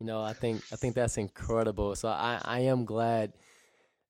You 0.00 0.06
know, 0.06 0.22
I 0.22 0.34
think 0.34 0.62
I 0.72 0.76
think 0.76 0.94
that's 0.94 1.16
incredible. 1.16 1.94
So 1.96 2.08
I, 2.08 2.40
I 2.44 2.60
am 2.60 2.84
glad 2.84 3.32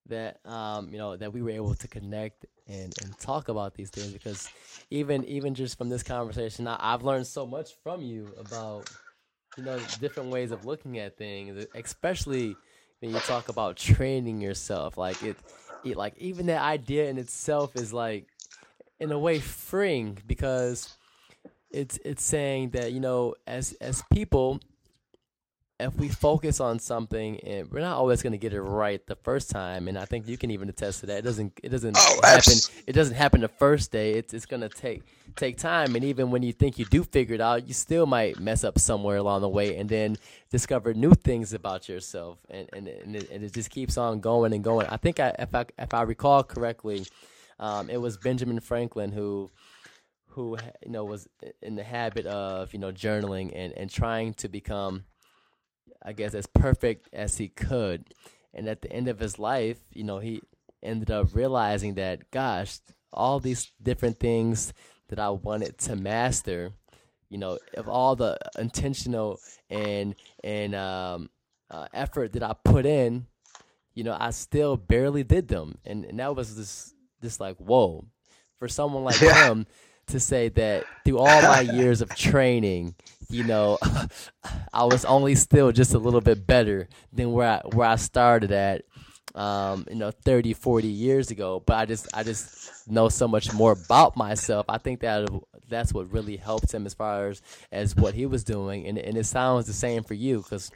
that 0.08 0.44
um, 0.44 0.88
you 0.90 0.98
know 0.98 1.16
that 1.16 1.32
we 1.32 1.42
were 1.42 1.50
able 1.50 1.74
to 1.74 1.88
connect 1.88 2.46
and, 2.68 2.92
and 3.02 3.18
talk 3.18 3.48
about 3.48 3.74
these 3.74 3.90
things 3.90 4.12
because 4.12 4.48
even 4.90 5.24
even 5.24 5.54
just 5.54 5.78
from 5.78 5.88
this 5.88 6.02
conversation, 6.02 6.66
I, 6.66 6.76
I've 6.78 7.02
learned 7.02 7.26
so 7.26 7.46
much 7.46 7.72
from 7.82 8.02
you 8.02 8.28
about 8.38 8.90
you 9.56 9.64
know 9.64 9.78
different 10.00 10.30
ways 10.30 10.50
of 10.50 10.64
looking 10.64 10.98
at 10.98 11.16
things, 11.16 11.66
especially 11.74 12.56
when 13.00 13.12
you 13.12 13.18
talk 13.20 13.48
about 13.48 13.76
training 13.76 14.40
yourself. 14.40 14.96
Like 14.96 15.22
it, 15.22 15.36
it 15.84 15.96
like 15.96 16.16
even 16.18 16.46
that 16.46 16.62
idea 16.62 17.08
in 17.08 17.18
itself 17.18 17.76
is 17.76 17.92
like 17.92 18.26
in 19.00 19.12
a 19.12 19.18
way 19.18 19.38
freeing 19.40 20.18
because 20.26 20.96
it's 21.70 21.98
it's 22.04 22.22
saying 22.22 22.70
that 22.70 22.92
you 22.92 23.00
know 23.00 23.34
as 23.46 23.72
as 23.80 24.02
people 24.12 24.60
if 25.78 25.94
we 25.96 26.08
focus 26.08 26.58
on 26.60 26.78
something 26.78 27.38
and 27.40 27.70
we're 27.70 27.80
not 27.80 27.96
always 27.96 28.22
going 28.22 28.32
to 28.32 28.38
get 28.38 28.54
it 28.54 28.62
right 28.62 29.06
the 29.06 29.16
first 29.16 29.50
time 29.50 29.88
and 29.88 29.98
i 29.98 30.04
think 30.04 30.26
you 30.26 30.38
can 30.38 30.50
even 30.50 30.68
attest 30.68 31.00
to 31.00 31.06
that. 31.06 31.18
It 31.18 31.22
doesn't 31.22 31.60
it 31.62 31.68
doesn't 31.68 31.96
oh, 31.98 32.20
happen 32.22 32.54
it 32.86 32.92
doesn't 32.92 33.14
happen 33.14 33.40
the 33.40 33.48
first 33.48 33.92
day. 33.92 34.12
It's 34.14 34.32
it's 34.32 34.46
going 34.46 34.62
to 34.62 34.68
take 34.68 35.02
take 35.34 35.58
time 35.58 35.94
and 35.94 36.04
even 36.04 36.30
when 36.30 36.42
you 36.42 36.52
think 36.52 36.78
you 36.78 36.86
do 36.86 37.02
figure 37.04 37.34
it 37.34 37.40
out 37.40 37.68
you 37.68 37.74
still 37.74 38.06
might 38.06 38.40
mess 38.40 38.64
up 38.64 38.78
somewhere 38.78 39.18
along 39.18 39.42
the 39.42 39.48
way 39.48 39.76
and 39.76 39.88
then 39.88 40.16
discover 40.50 40.94
new 40.94 41.12
things 41.12 41.52
about 41.52 41.88
yourself 41.88 42.38
and 42.48 42.68
and, 42.72 42.88
and, 42.88 43.16
it, 43.16 43.30
and 43.30 43.44
it 43.44 43.52
just 43.52 43.70
keeps 43.70 43.98
on 43.98 44.20
going 44.20 44.52
and 44.54 44.64
going. 44.64 44.86
I 44.86 44.96
think 44.96 45.20
I, 45.20 45.34
if 45.38 45.54
i 45.54 45.66
if 45.78 45.92
i 45.92 46.02
recall 46.02 46.42
correctly 46.42 47.06
um, 47.58 47.90
it 47.90 47.98
was 47.98 48.16
benjamin 48.16 48.60
franklin 48.60 49.12
who 49.12 49.50
who 50.28 50.56
you 50.84 50.90
know 50.90 51.04
was 51.04 51.28
in 51.62 51.76
the 51.76 51.84
habit 51.84 52.26
of 52.26 52.72
you 52.72 52.78
know 52.78 52.92
journaling 52.92 53.52
and 53.54 53.72
and 53.74 53.90
trying 53.90 54.34
to 54.34 54.48
become 54.48 55.04
I 56.04 56.12
guess, 56.12 56.34
as 56.34 56.46
perfect 56.46 57.08
as 57.12 57.38
he 57.38 57.48
could. 57.48 58.14
And 58.54 58.68
at 58.68 58.82
the 58.82 58.92
end 58.92 59.08
of 59.08 59.18
his 59.18 59.38
life, 59.38 59.78
you 59.92 60.04
know, 60.04 60.18
he 60.18 60.40
ended 60.82 61.10
up 61.10 61.34
realizing 61.34 61.94
that, 61.94 62.30
gosh, 62.30 62.78
all 63.12 63.40
these 63.40 63.72
different 63.82 64.18
things 64.18 64.72
that 65.08 65.18
I 65.18 65.30
wanted 65.30 65.78
to 65.78 65.96
master, 65.96 66.72
you 67.28 67.38
know, 67.38 67.58
of 67.74 67.88
all 67.88 68.16
the 68.16 68.38
intentional 68.58 69.40
and 69.70 70.14
and 70.42 70.74
um, 70.74 71.30
uh, 71.70 71.86
effort 71.92 72.32
that 72.32 72.42
I 72.42 72.54
put 72.64 72.86
in, 72.86 73.26
you 73.94 74.04
know, 74.04 74.16
I 74.18 74.30
still 74.30 74.76
barely 74.76 75.24
did 75.24 75.48
them, 75.48 75.78
and 75.84 76.04
and 76.04 76.18
that 76.18 76.34
was 76.36 76.56
this 76.56 76.94
this 77.20 77.40
like 77.40 77.56
whoa, 77.56 78.04
for 78.58 78.68
someone 78.68 79.04
like 79.04 79.20
yeah. 79.20 79.48
him 79.48 79.66
to 80.08 80.20
say 80.20 80.48
that 80.50 80.84
through 81.04 81.18
all 81.18 81.42
my 81.42 81.60
years 81.60 82.00
of 82.00 82.14
training, 82.14 82.94
you 83.28 83.44
know, 83.44 83.78
I 84.72 84.84
was 84.84 85.04
only 85.04 85.34
still 85.34 85.72
just 85.72 85.94
a 85.94 85.98
little 85.98 86.20
bit 86.20 86.46
better 86.46 86.88
than 87.12 87.32
where 87.32 87.48
I 87.48 87.68
where 87.74 87.88
I 87.88 87.96
started 87.96 88.52
at, 88.52 88.84
um, 89.34 89.86
you 89.88 89.96
know, 89.96 90.10
30, 90.10 90.54
40 90.54 90.86
years 90.86 91.30
ago. 91.30 91.62
But 91.64 91.76
I 91.76 91.86
just 91.86 92.08
I 92.14 92.22
just 92.22 92.88
know 92.88 93.08
so 93.08 93.26
much 93.26 93.52
more 93.52 93.72
about 93.72 94.16
myself. 94.16 94.66
I 94.68 94.78
think 94.78 95.00
that 95.00 95.28
that's 95.68 95.92
what 95.92 96.12
really 96.12 96.36
helped 96.36 96.72
him 96.72 96.86
as 96.86 96.94
far 96.94 97.28
as 97.28 97.42
as 97.72 97.96
what 97.96 98.14
he 98.14 98.26
was 98.26 98.44
doing, 98.44 98.86
and 98.86 98.98
and 98.98 99.16
it 99.16 99.26
sounds 99.26 99.66
the 99.66 99.72
same 99.72 100.04
for 100.04 100.14
you 100.14 100.38
because 100.38 100.70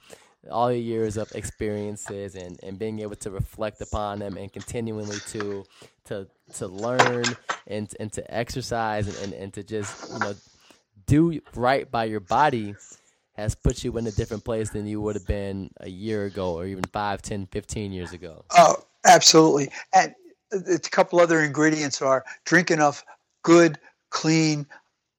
all 0.50 0.72
your 0.72 0.80
years 0.80 1.16
of 1.16 1.30
experiences 1.32 2.34
and, 2.34 2.58
and 2.62 2.78
being 2.78 3.00
able 3.00 3.16
to 3.16 3.30
reflect 3.30 3.80
upon 3.80 4.20
them 4.20 4.36
and 4.36 4.52
continually 4.52 5.18
to 5.26 5.64
to 6.04 6.26
to 6.54 6.66
learn 6.66 7.24
and 7.66 7.94
and 8.00 8.12
to 8.12 8.34
exercise 8.34 9.06
and, 9.06 9.16
and, 9.24 9.42
and 9.42 9.52
to 9.52 9.62
just 9.62 10.12
you 10.12 10.18
know 10.18 10.34
do 11.06 11.40
right 11.54 11.90
by 11.90 12.04
your 12.04 12.20
body 12.20 12.74
has 13.34 13.54
put 13.54 13.84
you 13.84 13.96
in 13.98 14.06
a 14.06 14.10
different 14.12 14.44
place 14.44 14.70
than 14.70 14.86
you 14.86 15.00
would 15.00 15.14
have 15.14 15.26
been 15.26 15.70
a 15.80 15.88
year 15.88 16.24
ago 16.24 16.54
or 16.54 16.66
even 16.66 16.84
5 16.84 17.22
10 17.22 17.46
15 17.46 17.92
years 17.92 18.12
ago. 18.12 18.44
Oh 18.56 18.76
absolutely. 19.04 19.70
And 19.94 20.14
a 20.52 20.78
couple 20.78 21.20
other 21.20 21.40
ingredients 21.40 22.02
are 22.02 22.24
drink 22.44 22.70
enough 22.70 23.04
good 23.42 23.78
clean 24.10 24.66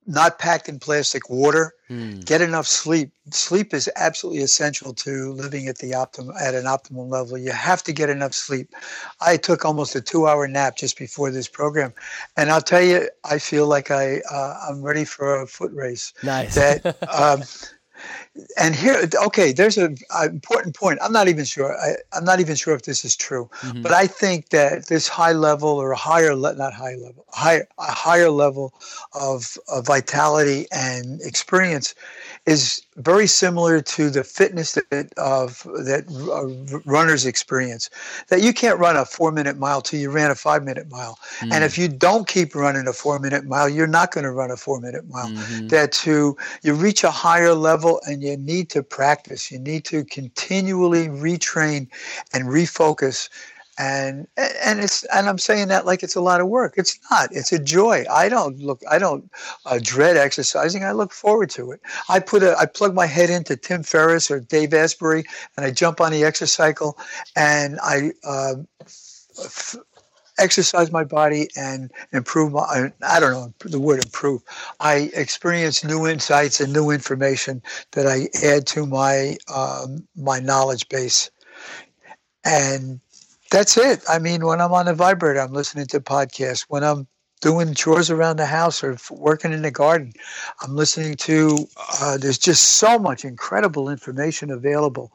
not 0.08 0.40
packed 0.40 0.68
in 0.68 0.80
plastic 0.80 1.30
water 1.30 1.74
Mm. 1.92 2.24
Get 2.26 2.40
enough 2.40 2.68
sleep. 2.68 3.12
Sleep 3.32 3.74
is 3.74 3.90
absolutely 3.98 4.42
essential 4.42 4.94
to 4.94 5.34
living 5.34 5.68
at 5.68 5.80
the 5.80 5.94
optimum 5.94 6.34
at 6.40 6.56
an 6.56 6.64
optimal 6.64 7.10
level. 7.10 7.38
You 7.38 7.52
have 7.52 7.84
to 7.84 7.92
get 7.92 8.10
enough 8.10 8.34
sleep. 8.34 8.74
I 9.20 9.36
took 9.36 9.66
almost 9.66 9.94
a 9.94 10.02
two-hour 10.02 10.48
nap 10.48 10.78
just 10.78 10.98
before 10.98 11.32
this 11.32 11.50
program, 11.50 11.94
and 12.38 12.50
I'll 12.50 12.62
tell 12.62 12.82
you, 12.82 13.10
I 13.30 13.40
feel 13.40 13.68
like 13.68 13.92
I 13.92 14.22
uh, 14.32 14.68
I'm 14.70 14.82
ready 14.82 15.04
for 15.04 15.42
a 15.42 15.48
foot 15.48 15.74
race. 15.74 16.14
Nice. 16.24 16.56
That. 16.56 16.98
Um, 17.12 17.44
and 18.58 18.76
here 18.76 19.10
okay 19.24 19.52
there's 19.52 19.78
an 19.78 19.98
important 20.24 20.76
point 20.76 20.98
i'm 21.02 21.12
not 21.12 21.28
even 21.28 21.44
sure 21.44 21.78
I, 21.78 21.96
am 22.18 22.24
not 22.24 22.40
even 22.40 22.56
sure 22.56 22.74
if 22.74 22.84
this 22.84 23.04
is 23.04 23.16
true 23.16 23.50
mm-hmm. 23.62 23.82
but 23.82 23.92
i 23.92 24.08
think 24.08 24.50
that 24.50 24.88
this 24.88 25.08
high 25.08 25.34
level 25.34 25.70
or 25.70 25.92
a 25.92 25.98
higher 25.98 26.36
le- 26.36 26.56
not 26.56 26.74
high 26.74 26.96
level 26.96 27.26
high, 27.30 27.62
a 27.78 27.92
higher 27.92 28.30
level 28.30 28.74
of, 29.14 29.58
of 29.68 29.86
vitality 29.86 30.68
and 30.72 31.22
experience 31.22 31.94
is 32.46 32.82
very 33.02 33.28
similar 33.28 33.82
to 33.82 34.10
the 34.10 34.24
fitness 34.24 34.74
that 34.74 35.14
of 35.18 35.64
that 35.64 36.06
uh, 36.10 36.80
runners 36.86 37.26
experience. 37.26 37.90
That 38.30 38.42
you 38.42 38.54
can't 38.54 38.80
run 38.80 38.96
a 38.96 39.06
four 39.06 39.32
minute 39.32 39.58
mile 39.58 39.82
till 39.82 40.00
you 40.00 40.10
ran 40.10 40.32
a 40.32 40.36
five 40.36 40.64
minute 40.64 40.90
mile, 40.90 41.20
mm. 41.40 41.52
and 41.52 41.64
if 41.64 41.78
you 41.78 41.88
don't 41.88 42.28
keep 42.28 42.56
running 42.56 42.88
a 42.88 42.94
four 42.94 43.20
minute 43.20 43.46
mile, 43.46 43.70
you're 43.70 43.88
not 43.88 44.12
going 44.12 44.24
to 44.24 44.32
run 44.32 44.52
a 44.52 44.58
four 44.58 44.80
minute 44.80 45.08
mile. 45.10 45.30
Mm-hmm. 45.30 45.68
That 45.68 45.92
to 45.94 46.38
you 46.62 46.74
reach 46.74 47.04
a 47.04 47.12
higher 47.12 47.54
level, 47.54 48.02
and 48.08 48.24
you 48.24 48.38
need 48.38 48.70
to 48.72 48.84
practice. 48.84 49.52
You 49.52 49.60
need 49.60 49.86
to 49.86 50.04
continually 50.06 51.08
retrain 51.08 51.88
and 52.34 52.46
refocus 52.46 53.30
and 53.82 54.28
and 54.38 54.80
it's 54.80 55.04
and 55.06 55.30
I'm 55.30 55.40
saying 55.40 55.70
that 55.70 55.88
like 55.88 56.04
it's 56.04 56.16
a 56.16 56.22
lot 56.22 56.42
of 56.42 56.48
work. 56.50 56.76
It's 56.78 57.00
not. 57.12 57.30
It's 57.34 57.52
a 57.54 57.60
joy. 57.60 58.06
I 58.12 58.30
don't 58.30 58.60
look. 58.60 58.82
I 58.92 59.00
don't 59.00 59.32
uh, 59.66 59.80
dread 59.84 60.18
exercising. 60.18 60.86
I 60.86 60.94
look 60.94 61.14
forward 61.14 61.50
to 61.52 61.72
it. 61.72 61.82
I 62.10 62.20
put 62.20 62.44
a. 62.44 62.58
I 62.58 62.68
plug 62.68 62.96
my 62.96 63.08
head 63.08 63.32
into 63.32 63.58
Tim 63.58 63.84
Ferriss 63.84 64.32
or 64.32 64.42
Dave 64.42 64.74
Asprey, 64.76 65.26
and 65.58 65.66
I 65.66 65.72
jump 65.72 66.02
on 66.02 66.14
the 66.14 66.24
exercycle, 66.24 66.96
and 67.36 67.80
I. 67.84 68.12
Uh, 68.26 68.56
f- 69.40 69.78
exercise 70.40 70.92
my 70.92 71.04
body 71.04 71.48
and 71.58 71.92
improve 72.14 72.54
my 72.54 72.92
i 73.04 73.20
don't 73.20 73.32
know 73.34 73.54
the 73.70 73.80
word 73.80 74.04
improve 74.04 74.42
i 74.80 75.12
experience 75.16 75.84
new 75.84 76.08
insights 76.08 76.62
and 76.62 76.74
new 76.74 76.92
information 76.92 77.62
that 77.92 78.08
i 78.08 78.28
add 78.46 78.68
to 78.68 78.86
my 78.88 79.38
um, 79.56 80.08
my 80.16 80.40
knowledge 80.40 80.90
base 80.90 81.32
and 82.46 83.00
that's 83.52 83.78
it. 83.78 84.04
I 84.10 84.20
mean, 84.20 84.46
when 84.46 84.62
I'm 84.62 84.74
on 84.74 84.88
the 84.88 84.96
vibrator, 84.96 85.42
I'm 85.42 85.54
listening 85.54 85.88
to 85.90 86.02
podcasts. 86.02 86.66
When 86.70 86.84
I'm 86.84 87.08
doing 87.42 87.76
chores 87.76 88.12
around 88.12 88.38
the 88.38 88.48
house 88.48 88.84
or 88.84 88.98
working 89.12 89.54
in 89.54 89.64
the 89.64 89.72
garden, 89.72 90.14
I'm 90.64 90.76
listening 90.76 91.16
to. 91.18 91.68
Uh, 92.02 92.18
there's 92.18 92.40
just 92.40 92.64
so 92.78 93.00
much 93.00 93.26
incredible 93.26 93.90
information 93.90 94.52
available 94.52 95.14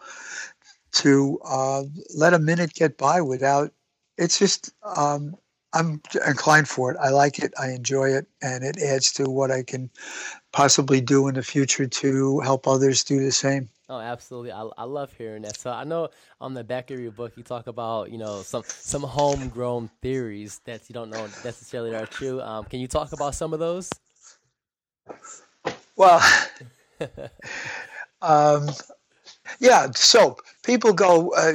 to 0.94 1.40
uh, 1.44 1.84
let 2.16 2.34
a 2.34 2.40
minute 2.40 2.74
get 2.74 2.98
by 2.98 3.20
without. 3.22 3.72
It's 4.18 4.38
just. 4.38 4.72
Um, 4.96 5.36
I'm 5.74 6.02
inclined 6.26 6.68
for 6.68 6.90
it. 6.92 6.98
I 7.02 7.10
like 7.10 7.38
it. 7.40 7.52
I 7.60 7.70
enjoy 7.72 8.10
it, 8.10 8.26
and 8.42 8.64
it 8.64 8.78
adds 8.82 9.12
to 9.14 9.24
what 9.30 9.50
I 9.52 9.62
can 9.62 9.90
possibly 10.52 11.00
do 11.00 11.28
in 11.28 11.34
the 11.34 11.42
future 11.42 11.86
to 11.86 12.40
help 12.40 12.66
others 12.68 13.04
do 13.04 13.20
the 13.24 13.32
same. 13.32 13.68
Oh, 13.88 14.00
absolutely. 14.00 14.50
I, 14.50 14.68
I 14.76 14.84
love 14.84 15.12
hearing 15.12 15.42
that. 15.42 15.56
So 15.58 15.70
I 15.70 15.84
know 15.84 16.08
on 16.40 16.54
the 16.54 16.64
back 16.64 16.90
of 16.90 16.98
your 16.98 17.12
book 17.12 17.32
you 17.36 17.44
talk 17.44 17.68
about 17.68 18.10
you 18.10 18.18
know 18.18 18.42
some 18.42 18.64
some 18.66 19.02
homegrown 19.02 19.90
theories 20.02 20.60
that 20.64 20.88
you 20.88 20.94
don't 20.94 21.10
know 21.10 21.28
necessarily 21.44 21.94
are 21.94 22.06
true. 22.06 22.40
Um, 22.40 22.64
can 22.64 22.80
you 22.80 22.88
talk 22.88 23.12
about 23.12 23.34
some 23.36 23.52
of 23.52 23.60
those? 23.60 23.88
Well, 25.96 26.20
um, 28.22 28.68
yeah, 29.60 29.90
soap. 29.94 30.42
People 30.62 30.92
go. 30.92 31.30
Uh, 31.36 31.52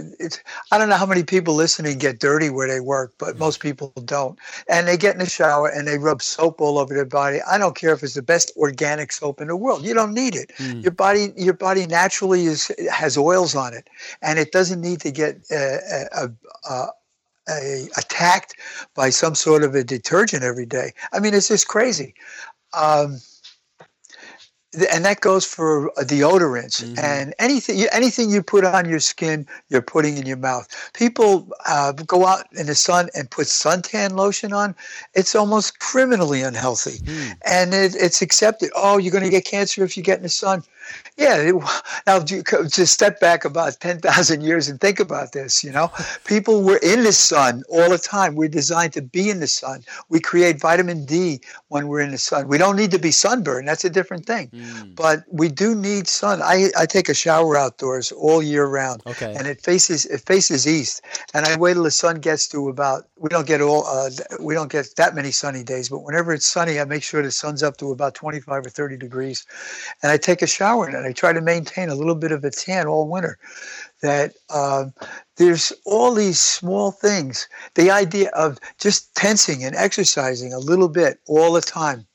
I 0.72 0.78
don't 0.78 0.90
know 0.90 0.96
how 0.96 1.06
many 1.06 1.24
people 1.24 1.54
listening 1.54 1.98
get 1.98 2.20
dirty 2.20 2.50
where 2.50 2.68
they 2.68 2.80
work, 2.80 3.14
but 3.18 3.38
most 3.38 3.60
people 3.60 3.92
don't. 4.06 4.40
And 4.70 4.88
they 4.88 4.98
get 4.98 5.14
in 5.14 5.20
the 5.20 5.30
shower 5.30 5.68
and 5.68 5.88
they 5.88 5.98
rub 5.98 6.22
soap 6.22 6.62
all 6.62 6.78
over 6.78 6.94
their 6.94 7.06
body. 7.06 7.40
I 7.50 7.58
don't 7.58 7.76
care 7.76 7.94
if 7.94 8.04
it's 8.04 8.14
the 8.14 8.22
best 8.22 8.52
organic 8.56 9.12
soap 9.12 9.42
in 9.42 9.48
the 9.48 9.56
world. 9.56 9.86
You 9.86 9.94
don't 9.94 10.14
need 10.14 10.36
it. 10.36 10.52
Mm. 10.58 10.84
Your 10.84 10.94
body, 10.94 11.34
your 11.36 11.54
body 11.54 11.86
naturally 11.88 12.46
is 12.46 12.72
has 12.90 13.18
oils 13.18 13.56
on 13.56 13.74
it, 13.74 13.90
and 14.22 14.40
it 14.40 14.52
doesn't 14.52 14.82
need 14.82 15.02
to 15.02 15.12
get 15.12 15.42
uh, 15.52 16.28
uh, 16.70 16.88
a, 17.50 17.88
attacked 17.98 18.56
by 18.96 19.10
some 19.10 19.36
sort 19.36 19.64
of 19.64 19.76
a 19.76 19.84
detergent 19.84 20.44
every 20.44 20.66
day. 20.66 20.94
I 21.12 21.20
mean, 21.20 21.34
it's 21.34 21.48
just 21.48 21.68
crazy. 21.68 22.14
Um, 22.74 23.20
and 24.92 25.04
that 25.04 25.20
goes 25.20 25.46
for 25.46 25.92
deodorants 26.00 26.82
mm-hmm. 26.82 26.98
and 26.98 27.34
anything 27.40 27.86
anything 27.92 28.30
you 28.30 28.42
put 28.42 28.64
on 28.64 28.88
your 28.88 29.00
skin 29.00 29.46
you're 29.70 29.82
putting 29.82 30.18
in 30.18 30.26
your 30.26 30.38
mouth 30.38 30.68
people 30.94 31.50
uh, 31.66 31.92
go 31.92 32.26
out 32.26 32.46
in 32.54 32.68
the 32.68 32.76
sun 32.76 33.10
and 33.16 33.30
put 33.30 33.48
suntan 33.48 34.12
lotion 34.12 34.54
on 34.54 34.74
it's 35.14 35.36
almost 35.36 35.80
criminally 35.80 36.42
unhealthy 36.42 37.00
mm. 37.00 37.36
and 37.46 37.74
it, 37.74 37.96
it's 37.96 38.22
accepted 38.22 38.70
oh 38.76 38.98
you're 38.98 39.12
going 39.12 39.24
to 39.24 39.30
get 39.30 39.46
cancer 39.46 39.84
if 39.84 39.98
you 39.98 40.04
get 40.04 40.18
in 40.18 40.24
the 40.24 40.30
sun 40.30 40.64
yeah. 41.18 41.38
It, 41.38 41.56
now, 42.08 42.20
to 42.20 42.86
step 42.88 43.20
back 43.20 43.46
about 43.46 43.80
10,000 43.80 44.42
years 44.42 44.68
and 44.68 44.80
think 44.80 45.00
about 45.00 45.34
this, 45.34 45.64
you 45.64 45.72
know, 45.72 45.92
people 46.26 46.64
were 46.64 46.78
in 46.78 47.04
the 47.04 47.14
sun 47.14 47.64
all 47.70 47.90
the 47.90 47.98
time. 47.98 48.36
We're 48.36 48.50
designed 48.50 48.94
to 48.94 49.02
be 49.02 49.30
in 49.30 49.40
the 49.40 49.48
sun. 49.48 49.84
We 50.10 50.20
create 50.20 50.60
vitamin 50.60 51.06
D 51.06 51.42
when 51.70 51.88
we're 51.88 52.02
in 52.02 52.12
the 52.12 52.18
sun. 52.18 52.48
We 52.48 52.58
don't 52.58 52.76
need 52.76 52.92
to 52.92 53.00
be 53.00 53.12
sunburned. 53.12 53.68
That's 53.68 53.86
a 53.86 53.90
different 53.90 54.26
thing. 54.26 54.48
Mm. 54.50 54.96
But 54.96 55.24
we 55.30 55.50
do 55.50 55.76
need 55.76 56.08
sun. 56.08 56.42
I, 56.42 56.70
I 56.78 56.86
take 56.86 57.10
a 57.10 57.14
shower 57.14 57.58
outdoors 57.58 58.12
all 58.12 58.42
year 58.42 58.66
round. 58.66 59.02
Okay. 59.06 59.34
And 59.38 59.48
it 59.48 59.62
faces 59.62 60.06
it 60.06 60.22
faces 60.22 60.68
east. 60.68 61.02
And 61.34 61.46
I 61.46 61.58
wait 61.58 61.74
till 61.74 61.84
the 61.84 61.92
sun 61.92 62.20
gets 62.20 62.48
to 62.50 62.70
about 62.70 63.06
we 63.18 63.30
don't 63.30 63.48
get 63.48 63.62
all 63.62 63.86
uh, 63.86 64.10
we 64.40 64.54
don't 64.54 64.72
get 64.72 64.96
that 64.98 65.16
many 65.16 65.32
sunny 65.32 65.64
days, 65.64 65.90
but 65.90 66.00
whenever 66.00 66.34
it's 66.34 66.46
sunny, 66.46 66.80
I 66.80 66.86
make 66.86 67.04
sure 67.04 67.22
the 67.22 67.32
sun's 67.32 67.64
up 67.64 67.78
to 67.78 67.92
about 67.92 68.16
25 68.16 68.66
or 68.66 68.70
30 68.70 68.98
degrees. 68.98 69.46
And 70.02 70.12
I 70.12 70.18
take 70.18 70.42
a 70.42 70.48
shower 70.48 70.71
and 70.96 71.06
I 71.06 71.12
try 71.12 71.34
to 71.34 71.42
maintain 71.42 71.90
a 71.90 71.96
little 71.96 72.16
bit 72.16 72.32
of 72.32 72.44
a 72.44 72.52
tan 72.52 72.88
all 72.88 73.08
winter. 73.08 73.38
That 74.02 74.34
uh, 74.50 74.86
there's 75.38 75.72
all 75.86 76.14
these 76.14 76.40
small 76.40 76.92
things. 76.92 77.48
The 77.76 77.92
idea 77.92 78.30
of 78.30 78.58
just 78.80 79.14
tensing 79.16 79.64
and 79.64 79.76
exercising 79.76 80.54
a 80.54 80.60
little 80.60 80.90
bit 80.90 81.20
all 81.28 81.54
the 81.54 81.62
time 81.62 82.08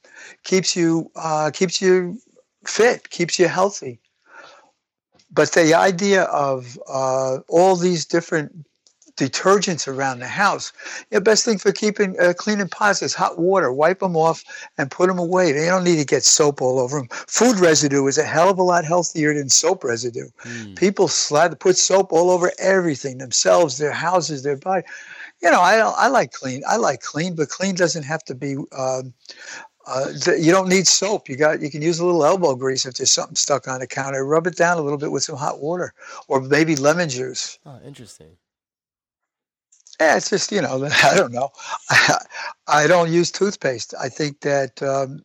keeps 0.43 0.75
you 0.75 1.11
uh, 1.15 1.51
keeps 1.53 1.81
you 1.81 2.19
fit, 2.67 3.11
keeps 3.11 3.39
you 3.39 3.49
healthy. 3.49 4.01
But 5.31 5.53
the 5.53 5.75
idea 5.75 6.25
of 6.25 6.79
uh, 6.89 7.39
all 7.49 7.77
these 7.77 8.05
different 8.05 8.67
detergents 9.17 9.89
around 9.89 10.21
the 10.21 10.29
house. 10.29 10.73
The 11.11 11.21
best 11.21 11.45
thing 11.45 11.59
for 11.59 11.73
keeping 11.73 12.19
uh, 12.21 12.35
cleaning 12.37 12.69
pots 12.69 13.03
is 13.03 13.15
hot 13.15 13.39
water. 13.39 13.73
Wipe 13.73 14.01
them 14.01 14.17
off 14.17 14.45
and 14.79 14.91
put 14.91 15.09
them 15.09 15.19
away. 15.19 15.53
They 15.53 15.67
don't 15.67 15.85
need 15.85 15.97
to 15.97 16.05
get 16.05 16.25
soap 16.25 16.61
all 16.61 16.79
over 16.79 16.99
them. 16.99 17.09
Food 17.11 17.59
residue 17.59 18.07
is 18.07 18.19
a 18.19 18.25
hell 18.25 18.51
of 18.51 18.59
a 18.59 18.63
lot 18.63 18.85
healthier 18.85 19.35
than 19.35 19.49
soap 19.49 19.85
residue. 19.85 20.29
Mm. 20.45 20.77
People 20.77 21.09
slather, 21.09 21.57
put 21.57 21.77
soap 21.77 22.13
all 22.13 22.31
over 22.31 22.53
everything, 22.59 23.19
themselves, 23.19 23.79
their 23.79 23.93
houses, 23.93 24.43
their 24.43 24.57
body. 24.57 24.85
You 25.43 25.51
know, 25.51 25.61
I 25.61 25.77
I 25.77 26.09
like 26.09 26.33
clean. 26.33 26.63
I 26.67 26.77
like 26.77 27.01
clean, 27.01 27.35
but 27.35 27.49
clean 27.49 27.75
doesn't 27.75 28.05
have 28.05 28.25
to 28.25 28.35
be. 28.35 28.57
Um, 28.77 29.13
uh, 29.87 30.09
you 30.39 30.51
don't 30.51 30.69
need 30.69 30.87
soap. 30.87 31.29
You 31.29 31.37
got 31.37 31.61
you 31.61 31.71
can 31.71 31.83
use 31.83 31.99
a 32.01 32.07
little 32.07 32.25
elbow 32.25 32.55
grease 32.57 32.87
if 32.87 32.95
there's 32.95 33.13
something 33.13 33.37
stuck 33.37 33.69
on 33.69 33.81
the 33.81 33.87
counter. 33.87 34.25
Rub 34.25 34.47
it 34.47 34.57
down 34.57 34.79
a 34.79 34.83
little 34.83 34.99
bit 34.99 35.13
with 35.13 35.23
some 35.23 35.37
hot 35.37 35.61
water, 35.61 35.93
or 36.27 36.41
maybe 36.41 36.75
lemon 36.75 37.09
juice. 37.09 37.59
Oh, 37.65 37.79
interesting. 37.85 38.37
Yeah, 40.01 40.17
it's 40.17 40.31
just 40.31 40.53
you 40.53 40.61
know 40.61 40.85
I 41.05 41.15
don't 41.17 41.33
know. 41.33 41.51
I, 41.91 42.19
I 42.67 42.87
don't 42.87 43.13
use 43.13 43.31
toothpaste. 43.31 43.95
I 44.01 44.09
think 44.09 44.41
that 44.41 44.83
um, 44.83 45.25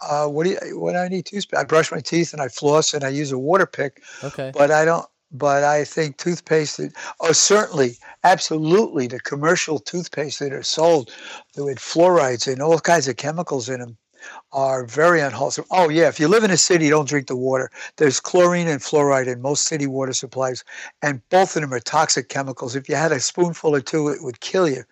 uh, 0.00 0.26
what 0.26 0.44
do 0.44 0.50
you 0.50 0.78
what 0.78 0.92
do 0.92 0.98
I 0.98 1.08
need 1.08 1.26
toothpaste? 1.26 1.60
I 1.60 1.64
brush 1.64 1.90
my 1.90 2.00
teeth 2.00 2.32
and 2.32 2.42
I 2.42 2.48
floss 2.48 2.94
and 2.94 3.04
I 3.04 3.08
use 3.08 3.32
a 3.32 3.38
water 3.38 3.66
pick. 3.66 4.02
Okay. 4.22 4.50
But 4.54 4.70
I 4.70 4.84
don't. 4.84 5.06
But 5.30 5.62
I 5.62 5.84
think 5.84 6.16
toothpaste. 6.16 6.80
Oh, 7.20 7.32
certainly, 7.32 7.98
absolutely, 8.24 9.08
the 9.08 9.20
commercial 9.20 9.78
toothpaste 9.78 10.38
that 10.38 10.54
are 10.54 10.62
sold 10.62 11.12
with 11.56 11.78
fluorides 11.78 12.50
and 12.50 12.62
all 12.62 12.78
kinds 12.78 13.08
of 13.08 13.16
chemicals 13.16 13.68
in 13.68 13.80
them 13.80 13.98
are 14.52 14.84
very 14.84 15.20
unwholesome. 15.20 15.64
Oh 15.70 15.88
yeah, 15.88 16.08
if 16.08 16.18
you 16.18 16.28
live 16.28 16.44
in 16.44 16.50
a 16.50 16.56
city, 16.56 16.88
don't 16.90 17.08
drink 17.08 17.26
the 17.26 17.36
water. 17.36 17.70
There's 17.96 18.20
chlorine 18.20 18.68
and 18.68 18.80
fluoride 18.80 19.26
in 19.26 19.42
most 19.42 19.66
city 19.66 19.86
water 19.86 20.12
supplies, 20.12 20.64
and 21.02 21.20
both 21.28 21.56
of 21.56 21.62
them 21.62 21.72
are 21.72 21.80
toxic 21.80 22.28
chemicals. 22.28 22.76
If 22.76 22.88
you 22.88 22.94
had 22.94 23.12
a 23.12 23.20
spoonful 23.20 23.74
or 23.74 23.80
two, 23.80 24.08
it 24.08 24.22
would 24.22 24.40
kill 24.40 24.68
you. 24.68 24.84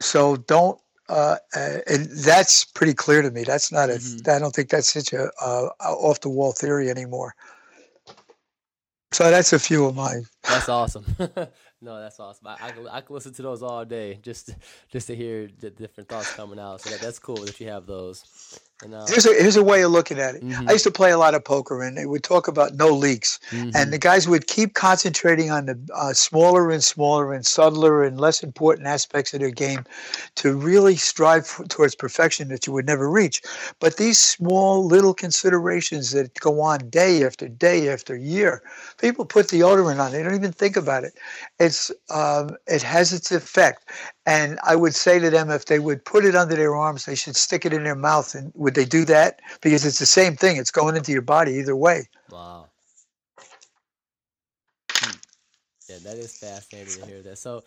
So 0.00 0.36
don't. 0.36 0.80
Uh, 1.08 1.36
uh, 1.56 1.78
and 1.86 2.04
that's 2.06 2.66
pretty 2.66 2.92
clear 2.92 3.22
to 3.22 3.30
me. 3.30 3.42
That's 3.42 3.72
not 3.72 3.88
a. 3.88 3.94
Mm-hmm. 3.94 4.30
I 4.30 4.38
don't 4.38 4.54
think 4.54 4.68
that's 4.68 4.92
such 4.92 5.12
a 5.12 5.30
uh, 5.40 5.68
off 5.80 6.20
the 6.20 6.28
wall 6.28 6.52
theory 6.52 6.90
anymore. 6.90 7.34
So 9.12 9.30
that's 9.30 9.54
a 9.54 9.58
few 9.58 9.86
of 9.86 9.94
mine. 9.94 10.26
That's 10.42 10.68
awesome. 10.68 11.06
No, 11.80 12.00
that's 12.00 12.18
awesome. 12.18 12.48
I, 12.48 12.56
I, 12.60 12.70
can, 12.72 12.88
I 12.88 13.00
can 13.00 13.14
listen 13.14 13.32
to 13.34 13.42
those 13.42 13.62
all 13.62 13.84
day 13.84 14.18
just 14.22 14.54
just 14.90 15.06
to 15.08 15.16
hear 15.16 15.48
the 15.60 15.70
different 15.70 16.08
thoughts 16.08 16.34
coming 16.34 16.58
out. 16.58 16.80
So 16.80 16.90
that, 16.90 17.00
that's 17.00 17.18
cool 17.18 17.36
that 17.36 17.60
you 17.60 17.68
have 17.68 17.86
those. 17.86 18.24
And, 18.84 18.94
uh, 18.94 19.06
here's 19.08 19.26
a 19.26 19.30
here's 19.30 19.56
a 19.56 19.62
way 19.62 19.82
of 19.82 19.90
looking 19.90 20.20
at 20.20 20.36
it. 20.36 20.44
Mm-hmm. 20.44 20.68
I 20.68 20.72
used 20.72 20.84
to 20.84 20.92
play 20.92 21.10
a 21.10 21.18
lot 21.18 21.34
of 21.34 21.44
poker, 21.44 21.82
and 21.82 21.96
they 21.96 22.06
would 22.06 22.22
talk 22.22 22.46
about 22.46 22.74
no 22.74 22.88
leaks, 22.88 23.40
mm-hmm. 23.50 23.70
and 23.74 23.92
the 23.92 23.98
guys 23.98 24.28
would 24.28 24.46
keep 24.46 24.74
concentrating 24.74 25.50
on 25.50 25.66
the 25.66 25.78
uh, 25.94 26.12
smaller 26.12 26.70
and 26.70 26.84
smaller 26.84 27.32
and 27.32 27.44
subtler 27.44 28.04
and 28.04 28.20
less 28.20 28.40
important 28.40 28.86
aspects 28.86 29.34
of 29.34 29.40
their 29.40 29.50
game, 29.50 29.84
to 30.36 30.54
really 30.54 30.94
strive 30.94 31.44
for, 31.44 31.64
towards 31.64 31.96
perfection 31.96 32.48
that 32.48 32.68
you 32.68 32.72
would 32.72 32.86
never 32.86 33.10
reach. 33.10 33.42
But 33.80 33.96
these 33.96 34.18
small 34.18 34.86
little 34.86 35.14
considerations 35.14 36.12
that 36.12 36.38
go 36.38 36.60
on 36.60 36.88
day 36.88 37.24
after 37.24 37.48
day 37.48 37.88
after 37.88 38.14
year, 38.14 38.62
people 38.98 39.24
put 39.24 39.48
the 39.48 39.58
deodorant 39.58 39.98
on. 39.98 40.12
They 40.12 40.22
don't 40.22 40.36
even 40.36 40.52
think 40.52 40.76
about 40.76 41.02
it. 41.02 41.14
It's 41.58 41.90
um, 42.10 42.56
it 42.68 42.82
has 42.82 43.12
its 43.12 43.32
effect, 43.32 43.90
and 44.24 44.60
I 44.62 44.76
would 44.76 44.94
say 44.94 45.18
to 45.18 45.30
them 45.30 45.50
if 45.50 45.64
they 45.64 45.80
would 45.80 46.04
put 46.04 46.24
it 46.24 46.36
under 46.36 46.54
their 46.54 46.76
arms, 46.76 47.06
they 47.06 47.16
should 47.16 47.34
stick 47.34 47.66
it 47.66 47.72
in 47.72 47.82
their 47.82 47.96
mouth 47.96 48.36
and 48.36 48.52
would 48.68 48.74
they 48.74 48.84
do 48.84 49.06
that? 49.06 49.40
Because 49.62 49.86
it's 49.86 49.98
the 49.98 50.04
same 50.04 50.36
thing. 50.36 50.58
It's 50.58 50.70
going 50.70 50.94
into 50.94 51.10
your 51.10 51.22
body 51.22 51.52
either 51.52 51.74
way. 51.74 52.06
Wow. 52.30 52.66
Hmm. 54.90 55.16
Yeah, 55.88 55.96
that 56.04 56.18
is 56.18 56.36
fascinating 56.36 57.00
to 57.00 57.06
hear 57.06 57.22
that. 57.22 57.38
So 57.38 57.64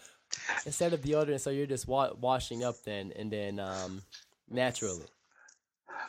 instead 0.63 0.93
of 0.93 1.01
deodorant, 1.01 1.39
so 1.39 1.49
you're 1.49 1.65
just 1.65 1.87
wa- 1.87 2.13
washing 2.21 2.63
up 2.63 2.83
then, 2.83 3.13
and 3.15 3.31
then 3.31 3.59
um, 3.59 4.03
naturally. 4.47 5.07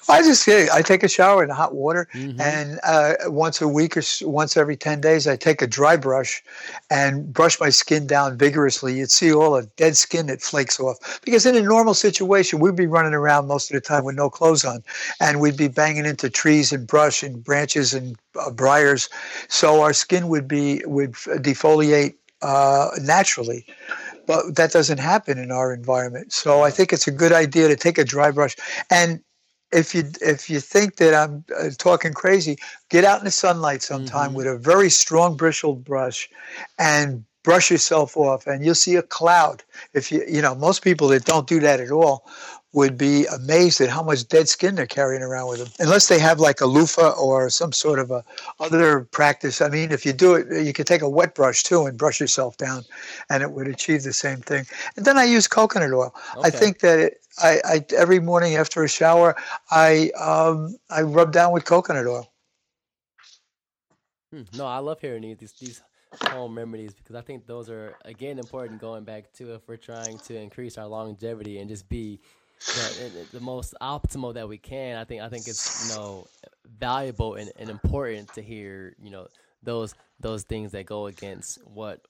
I 0.08 0.20
just 0.22 0.42
say 0.42 0.68
I 0.72 0.82
take 0.82 1.02
a 1.02 1.08
shower 1.08 1.44
in 1.44 1.50
hot 1.50 1.74
water, 1.74 2.08
mm-hmm. 2.12 2.40
and 2.40 2.80
uh, 2.82 3.14
once 3.26 3.60
a 3.60 3.68
week 3.68 3.96
or 3.96 4.02
once 4.22 4.56
every 4.56 4.76
ten 4.76 5.00
days, 5.00 5.28
I 5.28 5.36
take 5.36 5.62
a 5.62 5.66
dry 5.66 5.96
brush 5.96 6.42
and 6.90 7.32
brush 7.32 7.60
my 7.60 7.68
skin 7.68 8.06
down 8.06 8.36
vigorously. 8.36 8.98
You'd 8.98 9.10
see 9.10 9.32
all 9.32 9.52
the 9.52 9.62
dead 9.76 9.96
skin 9.96 10.26
that 10.26 10.42
flakes 10.42 10.80
off. 10.80 11.20
Because 11.24 11.46
in 11.46 11.56
a 11.56 11.62
normal 11.62 11.94
situation, 11.94 12.58
we'd 12.58 12.76
be 12.76 12.86
running 12.86 13.14
around 13.14 13.46
most 13.46 13.70
of 13.70 13.74
the 13.74 13.80
time 13.80 14.04
with 14.04 14.16
no 14.16 14.28
clothes 14.28 14.64
on, 14.64 14.82
and 15.20 15.40
we'd 15.40 15.56
be 15.56 15.68
banging 15.68 16.06
into 16.06 16.28
trees 16.28 16.72
and 16.72 16.86
brush 16.86 17.22
and 17.22 17.42
branches 17.44 17.94
and 17.94 18.16
uh, 18.38 18.50
briars, 18.50 19.08
so 19.48 19.82
our 19.82 19.92
skin 19.92 20.28
would 20.28 20.48
be 20.48 20.82
would 20.84 21.12
defoliate 21.12 22.14
uh, 22.42 22.90
naturally 23.00 23.64
but 24.24 24.54
that 24.54 24.70
doesn't 24.70 24.98
happen 24.98 25.36
in 25.36 25.50
our 25.50 25.74
environment. 25.74 26.32
So 26.32 26.62
I 26.62 26.70
think 26.70 26.92
it's 26.92 27.08
a 27.08 27.10
good 27.10 27.32
idea 27.32 27.66
to 27.66 27.74
take 27.74 27.98
a 27.98 28.04
dry 28.04 28.30
brush 28.30 28.54
and 28.88 29.20
if 29.72 29.94
you 29.94 30.04
if 30.20 30.50
you 30.50 30.60
think 30.60 30.96
that 30.96 31.14
I'm 31.14 31.44
uh, 31.58 31.70
talking 31.78 32.12
crazy, 32.12 32.56
get 32.90 33.04
out 33.04 33.18
in 33.18 33.24
the 33.24 33.30
sunlight 33.30 33.82
sometime 33.82 34.28
mm-hmm. 34.28 34.36
with 34.36 34.46
a 34.46 34.58
very 34.58 34.90
strong 34.90 35.36
bristled 35.36 35.84
brush, 35.84 36.28
and 36.78 37.24
brush 37.42 37.70
yourself 37.70 38.16
off, 38.16 38.46
and 38.46 38.64
you'll 38.64 38.74
see 38.74 38.96
a 38.96 39.02
cloud. 39.02 39.62
If 39.94 40.12
you 40.12 40.24
you 40.28 40.42
know 40.42 40.54
most 40.54 40.82
people 40.82 41.08
that 41.08 41.24
don't 41.24 41.46
do 41.46 41.60
that 41.60 41.80
at 41.80 41.90
all 41.90 42.26
would 42.72 42.96
be 42.96 43.26
amazed 43.26 43.80
at 43.80 43.90
how 43.90 44.02
much 44.02 44.26
dead 44.28 44.48
skin 44.48 44.74
they're 44.74 44.86
carrying 44.86 45.22
around 45.22 45.48
with 45.48 45.58
them, 45.58 45.68
unless 45.78 46.08
they 46.08 46.18
have 46.18 46.40
like 46.40 46.60
a 46.60 46.66
loofah 46.66 47.10
or 47.10 47.50
some 47.50 47.72
sort 47.72 47.98
of 47.98 48.10
a 48.10 48.24
other 48.60 49.00
practice. 49.00 49.60
I 49.60 49.68
mean, 49.68 49.92
if 49.92 50.06
you 50.06 50.12
do 50.12 50.34
it, 50.34 50.64
you 50.64 50.72
could 50.72 50.86
take 50.86 51.02
a 51.02 51.08
wet 51.08 51.34
brush 51.34 51.62
too 51.62 51.84
and 51.84 51.98
brush 51.98 52.18
yourself 52.18 52.56
down, 52.56 52.84
and 53.28 53.42
it 53.42 53.52
would 53.52 53.68
achieve 53.68 54.04
the 54.04 54.12
same 54.12 54.38
thing. 54.38 54.64
And 54.96 55.04
then 55.04 55.18
I 55.18 55.24
use 55.24 55.46
coconut 55.46 55.92
oil. 55.92 56.14
Okay. 56.36 56.48
I 56.48 56.50
think 56.50 56.80
that 56.80 56.98
it, 56.98 57.18
I, 57.38 57.60
I, 57.64 57.84
every 57.96 58.20
morning 58.20 58.56
after 58.56 58.82
a 58.82 58.88
shower, 58.88 59.36
I 59.70 60.10
um, 60.18 60.76
I 60.90 61.02
rub 61.02 61.32
down 61.32 61.52
with 61.52 61.64
coconut 61.64 62.06
oil. 62.06 62.32
Hmm. 64.32 64.42
No, 64.54 64.66
I 64.66 64.78
love 64.78 64.98
hearing 65.00 65.36
these 65.38 65.52
these 65.52 65.82
home 66.28 66.56
remedies 66.56 66.94
because 66.94 67.16
I 67.16 67.20
think 67.20 67.46
those 67.46 67.68
are 67.68 67.96
again 68.06 68.38
important. 68.38 68.80
Going 68.80 69.04
back 69.04 69.30
to 69.34 69.54
if 69.54 69.68
we're 69.68 69.76
trying 69.76 70.18
to 70.20 70.36
increase 70.36 70.78
our 70.78 70.86
longevity 70.86 71.58
and 71.58 71.68
just 71.68 71.88
be 71.88 72.20
the, 72.66 73.26
the, 73.32 73.40
most 73.40 73.74
optimal 73.80 74.34
that 74.34 74.48
we 74.48 74.58
can. 74.58 74.96
I 74.96 75.04
think 75.04 75.22
I 75.22 75.28
think 75.28 75.48
it's 75.48 75.88
you 75.88 75.96
know 75.96 76.26
valuable 76.78 77.34
and, 77.34 77.50
and 77.58 77.68
important 77.68 78.32
to 78.34 78.42
hear 78.42 78.94
you 79.02 79.10
know 79.10 79.26
those 79.62 79.94
those 80.20 80.44
things 80.44 80.72
that 80.72 80.86
go 80.86 81.06
against 81.06 81.58
what 81.66 82.00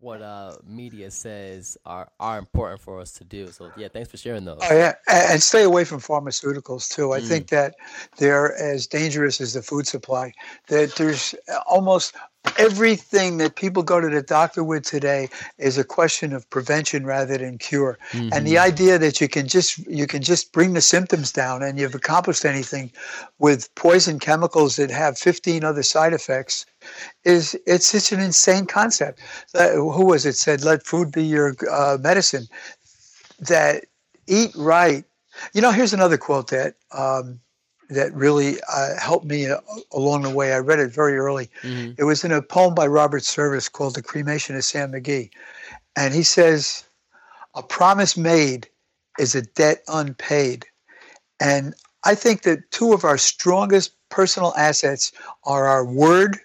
what 0.00 0.20
uh 0.20 0.54
media 0.66 1.10
says 1.10 1.78
are 1.86 2.08
are 2.20 2.38
important 2.38 2.80
for 2.80 3.00
us 3.00 3.12
to 3.12 3.24
do. 3.24 3.46
So 3.48 3.70
yeah, 3.76 3.88
thanks 3.88 4.10
for 4.10 4.16
sharing 4.16 4.44
those. 4.44 4.60
Oh 4.62 4.74
yeah, 4.74 4.94
and 5.08 5.42
stay 5.42 5.62
away 5.62 5.84
from 5.84 6.00
pharmaceuticals 6.00 6.94
too. 6.94 7.12
I 7.12 7.20
mm. 7.20 7.26
think 7.26 7.48
that 7.48 7.74
they're 8.18 8.54
as 8.56 8.86
dangerous 8.86 9.40
as 9.40 9.54
the 9.54 9.62
food 9.62 9.86
supply. 9.86 10.32
That 10.68 10.94
there's 10.96 11.34
almost 11.66 12.14
everything 12.58 13.38
that 13.38 13.56
people 13.56 13.82
go 13.82 14.00
to 14.00 14.08
the 14.08 14.22
doctor 14.22 14.62
with 14.62 14.84
today 14.84 15.28
is 15.58 15.78
a 15.78 15.84
question 15.84 16.32
of 16.32 16.48
prevention 16.50 17.04
rather 17.04 17.38
than 17.38 17.58
cure 17.58 17.98
mm-hmm. 18.12 18.28
and 18.32 18.46
the 18.46 18.54
mm-hmm. 18.54 18.66
idea 18.66 18.98
that 18.98 19.20
you 19.20 19.28
can 19.28 19.46
just 19.46 19.78
you 19.86 20.06
can 20.06 20.22
just 20.22 20.52
bring 20.52 20.72
the 20.72 20.80
symptoms 20.80 21.32
down 21.32 21.62
and 21.62 21.78
you've 21.78 21.94
accomplished 21.94 22.44
anything 22.44 22.90
with 23.38 23.72
poison 23.74 24.18
chemicals 24.18 24.76
that 24.76 24.90
have 24.90 25.18
15 25.18 25.64
other 25.64 25.82
side 25.82 26.12
effects 26.12 26.66
is 27.24 27.58
it's 27.66 27.86
such 27.86 28.12
an 28.12 28.20
insane 28.20 28.66
concept 28.66 29.20
uh, 29.54 29.70
who 29.70 30.06
was 30.06 30.26
it 30.26 30.36
said 30.36 30.64
let 30.64 30.84
food 30.84 31.12
be 31.12 31.24
your 31.24 31.54
uh, 31.70 31.98
medicine 32.00 32.46
that 33.38 33.84
eat 34.26 34.50
right 34.56 35.04
you 35.52 35.60
know 35.60 35.70
here's 35.70 35.92
another 35.92 36.16
quote 36.16 36.48
that 36.48 36.74
um, 36.92 37.40
that 37.90 38.12
really 38.14 38.56
uh, 38.72 38.98
helped 38.98 39.26
me 39.26 39.46
uh, 39.46 39.58
along 39.92 40.22
the 40.22 40.30
way. 40.30 40.52
I 40.52 40.58
read 40.58 40.78
it 40.78 40.90
very 40.90 41.16
early. 41.16 41.50
Mm-hmm. 41.62 41.92
It 41.98 42.04
was 42.04 42.24
in 42.24 42.32
a 42.32 42.42
poem 42.42 42.74
by 42.74 42.86
Robert 42.86 43.24
Service 43.24 43.68
called 43.68 43.94
The 43.94 44.02
Cremation 44.02 44.56
of 44.56 44.64
Sam 44.64 44.92
McGee. 44.92 45.30
And 45.94 46.12
he 46.12 46.22
says, 46.22 46.84
A 47.54 47.62
promise 47.62 48.16
made 48.16 48.68
is 49.18 49.34
a 49.34 49.42
debt 49.42 49.82
unpaid. 49.88 50.66
And 51.40 51.74
I 52.04 52.14
think 52.14 52.42
that 52.42 52.70
two 52.70 52.92
of 52.92 53.04
our 53.04 53.18
strongest 53.18 53.92
personal 54.08 54.54
assets 54.56 55.12
are 55.44 55.66
our 55.66 55.84
word 55.84 56.38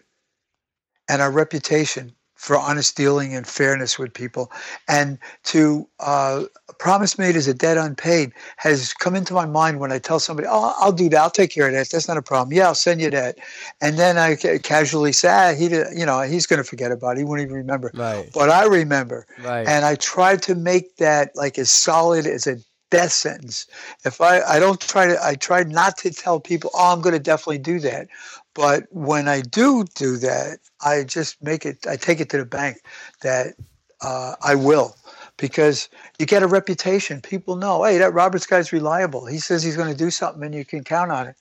and 1.09 1.21
our 1.21 1.31
reputation 1.31 2.13
for 2.41 2.57
honest 2.57 2.97
dealing 2.97 3.35
and 3.35 3.45
fairness 3.45 3.99
with 3.99 4.11
people. 4.11 4.51
And 4.87 5.19
to 5.43 5.87
uh, 5.99 6.45
promise 6.79 7.19
made 7.19 7.35
is 7.35 7.47
a 7.47 7.53
debt 7.53 7.77
unpaid 7.77 8.31
has 8.57 8.93
come 8.93 9.15
into 9.15 9.35
my 9.35 9.45
mind 9.45 9.79
when 9.79 9.91
I 9.91 9.99
tell 9.99 10.19
somebody, 10.19 10.47
"Oh, 10.49 10.73
I'll 10.79 10.91
do 10.91 11.07
that. 11.09 11.21
I'll 11.21 11.29
take 11.29 11.51
care 11.51 11.67
of 11.67 11.73
that. 11.73 11.91
That's 11.91 12.07
not 12.07 12.17
a 12.17 12.21
problem. 12.23 12.57
Yeah, 12.57 12.65
I'll 12.65 12.73
send 12.73 12.99
you 12.99 13.11
that." 13.11 13.37
And 13.79 13.99
then 13.99 14.17
I 14.17 14.37
casually 14.63 15.11
say, 15.11 15.29
ah, 15.29 15.53
"He, 15.53 15.65
you 15.97 16.03
know, 16.03 16.21
he's 16.21 16.47
going 16.47 16.57
to 16.57 16.63
forget 16.63 16.91
about 16.91 17.11
it. 17.11 17.19
He 17.19 17.25
won't 17.25 17.41
even 17.41 17.53
remember." 17.53 17.91
Right. 17.93 18.27
But 18.33 18.49
I 18.49 18.65
remember. 18.65 19.27
Right. 19.43 19.67
And 19.67 19.85
I 19.85 19.93
tried 19.93 20.41
to 20.43 20.55
make 20.55 20.97
that 20.97 21.35
like 21.35 21.59
as 21.59 21.69
solid 21.69 22.25
as 22.25 22.47
a 22.47 22.57
death 22.89 23.11
sentence. 23.11 23.67
If 24.03 24.19
I, 24.19 24.41
I 24.41 24.59
don't 24.59 24.81
try 24.81 25.07
to, 25.07 25.23
I 25.23 25.35
try 25.35 25.63
not 25.63 25.97
to 25.99 26.11
tell 26.11 26.39
people, 26.39 26.69
oh, 26.73 26.91
I'm 26.91 27.01
going 27.01 27.13
to 27.13 27.19
definitely 27.19 27.59
do 27.59 27.79
that. 27.79 28.07
But 28.53 28.83
when 28.91 29.27
I 29.27 29.41
do 29.41 29.85
do 29.95 30.17
that, 30.17 30.59
I 30.85 31.03
just 31.03 31.41
make 31.41 31.65
it, 31.65 31.87
I 31.87 31.95
take 31.95 32.19
it 32.19 32.29
to 32.31 32.37
the 32.37 32.45
bank 32.45 32.77
that 33.21 33.55
uh, 34.01 34.35
I 34.43 34.55
will 34.55 34.95
because 35.37 35.89
you 36.19 36.25
get 36.25 36.43
a 36.43 36.47
reputation. 36.47 37.21
People 37.21 37.55
know, 37.55 37.83
hey, 37.83 37.97
that 37.97 38.13
Roberts 38.13 38.45
guy's 38.45 38.73
reliable. 38.73 39.25
He 39.25 39.39
says 39.39 39.63
he's 39.63 39.77
going 39.77 39.91
to 39.91 39.97
do 39.97 40.11
something 40.11 40.43
and 40.43 40.53
you 40.53 40.65
can 40.65 40.83
count 40.83 41.11
on 41.11 41.27
it. 41.27 41.35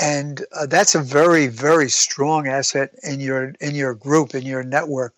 And 0.00 0.44
uh, 0.52 0.66
that's 0.66 0.94
a 0.94 1.00
very, 1.00 1.48
very 1.48 1.88
strong 1.88 2.48
asset 2.48 2.94
in 3.02 3.20
your 3.20 3.54
in 3.60 3.74
your 3.74 3.94
group, 3.94 4.34
in 4.34 4.42
your 4.42 4.62
network, 4.62 5.14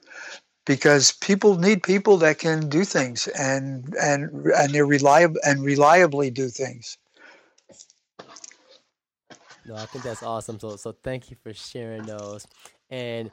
because 0.67 1.13
people 1.13 1.59
need 1.59 1.83
people 1.83 2.17
that 2.19 2.39
can 2.39 2.69
do 2.69 2.85
things 2.85 3.29
and 3.29 3.95
and 4.01 4.31
and 4.57 4.75
they're 4.75 4.87
reliable 4.87 5.41
and 5.45 5.65
reliably 5.65 6.31
do 6.31 6.49
things. 6.49 6.97
No, 9.69 9.77
I 9.77 9.87
think 9.87 10.05
that's 10.05 10.23
awesome. 10.23 10.59
So 10.61 10.77
so 10.77 10.93
thank 11.05 11.31
you 11.31 11.37
for 11.43 11.53
sharing 11.55 12.05
those. 12.07 12.47
And 12.91 13.31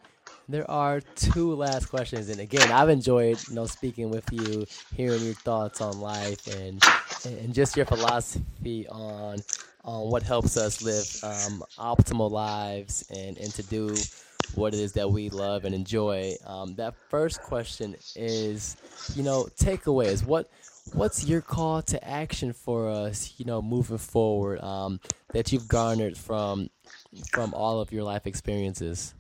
there 0.50 0.70
are 0.70 1.02
two 1.16 1.56
last 1.56 1.88
questions, 1.88 2.30
and 2.30 2.42
again, 2.42 2.72
I've 2.72 2.90
enjoyed 2.90 3.40
you 3.50 3.56
know 3.56 3.68
speaking 3.68 4.10
with 4.12 4.26
you, 4.32 4.66
hearing 4.96 5.24
your 5.24 5.36
thoughts 5.36 5.82
on 5.82 6.00
life, 6.00 6.48
and 6.48 6.84
and 7.26 7.54
just 7.54 7.78
your 7.78 7.86
philosophy 7.88 8.88
on 8.90 9.38
on 9.86 10.12
what 10.12 10.24
helps 10.24 10.58
us 10.58 10.82
live 10.82 11.08
um, 11.24 11.64
optimal 11.80 12.32
lives 12.32 13.08
and 13.12 13.38
and 13.38 13.54
to 13.56 13.64
do 13.64 13.96
what 14.56 14.74
it 14.74 14.82
is 14.82 14.94
that 14.94 15.10
we 15.12 15.30
love 15.30 15.66
and 15.66 15.76
enjoy. 15.76 16.34
Um, 16.46 16.76
that 16.76 16.96
first 17.10 17.42
question 17.42 17.96
is, 18.16 18.78
you 19.16 19.24
know, 19.24 19.48
takeaways. 19.60 20.26
What 20.26 20.50
what's 20.94 21.26
your 21.26 21.42
call 21.42 21.82
to 21.82 22.08
action 22.08 22.54
for 22.54 22.90
us 22.90 23.34
you 23.38 23.46
know 23.46 23.62
moving 23.62 23.98
forward 23.98 24.62
um, 24.62 25.00
that 25.34 25.52
you've 25.52 25.68
garnered 25.68 26.18
from 26.18 26.70
from 27.32 27.54
all 27.54 27.82
of 27.82 27.92
your 27.92 28.04
life 28.04 28.28
experiences 28.28 29.14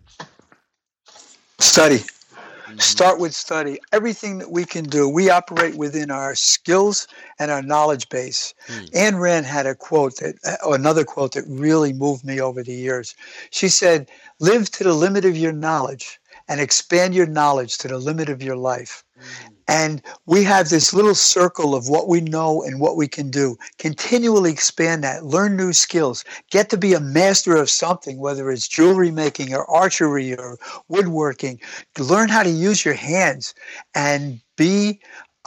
study 1.60 1.98
mm-hmm. 1.98 2.78
start 2.78 3.20
with 3.20 3.34
study 3.34 3.80
everything 3.92 4.38
that 4.38 4.52
we 4.52 4.64
can 4.64 4.84
do 4.84 5.10
we 5.10 5.30
operate 5.30 5.76
within 5.76 6.12
our 6.12 6.36
skills 6.36 7.08
and 7.40 7.50
our 7.50 7.62
knowledge 7.62 8.08
base 8.10 8.54
mm. 8.68 8.90
Ayn 8.92 9.20
Rand 9.20 9.46
had 9.46 9.66
a 9.66 9.76
quote 9.76 10.18
that 10.18 10.36
or 10.64 10.74
uh, 10.74 10.76
another 10.76 11.04
quote 11.04 11.34
that 11.34 11.46
really 11.48 11.94
moved 11.94 12.24
me 12.24 12.40
over 12.40 12.62
the 12.62 12.74
years 12.74 13.16
she 13.50 13.68
said 13.68 14.10
live 14.40 14.70
to 14.72 14.84
the 14.84 14.94
limit 14.94 15.26
of 15.26 15.36
your 15.36 15.54
knowledge 15.54 16.20
and 16.48 16.60
expand 16.60 17.16
your 17.16 17.26
knowledge 17.26 17.78
to 17.80 17.88
the 17.88 17.98
limit 17.98 18.30
of 18.30 18.42
your 18.42 18.56
life. 18.56 19.04
Mm. 19.18 19.55
And 19.68 20.02
we 20.26 20.44
have 20.44 20.70
this 20.70 20.94
little 20.94 21.16
circle 21.16 21.74
of 21.74 21.90
what 21.90 22.08
we 22.08 22.22
know 22.22 22.62
and 22.64 22.80
what 22.80 22.96
we 22.96 23.08
can 23.08 23.32
do. 23.32 23.58
Continually 23.80 24.52
expand 24.52 25.04
that, 25.04 25.26
learn 25.26 25.56
new 25.58 25.74
skills, 25.74 26.24
get 26.52 26.70
to 26.70 26.78
be 26.78 26.94
a 26.94 27.00
master 27.00 27.56
of 27.56 27.70
something, 27.70 28.20
whether 28.20 28.52
it's 28.52 28.68
jewelry 28.68 29.12
making 29.12 29.54
or 29.54 29.70
archery 29.70 30.38
or 30.38 30.58
woodworking. 30.88 31.60
Learn 31.98 32.30
how 32.30 32.44
to 32.44 32.50
use 32.50 32.86
your 32.86 32.94
hands 32.94 33.56
and 33.96 34.40
be 34.56 35.00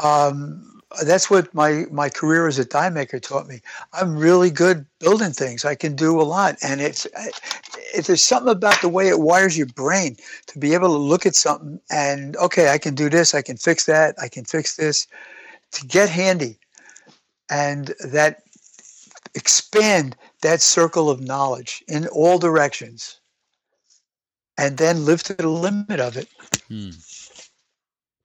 um, 0.03 0.78
that's 1.05 1.31
what 1.31 1.53
my 1.55 1.85
my 1.91 2.09
career 2.09 2.47
as 2.47 2.59
a 2.59 2.65
die 2.65 2.89
maker 2.89 3.21
taught 3.21 3.47
me. 3.47 3.61
I'm 3.93 4.17
really 4.17 4.51
good 4.51 4.87
building 5.01 5.33
things. 5.33 5.65
I 5.65 5.75
can 5.75 5.95
do 5.95 6.21
a 6.21 6.23
lot, 6.23 6.57
and 6.63 6.81
it's 6.81 7.07
it, 7.95 8.07
there's 8.07 8.23
something 8.23 8.51
about 8.51 8.81
the 8.81 8.89
way 8.89 9.09
it 9.09 9.21
wires 9.21 9.57
your 9.57 9.67
brain 9.67 10.17
to 10.47 10.59
be 10.59 10.75
able 10.75 10.89
to 10.89 10.99
look 10.99 11.27
at 11.27 11.35
something 11.35 11.81
and 11.91 12.37
okay, 12.37 12.71
I 12.71 12.79
can 12.79 12.95
do 12.95 13.11
this. 13.11 13.35
I 13.35 13.43
can 13.43 13.57
fix 13.57 13.85
that. 13.87 14.15
I 14.21 14.29
can 14.29 14.45
fix 14.45 14.77
this. 14.77 15.07
To 15.73 15.87
get 15.87 16.09
handy, 16.09 16.59
and 17.51 17.95
that 18.03 18.43
expand 19.35 20.17
that 20.41 20.63
circle 20.63 21.11
of 21.11 21.21
knowledge 21.21 21.85
in 21.87 22.07
all 22.09 22.39
directions, 22.39 23.21
and 24.57 24.79
then 24.79 25.05
live 25.05 25.23
to 25.25 25.35
the 25.35 25.49
limit 25.49 26.01
of 26.01 26.17
it. 26.17 26.29
Hmm. 26.69 26.91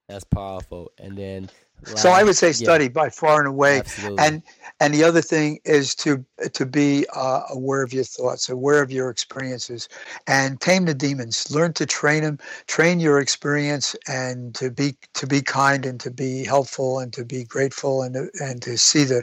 That's 0.08 0.24
powerful. 0.24 0.92
And 0.98 1.16
then 1.16 1.50
so 1.84 2.10
I 2.10 2.22
would 2.22 2.36
say 2.36 2.52
study 2.52 2.84
yeah. 2.84 2.90
by 2.90 3.10
far 3.10 3.38
and 3.38 3.48
away, 3.48 3.78
Absolutely. 3.78 4.24
and 4.24 4.42
and 4.80 4.94
the 4.94 5.04
other 5.04 5.22
thing 5.22 5.60
is 5.64 5.94
to 5.96 6.24
to 6.52 6.66
be 6.66 7.06
uh, 7.14 7.42
aware 7.50 7.82
of 7.82 7.92
your 7.92 8.04
thoughts, 8.04 8.48
aware 8.48 8.82
of 8.82 8.90
your 8.90 9.10
experiences, 9.10 9.88
and 10.26 10.60
tame 10.60 10.84
the 10.84 10.94
demons. 10.94 11.50
Learn 11.50 11.72
to 11.74 11.86
train 11.86 12.22
them, 12.22 12.38
train 12.66 13.00
your 13.00 13.20
experience, 13.20 13.94
and 14.08 14.54
to 14.56 14.70
be 14.70 14.96
to 15.14 15.26
be 15.26 15.40
kind 15.42 15.86
and 15.86 16.00
to 16.00 16.10
be 16.10 16.44
helpful 16.44 16.98
and 16.98 17.12
to 17.12 17.24
be 17.24 17.44
grateful 17.44 18.02
and 18.02 18.14
to, 18.14 18.30
and 18.40 18.62
to 18.62 18.76
see 18.76 19.04
the, 19.04 19.22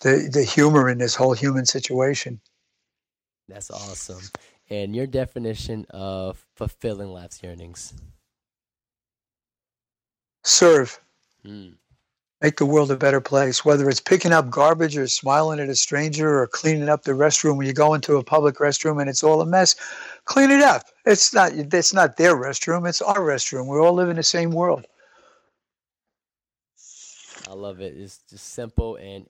the 0.00 0.28
the 0.32 0.44
humor 0.44 0.88
in 0.88 0.98
this 0.98 1.14
whole 1.14 1.34
human 1.34 1.66
situation. 1.66 2.40
That's 3.48 3.70
awesome. 3.70 4.22
And 4.68 4.94
your 4.94 5.06
definition 5.06 5.86
of 5.90 6.46
fulfilling 6.54 7.08
life's 7.08 7.42
yearnings? 7.42 7.94
Serve. 10.44 11.00
Mm 11.44 11.79
make 12.40 12.56
the 12.56 12.66
world 12.66 12.90
a 12.90 12.96
better 12.96 13.20
place, 13.20 13.64
whether 13.64 13.88
it's 13.88 14.00
picking 14.00 14.32
up 14.32 14.50
garbage 14.50 14.96
or 14.96 15.06
smiling 15.06 15.60
at 15.60 15.68
a 15.68 15.74
stranger 15.76 16.40
or 16.40 16.46
cleaning 16.46 16.88
up 16.88 17.02
the 17.02 17.12
restroom 17.12 17.56
when 17.56 17.66
you 17.66 17.72
go 17.72 17.94
into 17.94 18.16
a 18.16 18.24
public 18.24 18.56
restroom 18.56 19.00
and 19.00 19.10
it's 19.10 19.22
all 19.22 19.40
a 19.40 19.46
mess, 19.46 19.76
clean 20.24 20.50
it 20.50 20.62
up. 20.62 20.84
It's 21.04 21.34
not 21.34 21.52
it's 21.52 21.92
not 21.92 22.16
their 22.16 22.34
restroom, 22.34 22.88
it's 22.88 23.02
our 23.02 23.20
restroom. 23.20 23.66
We 23.66 23.78
all 23.78 23.92
live 23.92 24.08
in 24.08 24.16
the 24.16 24.22
same 24.22 24.50
world. 24.50 24.86
I 27.48 27.54
love 27.54 27.80
it. 27.80 27.94
It's 27.96 28.20
just 28.30 28.52
simple 28.52 28.96
and 28.96 29.26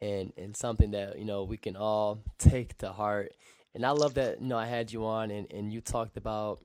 and 0.00 0.32
and 0.36 0.56
something 0.56 0.92
that, 0.92 1.18
you 1.18 1.24
know, 1.24 1.44
we 1.44 1.56
can 1.56 1.76
all 1.76 2.22
take 2.38 2.78
to 2.78 2.92
heart. 2.92 3.32
And 3.74 3.84
I 3.84 3.90
love 3.90 4.14
that, 4.14 4.40
you 4.40 4.46
know, 4.46 4.58
I 4.58 4.66
had 4.66 4.92
you 4.92 5.04
on 5.04 5.32
and, 5.32 5.50
and 5.52 5.72
you 5.72 5.80
talked 5.80 6.16
about 6.16 6.60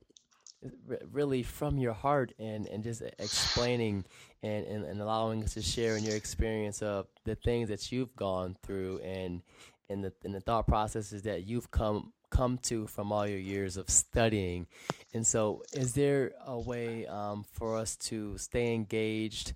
really 1.12 1.44
from 1.44 1.78
your 1.78 1.94
heart 1.94 2.34
and, 2.40 2.68
and 2.68 2.84
just 2.84 3.02
explaining 3.18 4.06
and, 4.44 4.66
and, 4.66 4.86
and 4.86 5.02
allowing 5.02 5.44
us 5.44 5.54
to 5.54 5.62
share 5.62 5.96
in 5.98 6.04
your 6.04 6.16
experience 6.16 6.82
of 6.82 7.08
the 7.26 7.36
things 7.36 7.70
that 7.70 7.92
you've 7.92 8.16
gone 8.16 8.56
through 8.64 9.00
and 9.00 9.42
and 9.90 10.04
the 10.04 10.14
and 10.24 10.36
the 10.36 10.42
thought 10.42 10.68
processes 10.68 11.24
that 11.24 11.46
you've 11.46 11.72
come 11.72 12.14
come 12.30 12.58
to 12.60 12.86
from 12.88 13.12
all 13.12 13.28
your 13.28 13.40
years 13.40 13.76
of 13.78 13.90
studying. 13.90 14.68
And 15.14 15.26
so, 15.26 15.64
is 15.74 15.94
there 15.94 16.34
a 16.46 16.60
way 16.60 17.08
um, 17.08 17.44
for 17.52 17.76
us 17.76 17.96
to 17.98 18.38
stay 18.38 18.74
engaged 18.74 19.54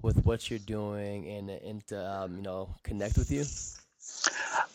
with 0.00 0.24
what 0.24 0.50
you're 0.50 0.58
doing 0.60 1.28
and 1.28 1.50
and 1.50 1.86
to, 1.88 2.22
um, 2.22 2.36
you 2.36 2.42
know 2.42 2.74
connect 2.84 3.18
with 3.18 3.30
you? 3.30 3.44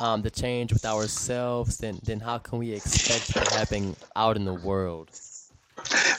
um, 0.00 0.22
the 0.22 0.30
change 0.30 0.72
with 0.72 0.84
ourselves, 0.84 1.78
then 1.78 2.00
then 2.02 2.20
how 2.20 2.38
can 2.38 2.58
we 2.58 2.72
expect 2.72 3.32
to 3.32 3.40
happen 3.56 3.96
out 4.16 4.36
in 4.36 4.44
the 4.44 4.54
world? 4.54 5.10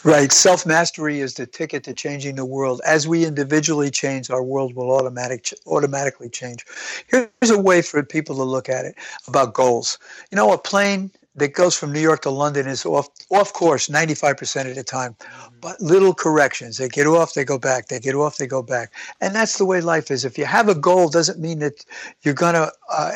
Right. 0.03 0.32
Self 0.32 0.66
mastery 0.66 1.20
is 1.20 1.36
the 1.36 1.45
ticket 1.45 1.84
to 1.86 1.93
changing 1.93 2.36
the 2.36 2.45
world. 2.45 2.82
As 2.86 3.07
we 3.07 3.26
individually 3.26 3.91
change, 3.91 4.30
our 4.30 4.43
world 4.43 4.76
will 4.76 4.91
automatic, 4.91 5.53
automatically 5.68 6.30
change. 6.30 6.66
Here's 7.07 7.49
a 7.49 7.59
way 7.59 7.82
for 7.82 8.01
people 8.03 8.36
to 8.36 8.43
look 8.43 8.70
at 8.70 8.86
it 8.86 8.95
about 9.28 9.53
goals. 9.53 9.97
You 10.32 10.36
know, 10.36 10.51
a 10.51 10.57
plane 10.57 11.12
that 11.36 11.53
goes 11.53 11.78
from 11.78 11.93
New 11.93 11.99
York 11.99 12.22
to 12.24 12.30
London 12.30 12.68
is 12.68 12.86
off 12.86 13.07
off 13.30 13.53
course 13.53 13.88
95% 13.88 14.70
of 14.70 14.76
the 14.76 14.84
time. 14.84 15.16
Mm-hmm. 15.20 15.55
But 15.62 15.80
little 15.80 16.14
corrections. 16.14 16.78
They 16.78 16.89
get 16.89 17.07
off, 17.07 17.34
they 17.34 17.45
go 17.45 17.57
back. 17.57 17.88
They 17.88 17.99
get 17.99 18.16
off, 18.16 18.38
they 18.38 18.47
go 18.47 18.62
back. 18.62 18.91
And 19.22 19.34
that's 19.34 19.57
the 19.57 19.66
way 19.66 19.82
life 19.82 20.12
is. 20.12 20.26
If 20.26 20.38
you 20.38 20.45
have 20.45 20.68
a 20.68 20.76
goal, 20.76 21.09
doesn't 21.09 21.39
mean 21.39 21.59
that 21.59 21.86
you're 22.24 22.34
gonna. 22.34 22.72
Uh, 22.89 23.12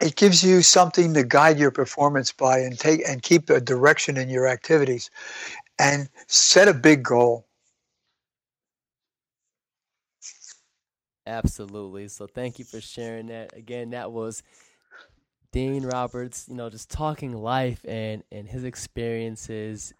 it, 0.00 0.16
gives 0.16 0.42
you 0.42 0.62
something 0.62 1.14
to 1.14 1.24
guide 1.24 1.58
your 1.58 1.70
performance 1.70 2.32
by 2.32 2.58
and 2.58 2.78
take 2.78 3.06
and 3.08 3.22
keep 3.22 3.50
a 3.50 3.60
direction 3.60 4.16
in 4.16 4.28
your 4.28 4.46
activities 4.46 5.10
and 5.78 6.08
set 6.26 6.68
a 6.68 6.74
big 6.74 7.02
goal. 7.02 7.46
Absolutely. 11.26 12.08
So 12.08 12.26
thank 12.26 12.58
you 12.58 12.64
for 12.64 12.80
sharing 12.80 13.26
that. 13.28 13.56
Again, 13.56 13.90
that 13.90 14.12
was 14.12 14.42
Dean 15.52 15.84
Roberts, 15.84 16.46
you 16.48 16.54
know, 16.54 16.68
just 16.68 16.90
talking 16.90 17.32
life 17.32 17.80
and, 17.86 18.22
and 18.30 18.46
his 18.48 18.64
experiences 18.64 19.94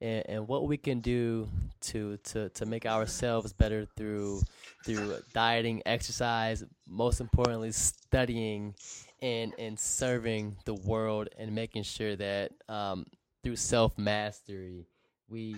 and, 0.00 0.22
and 0.28 0.48
what 0.48 0.68
we 0.68 0.76
can 0.76 1.00
do 1.00 1.48
to, 1.80 2.18
to, 2.18 2.48
to 2.50 2.66
make 2.66 2.86
ourselves 2.86 3.52
better 3.52 3.86
through 3.96 4.42
through 4.84 5.18
dieting, 5.32 5.82
exercise, 5.84 6.64
most 6.86 7.20
importantly 7.20 7.72
studying 7.72 8.74
and 9.20 9.52
and 9.58 9.78
serving 9.78 10.56
the 10.64 10.74
world 10.74 11.28
and 11.38 11.54
making 11.54 11.82
sure 11.82 12.16
that 12.16 12.52
um, 12.68 13.06
through 13.42 13.56
self 13.56 13.96
mastery 13.98 14.86
we 15.28 15.56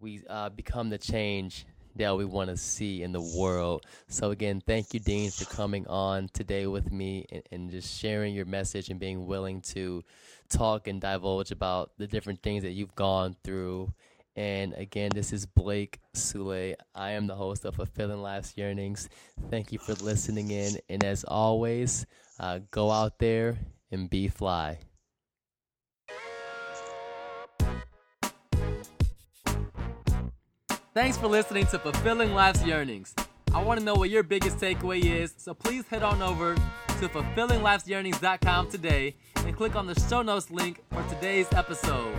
we 0.00 0.22
uh, 0.28 0.48
become 0.50 0.90
the 0.90 0.98
change 0.98 1.66
that 1.96 2.14
we 2.16 2.26
want 2.26 2.50
to 2.50 2.56
see 2.58 3.02
in 3.02 3.12
the 3.12 3.20
world. 3.38 3.86
So 4.08 4.30
again, 4.30 4.62
thank 4.66 4.92
you, 4.92 5.00
Dean, 5.00 5.30
for 5.30 5.46
coming 5.46 5.86
on 5.86 6.28
today 6.34 6.66
with 6.66 6.92
me 6.92 7.24
and, 7.32 7.42
and, 7.50 7.70
just 7.70 7.98
sharing 7.98 8.34
your 8.34 8.44
message 8.44 8.90
and 8.90 9.00
being 9.00 9.24
willing 9.26 9.62
to 9.62 10.04
talk 10.50 10.88
and 10.88 11.00
divulge 11.00 11.50
about 11.50 11.92
the 11.96 12.06
different 12.06 12.42
things 12.42 12.62
that 12.64 12.72
you've 12.72 12.94
gone 12.94 13.34
through 13.42 13.92
And 14.36 14.74
again, 14.74 15.10
this 15.14 15.32
is 15.32 15.46
Blake 15.46 15.98
Sule. 16.14 16.74
I 16.94 17.12
am 17.12 17.26
the 17.26 17.34
host 17.34 17.64
of 17.64 17.76
Fulfilling 17.76 18.20
Life's 18.20 18.52
Yearnings. 18.56 19.08
Thank 19.50 19.72
you 19.72 19.78
for 19.78 19.94
listening 19.94 20.50
in. 20.50 20.76
And 20.90 21.02
as 21.02 21.24
always, 21.24 22.04
uh, 22.38 22.60
go 22.70 22.90
out 22.90 23.18
there 23.18 23.58
and 23.90 24.10
be 24.10 24.28
fly. 24.28 24.78
Thanks 30.94 31.18
for 31.18 31.28
listening 31.28 31.66
to 31.66 31.78
Fulfilling 31.78 32.32
Life's 32.34 32.62
Yearnings. 32.62 33.14
I 33.52 33.62
want 33.62 33.78
to 33.78 33.84
know 33.84 33.94
what 33.94 34.08
your 34.08 34.22
biggest 34.22 34.56
takeaway 34.56 35.04
is, 35.04 35.34
so 35.36 35.52
please 35.52 35.86
head 35.88 36.02
on 36.02 36.22
over 36.22 36.54
to 36.54 37.08
fulfillinglifesyearnings.com 37.08 38.70
today 38.70 39.14
and 39.44 39.54
click 39.54 39.76
on 39.76 39.86
the 39.86 39.94
show 40.08 40.22
notes 40.22 40.50
link 40.50 40.82
for 40.90 41.02
today's 41.14 41.52
episode, 41.52 42.14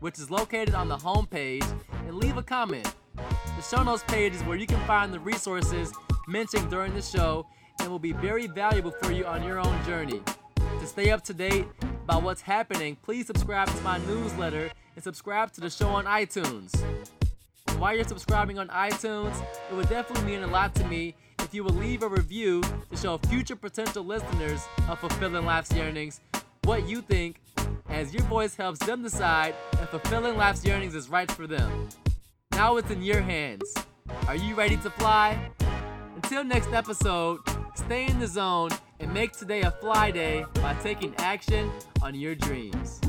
which 0.00 0.18
is 0.18 0.28
located 0.28 0.74
on 0.74 0.88
the 0.88 0.96
home 0.96 1.26
page, 1.26 1.64
and 2.06 2.16
leave 2.16 2.36
a 2.36 2.42
comment. 2.42 2.92
The 3.14 3.62
show 3.62 3.82
notes 3.84 4.02
page 4.08 4.34
is 4.34 4.42
where 4.42 4.56
you 4.56 4.66
can 4.66 4.84
find 4.86 5.12
the 5.14 5.20
resources 5.20 5.92
mentioned 6.26 6.68
during 6.68 6.94
the 6.94 7.02
show 7.02 7.46
and 7.86 7.92
will 7.92 8.00
be 8.00 8.10
very 8.10 8.48
valuable 8.48 8.90
for 8.90 9.12
you 9.12 9.24
on 9.24 9.44
your 9.44 9.60
own 9.60 9.84
journey. 9.84 10.20
To 10.80 10.86
stay 10.88 11.12
up 11.12 11.22
to 11.22 11.32
date 11.32 11.68
about 12.02 12.24
what's 12.24 12.40
happening, 12.40 12.96
please 12.96 13.28
subscribe 13.28 13.68
to 13.68 13.80
my 13.82 13.98
newsletter 13.98 14.72
and 14.96 15.04
subscribe 15.04 15.52
to 15.52 15.60
the 15.60 15.70
show 15.70 15.90
on 15.90 16.04
iTunes. 16.04 16.74
And 17.68 17.78
while 17.78 17.94
you're 17.94 18.02
subscribing 18.02 18.58
on 18.58 18.66
iTunes, 18.70 19.40
it 19.70 19.74
would 19.76 19.88
definitely 19.88 20.24
mean 20.24 20.42
a 20.42 20.48
lot 20.48 20.74
to 20.74 20.84
me 20.86 21.14
if 21.38 21.54
you 21.54 21.62
would 21.62 21.76
leave 21.76 22.02
a 22.02 22.08
review 22.08 22.60
to 22.90 22.96
show 22.96 23.18
future 23.18 23.54
potential 23.54 24.04
listeners 24.04 24.66
of 24.88 24.98
Fulfilling 24.98 25.44
Life's 25.44 25.72
Yearnings 25.72 26.20
what 26.64 26.88
you 26.88 27.00
think, 27.00 27.40
as 27.88 28.12
your 28.12 28.24
voice 28.24 28.56
helps 28.56 28.84
them 28.84 29.04
decide 29.04 29.54
if 29.74 29.90
Fulfilling 29.90 30.36
Life's 30.36 30.64
Yearnings 30.64 30.96
is 30.96 31.08
right 31.08 31.30
for 31.30 31.46
them. 31.46 31.88
Now 32.50 32.78
it's 32.78 32.90
in 32.90 33.00
your 33.00 33.20
hands. 33.20 33.72
Are 34.26 34.34
you 34.34 34.56
ready 34.56 34.76
to 34.78 34.90
fly? 34.90 35.38
Until 36.16 36.42
next 36.42 36.72
episode, 36.72 37.38
stay 37.76 38.06
in 38.06 38.18
the 38.18 38.26
zone 38.26 38.70
and 39.00 39.12
make 39.12 39.32
today 39.32 39.62
a 39.62 39.70
fly 39.70 40.10
day 40.10 40.44
by 40.56 40.74
taking 40.82 41.14
action 41.18 41.70
on 42.02 42.14
your 42.14 42.34
dreams. 42.34 43.00